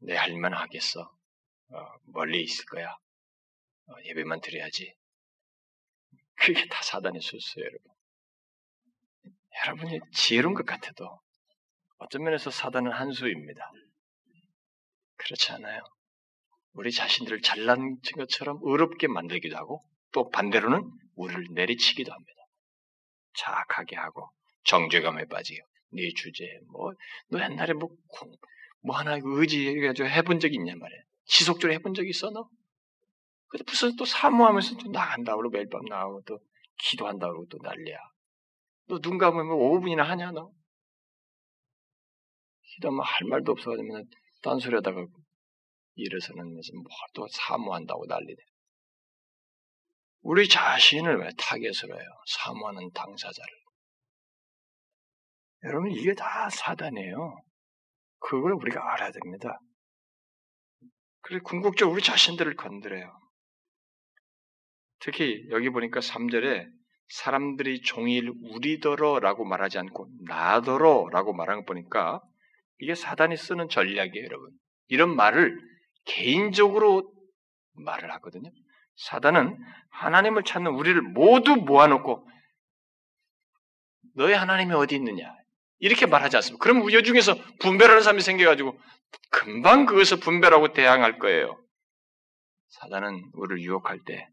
내할 0.00 0.30
일만 0.30 0.52
하겠어. 0.54 1.00
어, 1.00 1.78
멀리 2.04 2.42
있을 2.42 2.64
거야. 2.66 2.96
어, 3.88 3.92
예배만 4.04 4.40
드려야지. 4.40 4.94
그게 6.36 6.66
다 6.68 6.82
사단의 6.82 7.20
수수예요, 7.20 7.66
여러분. 7.66 7.96
여러분이 9.64 10.00
지혜로운 10.12 10.54
것 10.54 10.66
같아도 10.66 11.20
어떤 11.98 12.24
면에서 12.24 12.50
사단은 12.50 12.92
한수입니다. 12.92 13.70
그렇지 15.16 15.52
않아요. 15.52 15.80
우리 16.72 16.92
자신들을 16.92 17.40
잘난 17.40 17.96
것처럼 18.14 18.58
어렵게 18.62 19.08
만들기도 19.08 19.56
하고 19.56 19.82
또 20.12 20.28
반대로는 20.30 20.82
우리를 21.14 21.46
내리치기도 21.54 22.12
합니다. 22.12 22.40
자악하게 23.38 23.96
하고 23.96 24.30
정죄감에 24.64 25.24
빠지고 25.26 25.66
네 25.92 26.10
주제에 26.14 26.48
뭐너 26.70 27.44
옛날에 27.44 27.72
뭐, 27.72 27.88
뭐 28.82 28.96
하나 28.96 29.18
의지해가지고 29.22 30.08
해본 30.08 30.40
적이 30.40 30.56
있냐 30.56 30.74
말이야. 30.74 30.98
지속적으로 31.24 31.72
해본 31.72 31.94
적이 31.94 32.10
있어 32.10 32.30
너? 32.30 32.48
무슨 33.64 33.96
또 33.96 34.04
사모하면서 34.04 34.76
또 34.76 34.90
나간다 34.90 35.36
그러고 35.36 35.52
매일 35.52 35.68
밤 35.68 35.84
나오고 35.84 36.22
또 36.26 36.38
기도한다 36.78 37.28
그러고 37.28 37.46
또 37.50 37.58
난리야. 37.62 37.96
너 38.88 38.98
눈 39.00 39.18
감으면 39.18 39.46
5분이나 39.46 40.02
하냐 40.02 40.30
너? 40.32 40.50
기도하면 42.74 43.04
할 43.04 43.28
말도 43.28 43.52
없어가지고 43.52 44.04
딴소리 44.42 44.74
하다가 44.76 45.06
일어서는 45.94 46.54
무슨 46.54 46.74
뭐또 46.82 47.28
사모한다고 47.32 48.06
난리네. 48.06 48.36
우리 50.22 50.48
자신을 50.48 51.18
왜 51.18 51.30
타겟으로 51.38 51.98
해요? 51.98 52.08
사모하는 52.26 52.90
당사자를. 52.92 53.54
여러분 55.64 55.90
이게 55.90 56.14
다 56.14 56.48
사단이에요. 56.50 57.36
그걸 58.18 58.52
우리가 58.52 58.92
알아야 58.92 59.10
됩니다. 59.10 59.58
그래서 61.22 61.42
궁극적으로 61.44 61.94
우리 61.94 62.02
자신들을 62.02 62.54
건드려요. 62.56 63.25
특히 65.00 65.46
여기 65.50 65.70
보니까 65.70 66.00
3절에 66.00 66.66
사람들이 67.08 67.82
종일 67.82 68.32
우리더러라고 68.42 69.44
말하지 69.44 69.78
않고 69.78 70.08
나더러라고 70.26 71.32
말하는 71.32 71.62
거 71.64 71.66
보니까 71.72 72.20
이게 72.78 72.94
사단이 72.94 73.36
쓰는 73.36 73.68
전략이에요, 73.68 74.24
여러분. 74.24 74.50
이런 74.88 75.14
말을 75.14 75.58
개인적으로 76.04 77.12
말을 77.74 78.12
하거든요. 78.14 78.50
사단은 78.96 79.58
하나님을 79.90 80.42
찾는 80.44 80.72
우리를 80.72 81.00
모두 81.02 81.56
모아놓고 81.56 82.26
너의 84.14 84.36
하나님이 84.36 84.72
어디 84.72 84.94
있느냐 84.96 85.34
이렇게 85.78 86.06
말하지 86.06 86.36
않습니다. 86.36 86.62
그럼 86.62 86.82
우리 86.82 87.02
중에서 87.02 87.34
분별하는 87.60 88.02
사람이 88.02 88.22
생겨가지고 88.22 88.78
금방 89.30 89.84
그것을 89.84 90.20
분별하고 90.20 90.72
대항할 90.72 91.18
거예요. 91.18 91.62
사단은 92.68 93.30
우리를 93.34 93.62
유혹할 93.62 94.00
때 94.04 94.28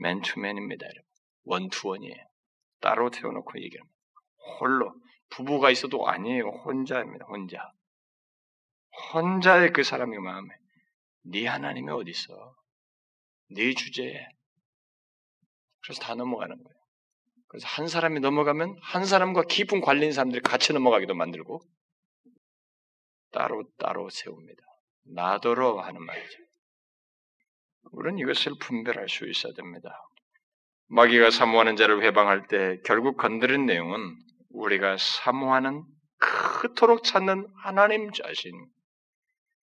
맨투맨입니다, 0.00 0.84
여러분. 0.86 1.10
원투원이에요. 1.44 2.24
따로 2.80 3.10
태워놓고 3.10 3.60
얘기합니다. 3.60 3.94
홀로 4.58 4.94
부부가 5.30 5.70
있어도 5.70 6.08
아니에요. 6.08 6.48
혼자입니다. 6.64 7.26
혼자. 7.26 7.72
혼자의 9.12 9.72
그 9.72 9.82
사람의 9.82 10.18
마음에 10.18 10.48
네 11.22 11.46
하나님이 11.46 11.90
어디 11.92 12.10
있어? 12.10 12.56
네 13.50 13.72
주제에. 13.74 14.26
그래서 15.82 16.00
다 16.02 16.14
넘어가는 16.14 16.56
거예요. 16.56 16.80
그래서 17.48 17.66
한 17.66 17.88
사람이 17.88 18.20
넘어가면 18.20 18.78
한 18.82 19.04
사람과 19.04 19.42
깊은 19.42 19.80
관리인 19.80 20.12
사람들이 20.12 20.40
같이 20.40 20.72
넘어가기도 20.72 21.14
만들고 21.14 21.60
따로 23.32 23.64
따로 23.78 24.08
세웁니다. 24.08 24.62
나더러 25.14 25.80
하는 25.80 26.04
말이죠. 26.04 26.38
우리는 27.92 28.18
이것을 28.18 28.52
분별할 28.60 29.08
수 29.08 29.28
있어야 29.28 29.52
됩니다. 29.54 29.90
마귀가 30.88 31.30
사모하는 31.30 31.76
자를 31.76 32.02
회방할 32.02 32.46
때 32.48 32.78
결국 32.84 33.16
건드린 33.16 33.66
내용은 33.66 34.16
우리가 34.50 34.96
사모하는 34.98 35.84
그토록 36.18 37.04
찾는 37.04 37.46
하나님 37.62 38.10
자신, 38.12 38.52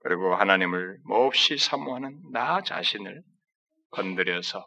그리고 0.00 0.34
하나님을 0.34 0.98
몹시 1.04 1.58
사모하는 1.58 2.20
나 2.32 2.62
자신을 2.62 3.22
건드려서 3.90 4.66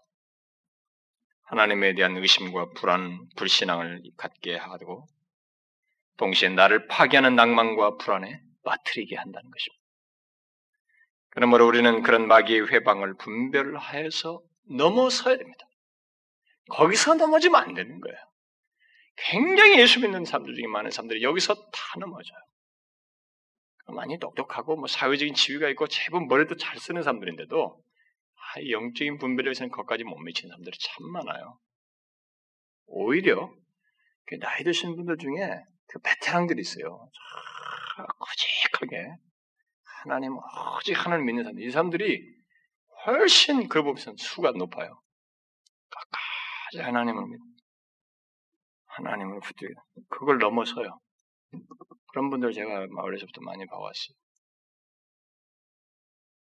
하나님에 1.46 1.94
대한 1.96 2.18
의심과 2.18 2.72
불안, 2.76 3.20
불신앙을 3.38 4.02
갖게 4.18 4.56
하고 4.56 5.08
동시에 6.18 6.50
나를 6.50 6.88
파괴하는 6.88 7.36
낭만과 7.36 7.98
불안에 7.98 8.40
빠뜨리게 8.64 9.16
한다는 9.16 9.50
것입니다. 9.50 9.83
그러므로 11.34 11.68
우리는 11.68 12.04
그런 12.04 12.28
마귀의 12.28 12.72
회방을 12.72 13.16
분별하여서 13.16 14.42
넘어서야 14.70 15.38
됩니다. 15.38 15.66
거기서 16.70 17.16
넘어지면 17.16 17.62
안 17.62 17.74
되는 17.74 18.00
거예요. 18.00 18.18
굉장히 19.16 19.80
예수 19.80 20.00
믿는 20.00 20.26
사람들 20.26 20.56
중에 20.56 20.68
많은 20.68 20.92
사람들이 20.92 21.24
여기서 21.24 21.56
다 21.56 22.00
넘어져요. 22.00 22.38
많이 23.88 24.18
똑똑하고 24.20 24.76
뭐 24.76 24.88
사회적인 24.88 25.34
지위가 25.34 25.70
있고 25.70 25.88
제법 25.88 26.28
머리도 26.28 26.56
잘 26.58 26.78
쓰는 26.78 27.04
사람들인데도 27.04 27.84
아, 28.36 28.70
영적인 28.70 29.18
분별에 29.18 29.54
서는 29.54 29.72
것까지 29.72 30.04
못 30.04 30.18
미치는 30.18 30.50
사람들이 30.50 30.78
참 30.80 31.12
많아요. 31.12 31.60
오히려 32.86 33.52
그 34.26 34.40
나이 34.40 34.64
드신 34.64 34.96
분들 34.96 35.18
중에 35.18 35.60
그 35.88 36.00
베테랑들이 36.00 36.62
있어요. 36.62 37.10
꾸직하게 38.20 39.16
하나님 40.04 40.38
오직 40.78 40.94
하나님 40.94 41.26
믿는 41.26 41.44
사람들 41.44 41.64
이 41.64 41.72
사람들이 41.72 42.36
훨씬 43.06 43.70
그 43.70 43.82
부분에서 43.84 44.14
수가 44.18 44.52
높아요. 44.52 45.02
끝까지 45.90 46.84
하나님을 46.84 47.26
믿 47.28 47.40
하나님을 48.86 49.40
붙들게 49.40 49.74
그걸 50.10 50.40
넘어서요. 50.40 51.00
그런 52.12 52.30
분들 52.30 52.52
제가 52.52 52.88
마을에서부터 52.90 53.42
많이 53.42 53.66
봐왔어요. 53.66 54.16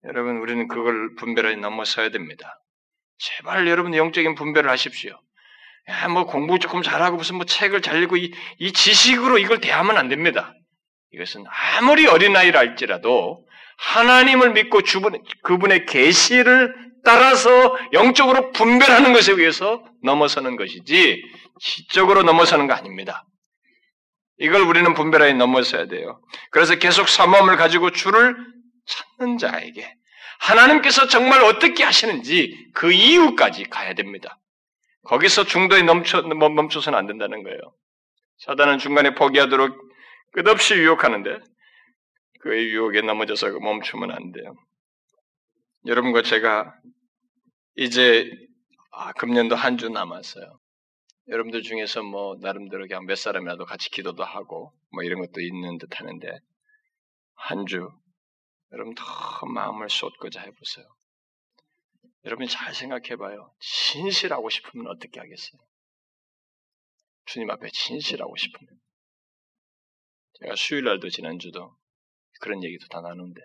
여러분, 0.05 0.37
우리는 0.37 0.67
그걸 0.67 1.13
분별하지 1.15 1.57
넘어서야 1.57 2.09
됩니다. 2.09 2.59
제발 3.17 3.67
여러분 3.67 3.93
영적인 3.93 4.33
분별을 4.33 4.69
하십시오. 4.71 5.21
야, 5.89 6.07
뭐 6.07 6.25
공부 6.25 6.57
조금 6.57 6.81
잘하고 6.81 7.17
무슨 7.17 7.35
뭐 7.35 7.45
책을 7.45 7.81
잘 7.81 8.01
읽고 8.01 8.17
이, 8.17 8.33
이 8.57 8.71
지식으로 8.71 9.37
이걸 9.37 9.59
대하면 9.59 9.97
안 9.97 10.07
됩니다. 10.07 10.55
이것은 11.13 11.43
아무리 11.77 12.07
어린아이라 12.07 12.59
할지라도 12.59 13.45
하나님을 13.77 14.51
믿고 14.53 14.81
주분, 14.83 15.21
그분의 15.43 15.85
계시를 15.85 16.73
따라서 17.03 17.77
영적으로 17.93 18.51
분별하는 18.51 19.11
것에 19.13 19.31
의해서 19.31 19.83
넘어서는 20.03 20.55
것이지 20.55 21.21
지적으로 21.59 22.23
넘어서는 22.23 22.67
거 22.67 22.73
아닙니다. 22.73 23.25
이걸 24.37 24.61
우리는 24.61 24.93
분별하게 24.93 25.33
넘어서야 25.33 25.87
돼요. 25.87 26.21
그래서 26.51 26.75
계속 26.75 27.09
사모함을 27.09 27.57
가지고 27.57 27.91
주를 27.91 28.35
찾는 29.19 29.37
자에게 29.37 29.93
하나님께서 30.39 31.07
정말 31.07 31.43
어떻게 31.43 31.83
하시는지 31.83 32.55
그 32.73 32.91
이유까지 32.91 33.65
가야 33.65 33.93
됩니다. 33.93 34.39
거기서 35.03 35.43
중도에 35.43 35.83
멈춰, 35.83 36.21
멈춰서는 36.21 36.97
안 36.97 37.07
된다는 37.07 37.43
거예요. 37.43 37.59
사단은 38.45 38.79
중간에 38.79 39.13
포기하도록 39.13 39.90
끝없이 40.31 40.75
유혹하는데 40.75 41.39
그의 42.41 42.69
유혹에 42.69 43.01
넘어져서 43.01 43.59
멈추면 43.59 44.11
안 44.11 44.31
돼요. 44.31 44.55
여러분과 45.85 46.21
제가 46.23 46.73
이제 47.75 48.29
아, 48.91 49.13
금년도 49.13 49.55
한 49.55 49.77
주 49.77 49.89
남았어요. 49.89 50.59
여러분들 51.27 51.61
중에서 51.61 52.03
뭐 52.03 52.35
나름대로 52.41 52.87
그냥 52.87 53.05
몇 53.05 53.15
사람이라도 53.15 53.65
같이 53.65 53.89
기도도 53.89 54.23
하고 54.23 54.73
뭐 54.91 55.03
이런 55.03 55.19
것도 55.21 55.39
있는 55.41 55.77
듯 55.77 55.99
하는데 55.99 56.39
한 57.35 57.65
주 57.65 57.89
여러분 58.73 58.93
더 58.95 59.03
마음을 59.53 59.89
쏟고자 59.89 60.41
해보세요. 60.41 60.85
여러분 62.25 62.47
잘 62.47 62.73
생각해봐요. 62.73 63.53
진실하고 63.59 64.49
싶으면 64.49 64.87
어떻게 64.87 65.19
하겠어요? 65.19 65.61
주님 67.25 67.49
앞에 67.49 67.69
진실하고 67.71 68.35
싶으면 68.35 68.80
제가 70.41 70.55
수요일 70.55 70.85
날도 70.85 71.09
지난주도 71.09 71.75
그런 72.41 72.63
얘기도 72.63 72.87
다 72.87 73.01
나누는데 73.01 73.41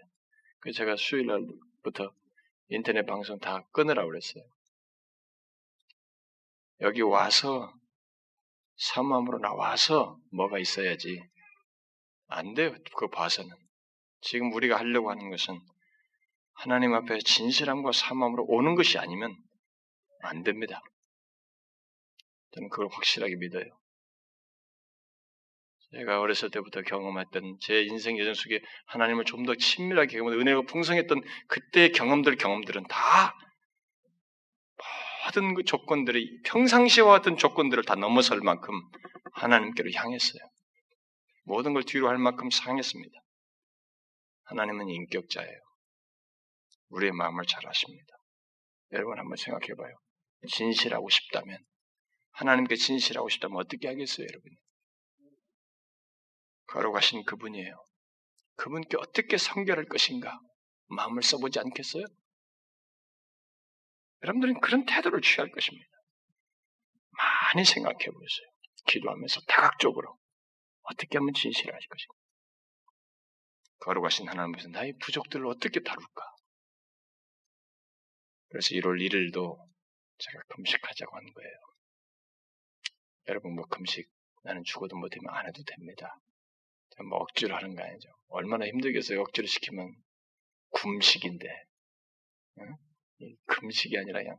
그 0.61 0.73
제가 0.73 0.97
수요일 0.97 1.27
날부터 1.27 2.13
인터넷 2.69 3.05
방송 3.05 3.39
다 3.39 3.67
끊으라고 3.73 4.09
그랬어요. 4.09 4.43
여기 6.81 7.03
와서 7.03 7.73
사모함으로 8.77 9.39
나와서 9.39 10.19
뭐가 10.33 10.59
있어야지. 10.59 11.23
안 12.29 12.55
돼요. 12.55 12.75
그거 12.95 13.09
봐서는. 13.09 13.51
지금 14.21 14.53
우리가 14.53 14.77
하려고 14.79 15.11
하는 15.11 15.31
것은 15.31 15.59
하나님 16.55 16.95
앞에 16.95 17.19
진실함과 17.19 17.93
사모함으로 17.93 18.45
오는 18.49 18.75
것이 18.75 18.99
아니면 18.99 19.37
안 20.23 20.43
됩니다. 20.43 20.83
저는 22.53 22.69
그걸 22.71 22.89
확실하게 22.91 23.37
믿어요. 23.37 23.65
제가 25.93 26.21
어렸을 26.21 26.51
때부터 26.51 26.83
경험했던 26.83 27.59
제 27.61 27.83
인생 27.83 28.19
여정 28.19 28.35
속에 28.35 28.61
하나님을 28.87 29.25
좀 29.25 29.45
더 29.47 29.55
친밀하게 29.55 30.19
경험하고 30.19 30.41
은혜가 30.41 30.63
풍성했던 30.63 31.23
그때의 31.49 31.93
경험들, 31.93 32.37
경험들은 32.37 32.85
다 32.89 33.35
모든 35.27 35.55
그 35.55 35.65
조건들이 35.65 36.41
평상시와 36.45 37.11
같은 37.11 37.37
조건들을 37.37 37.85
다 37.85 37.95
넘어설 37.95 38.41
만큼 38.41 38.75
하나님께로 39.35 39.91
향했어요. 39.93 40.43
모든 41.45 41.75
걸 41.75 41.85
뒤로 41.85 42.09
할 42.09 42.19
만큼 42.19 42.51
상했습니다. 42.51 43.15
하나님은 44.45 44.89
인격자예요. 44.89 45.61
우리의 46.89 47.13
마음을 47.13 47.45
잘 47.47 47.67
아십니다. 47.67 48.17
여러분 48.93 49.19
한번 49.19 49.37
생각해 49.37 49.75
봐요. 49.77 49.95
진실하고 50.49 51.09
싶다면 51.09 51.59
하나님께 52.33 52.77
진실하고 52.77 53.29
싶다면 53.29 53.59
어떻게 53.59 53.89
하겠어요, 53.89 54.27
여러분? 54.29 54.51
걸어가신 56.69 57.25
그분이에요. 57.25 57.87
그분께 58.57 58.97
어떻게 58.99 59.37
성결할 59.37 59.87
것인가 59.87 60.39
마음을 60.89 61.23
써보지 61.23 61.59
않겠어요? 61.59 62.05
여러분들은 64.23 64.61
그런 64.61 64.85
태도를 64.87 65.21
취할 65.21 65.51
것입니다. 65.51 65.89
많이 67.11 67.65
생각해 67.65 67.97
보세요. 67.97 68.47
기도하면서 68.87 69.41
다각적으로 69.49 70.19
어떻게 70.83 71.19
하면 71.19 71.35
진실할 71.35 71.79
것인가. 71.79 72.15
걸어가신 73.81 74.29
하나님께서 74.29 74.69
나의 74.69 74.95
부족들을 75.01 75.47
어떻게 75.47 75.81
다룰까? 75.81 76.25
그래서 78.49 78.71
1월 78.71 78.99
1일도 79.01 79.59
제가 80.19 80.43
금식하자고 80.49 81.17
한 81.17 81.25
거예요. 81.25 81.57
여러분 83.29 83.55
뭐 83.55 83.67
금식 83.67 84.09
나는 84.45 84.63
죽어도 84.65 84.97
못하면 84.97 85.35
안 85.35 85.47
해도 85.47 85.63
됩니다. 85.65 86.17
뭐 87.05 87.19
억지로 87.19 87.55
하는 87.55 87.75
거 87.75 87.83
아니죠. 87.83 88.09
얼마나 88.29 88.67
힘들겠어요. 88.67 89.21
억지로 89.21 89.47
시키면 89.47 89.95
굶식인데 90.71 91.47
응? 92.61 92.77
금식이 93.47 93.97
아니라 93.99 94.21
그냥 94.21 94.37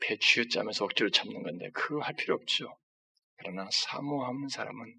배 0.00 0.16
쥐어짜면서 0.16 0.84
억지로 0.84 1.10
참는 1.10 1.42
건데 1.42 1.70
그거 1.72 2.00
할 2.00 2.14
필요 2.14 2.34
없죠. 2.34 2.76
그러나 3.36 3.68
사모하는 3.70 4.48
사람은 4.48 4.94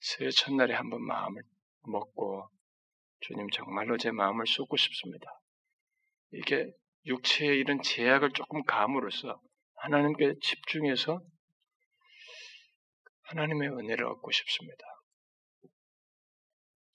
새해 0.00 0.30
첫날에 0.30 0.74
한번 0.74 1.02
마음을 1.02 1.42
먹고 1.82 2.48
주님 3.20 3.48
정말로 3.50 3.96
제 3.96 4.10
마음을 4.10 4.46
쏟고 4.46 4.76
싶습니다. 4.76 5.26
이게 6.32 6.72
육체의 7.06 7.58
이런 7.58 7.82
제약을 7.82 8.32
조금 8.32 8.62
감으로써 8.64 9.40
하나님께 9.76 10.34
집중해서 10.40 11.20
하나님의 13.22 13.68
은혜를 13.68 14.04
얻고 14.06 14.30
싶습니다. 14.30 14.84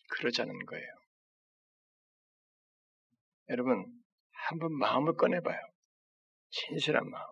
그러자는 0.08 0.66
거예요. 0.66 0.88
여러분, 3.49 3.86
한번 4.32 4.74
마음을 4.78 5.16
꺼내봐요. 5.16 5.60
진실한 6.49 7.10
마음. 7.10 7.26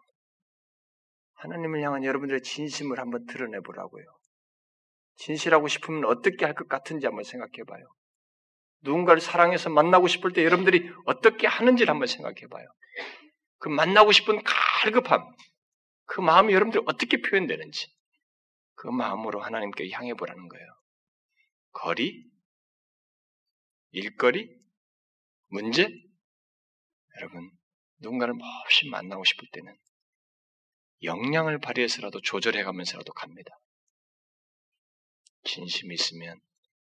하나님을 1.36 1.82
향한 1.82 2.03
여러분들의 2.03 2.41
진심을 2.41 2.99
한번 2.99 3.26
드러내보라고요. 3.26 4.05
진실하고 5.17 5.67
싶으면 5.67 6.05
어떻게 6.05 6.45
할 6.45 6.53
것 6.55 6.67
같은지 6.67 7.05
한번 7.05 7.23
생각해봐요. 7.23 7.86
누군가를 8.82 9.21
사랑해서 9.21 9.69
만나고 9.69 10.07
싶을 10.07 10.32
때 10.34 10.43
여러분들이 10.43 10.91
어떻게 11.05 11.47
하는지를 11.47 11.89
한번 11.91 12.07
생각해봐요. 12.07 12.67
그 13.57 13.69
만나고 13.69 14.11
싶은 14.11 14.41
갈급함, 14.43 15.23
그 16.05 16.21
마음이 16.21 16.53
여러분들이 16.53 16.84
어떻게 16.88 17.21
표현되는지 17.21 17.88
그 18.76 18.88
마음으로 18.88 19.41
하나님께 19.41 19.89
향해 19.91 20.13
보라는 20.13 20.47
거예요. 20.47 20.67
거리, 21.71 22.26
일거리, 23.95 24.53
문제, 25.47 25.87
여러분 27.17 27.49
누군가를 27.99 28.33
몹시 28.33 28.89
만나고 28.89 29.23
싶을 29.23 29.47
때는 29.53 29.73
역량을 31.03 31.59
발휘해서라도 31.59 32.19
조절해가면서라도 32.19 33.13
갑니다. 33.13 33.57
진심이 35.43 35.93
있으면 35.93 36.41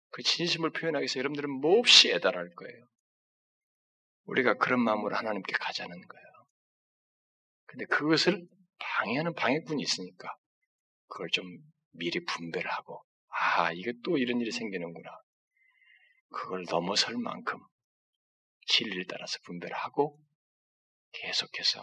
그 0.08 0.22
진심을 0.22 0.70
표현하기 0.70 1.02
위해서 1.02 1.18
여러분들은 1.18 1.50
몹시 1.50 2.10
애달할 2.10 2.48
거예요. 2.54 2.88
우리가 4.24 4.54
그런 4.54 4.80
마음으로 4.80 5.14
하나님께 5.14 5.52
가자는 5.52 5.90
거예요. 6.00 6.26
근데 7.66 7.84
그것을 7.86 8.48
방해하는 8.78 9.34
방해꾼이 9.34 9.82
있으니까 9.82 10.34
그걸 11.08 11.28
좀 11.28 11.44
미리 11.90 12.24
분배를 12.24 12.70
하고 12.70 13.04
아 13.28 13.70
이게 13.72 13.92
또 14.02 14.16
이런 14.16 14.40
일이 14.40 14.50
생기는구나. 14.50 15.21
그걸 16.32 16.64
넘어설 16.68 17.16
만큼 17.18 17.58
진리를 18.66 19.06
따라서 19.08 19.38
분배를 19.44 19.76
하고 19.76 20.18
계속해서 21.12 21.80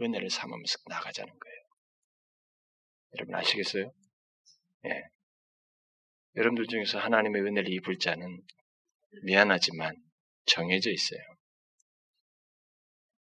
은혜를 0.00 0.30
삼으면서 0.30 0.78
나가자는 0.86 1.30
거예요. 1.30 1.60
여러분 3.14 3.34
아시겠어요? 3.34 3.92
예. 4.86 5.02
여러분들 6.36 6.66
중에서 6.68 6.98
하나님의 6.98 7.42
은혜를 7.42 7.72
입을 7.72 7.98
자는 7.98 8.42
미안하지만 9.24 9.94
정해져 10.46 10.90
있어요. 10.90 11.20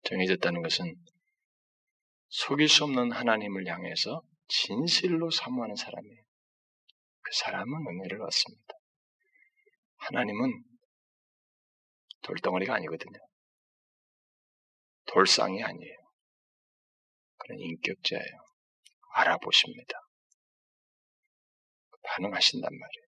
정해졌다는 0.02 0.62
것은 0.62 0.96
속일 2.28 2.68
수 2.68 2.84
없는 2.84 3.12
하나님을 3.12 3.66
향해서 3.66 4.22
진실로 4.48 5.30
사모하는 5.30 5.76
사람이에요. 5.76 6.22
그 7.22 7.30
사람은 7.32 7.86
은혜를 7.86 8.22
얻습니다. 8.22 8.75
하나님은 10.08 10.62
돌덩어리가 12.22 12.74
아니거든요. 12.74 13.18
돌상이 15.06 15.62
아니에요. 15.62 15.96
그런 17.36 17.58
인격자예요. 17.60 18.46
알아보십니다. 19.14 19.94
반응하신단 22.02 22.70
말이에요. 22.70 23.06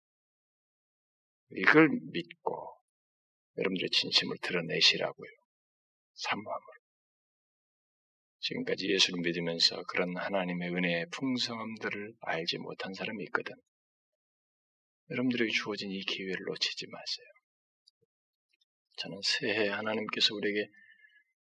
이걸 1.62 1.90
믿고 2.12 2.78
여러분들의 3.58 3.90
진심을 3.90 4.38
드러내시라고요. 4.42 5.30
사모함으로. 6.14 6.82
지금까지 8.40 8.90
예수를 8.90 9.22
믿으면서 9.22 9.84
그런 9.84 10.18
하나님의 10.18 10.70
은혜의 10.70 11.06
풍성함들을 11.12 12.16
알지 12.22 12.58
못한 12.58 12.94
사람이 12.94 13.24
있거든. 13.26 13.56
여러분들에게 15.12 15.52
주어진 15.52 15.92
이 15.92 16.02
기회를 16.02 16.46
놓치지 16.46 16.88
마세요. 16.88 17.28
저는 18.98 19.20
새해 19.24 19.68
하나님께서 19.70 20.34
우리에게 20.36 20.68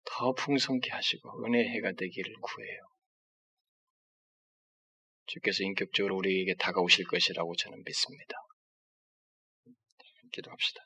더 0.05 0.35
풍성케 0.35 0.91
하시고 0.91 1.45
은혜의 1.45 1.69
해가 1.71 1.93
되기를 1.93 2.35
구해요. 2.41 2.81
주께서 5.27 5.65
인격적으로 5.65 6.17
우리에게 6.17 6.55
다가오실 6.55 7.07
것이라고 7.07 7.57
저는 7.57 7.83
믿습니다. 7.85 8.37
기도합시다. 10.33 10.83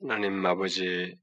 하나님 0.00 0.44
아버지, 0.44 1.14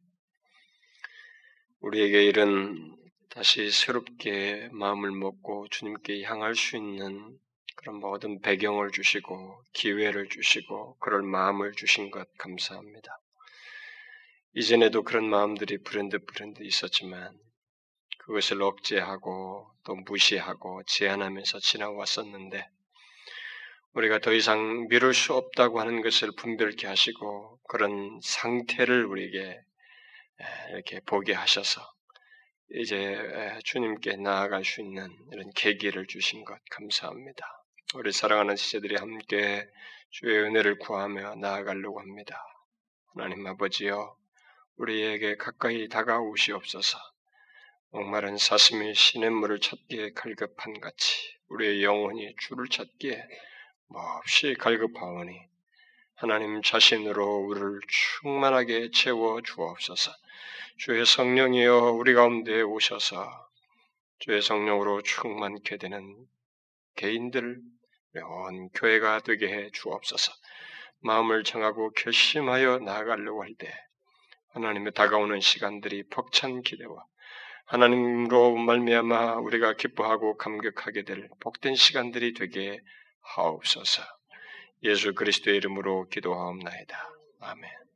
우리에게 1.80 2.26
이런 2.26 2.96
다시 3.30 3.70
새롭게 3.72 4.70
마음을 4.72 5.12
먹고 5.12 5.68
주님께 5.70 6.24
향할 6.24 6.56
수 6.56 6.78
있는 6.78 7.38
그런 7.78 8.00
모든 8.00 8.42
배경을 8.42 8.92
주시고 8.92 9.64
기회를 9.74 10.28
주시고 10.30 10.98
그럴 11.00 11.22
마음을 11.22 11.72
주신 11.74 12.12
것 12.12 12.28
감사합니다. 12.38 13.20
이전에도 14.54 15.04
그런 15.04 15.30
마음들이 15.30 15.78
브랜드 15.78 16.18
브랜드 16.26 16.64
있었지만 16.64 17.38
그것을 18.18 18.62
억제하고 18.62 19.72
또 19.86 19.96
무시하고 19.96 20.82
제한하면서 20.88 21.60
지나왔었는데 21.60 22.68
우리가 23.94 24.20
더 24.20 24.34
이상 24.34 24.88
미룰 24.90 25.14
수 25.14 25.34
없다고 25.34 25.80
하는 25.80 26.02
것을 26.02 26.32
분별케 26.36 26.88
하시고 26.88 27.60
그런 27.70 28.20
상태를 28.22 29.06
우리에게 29.06 29.62
이렇게 30.72 31.00
보게 31.02 31.34
하셔서 31.34 31.82
이제 32.72 33.18
주님께 33.64 34.18
나아갈 34.18 34.66
수 34.66 34.82
있는 34.82 35.08
이런 35.32 35.50
계기를 35.56 36.08
주신 36.08 36.44
것 36.44 36.60
감사합니다. 36.70 37.46
우리 37.96 38.12
사랑하는 38.12 38.58
지체들이 38.58 38.98
함께 38.98 39.66
주의 40.10 40.38
은혜를 40.40 40.78
구하며 40.78 41.36
나아가려고 41.36 42.02
합니다. 42.02 42.38
하나님 43.14 43.48
아버지여 43.48 44.14
우리에게 44.76 45.38
가까이 45.38 45.88
다가오시옵소서. 45.88 46.98
목마른 47.92 48.38
사슴이 48.38 48.94
시냇물을 48.94 49.62
찾기에 49.62 50.12
갈급한 50.12 50.82
같이 50.82 51.16
우리의 51.48 51.82
영혼이 51.82 52.36
주를 52.38 52.68
찾기에 52.68 53.24
몹시 53.88 54.56
갈급하오니 54.60 55.40
하나님 56.16 56.62
자신으로 56.62 57.38
우리를 57.38 57.80
충만하게 57.88 58.92
채워 58.92 59.42
주옵소서. 59.42 60.12
주의 60.76 61.06
성령이여 61.06 61.92
우리 61.94 62.14
가운데 62.14 62.62
오셔서 62.64 63.50
주의 64.20 64.42
성령으로 64.42 65.04
충만케 65.04 65.78
되는 65.78 66.28
개인들 66.98 67.62
온 68.22 68.70
교회가 68.70 69.22
되게 69.22 69.48
해 69.48 69.70
주옵소서. 69.72 70.32
마음을 71.02 71.44
정하고 71.44 71.92
결심하여 71.92 72.80
나아가려고 72.80 73.44
할 73.44 73.56
때 73.58 73.72
하나님의 74.54 74.94
다가오는 74.94 75.40
시간들이 75.40 76.04
벅찬 76.10 76.62
기대와 76.64 77.06
하나님으로 77.68 78.56
말미암아 78.56 79.36
우리가 79.36 79.74
기뻐하고 79.74 80.38
감격하게 80.38 81.04
될 81.04 81.30
복된 81.42 81.76
시간들이 81.76 82.34
되게 82.34 82.80
하옵소서. 83.36 84.04
예수 84.84 85.14
그리스도의 85.14 85.58
이름으로 85.58 86.08
기도하옵나이다. 86.08 87.10
아멘. 87.42 87.87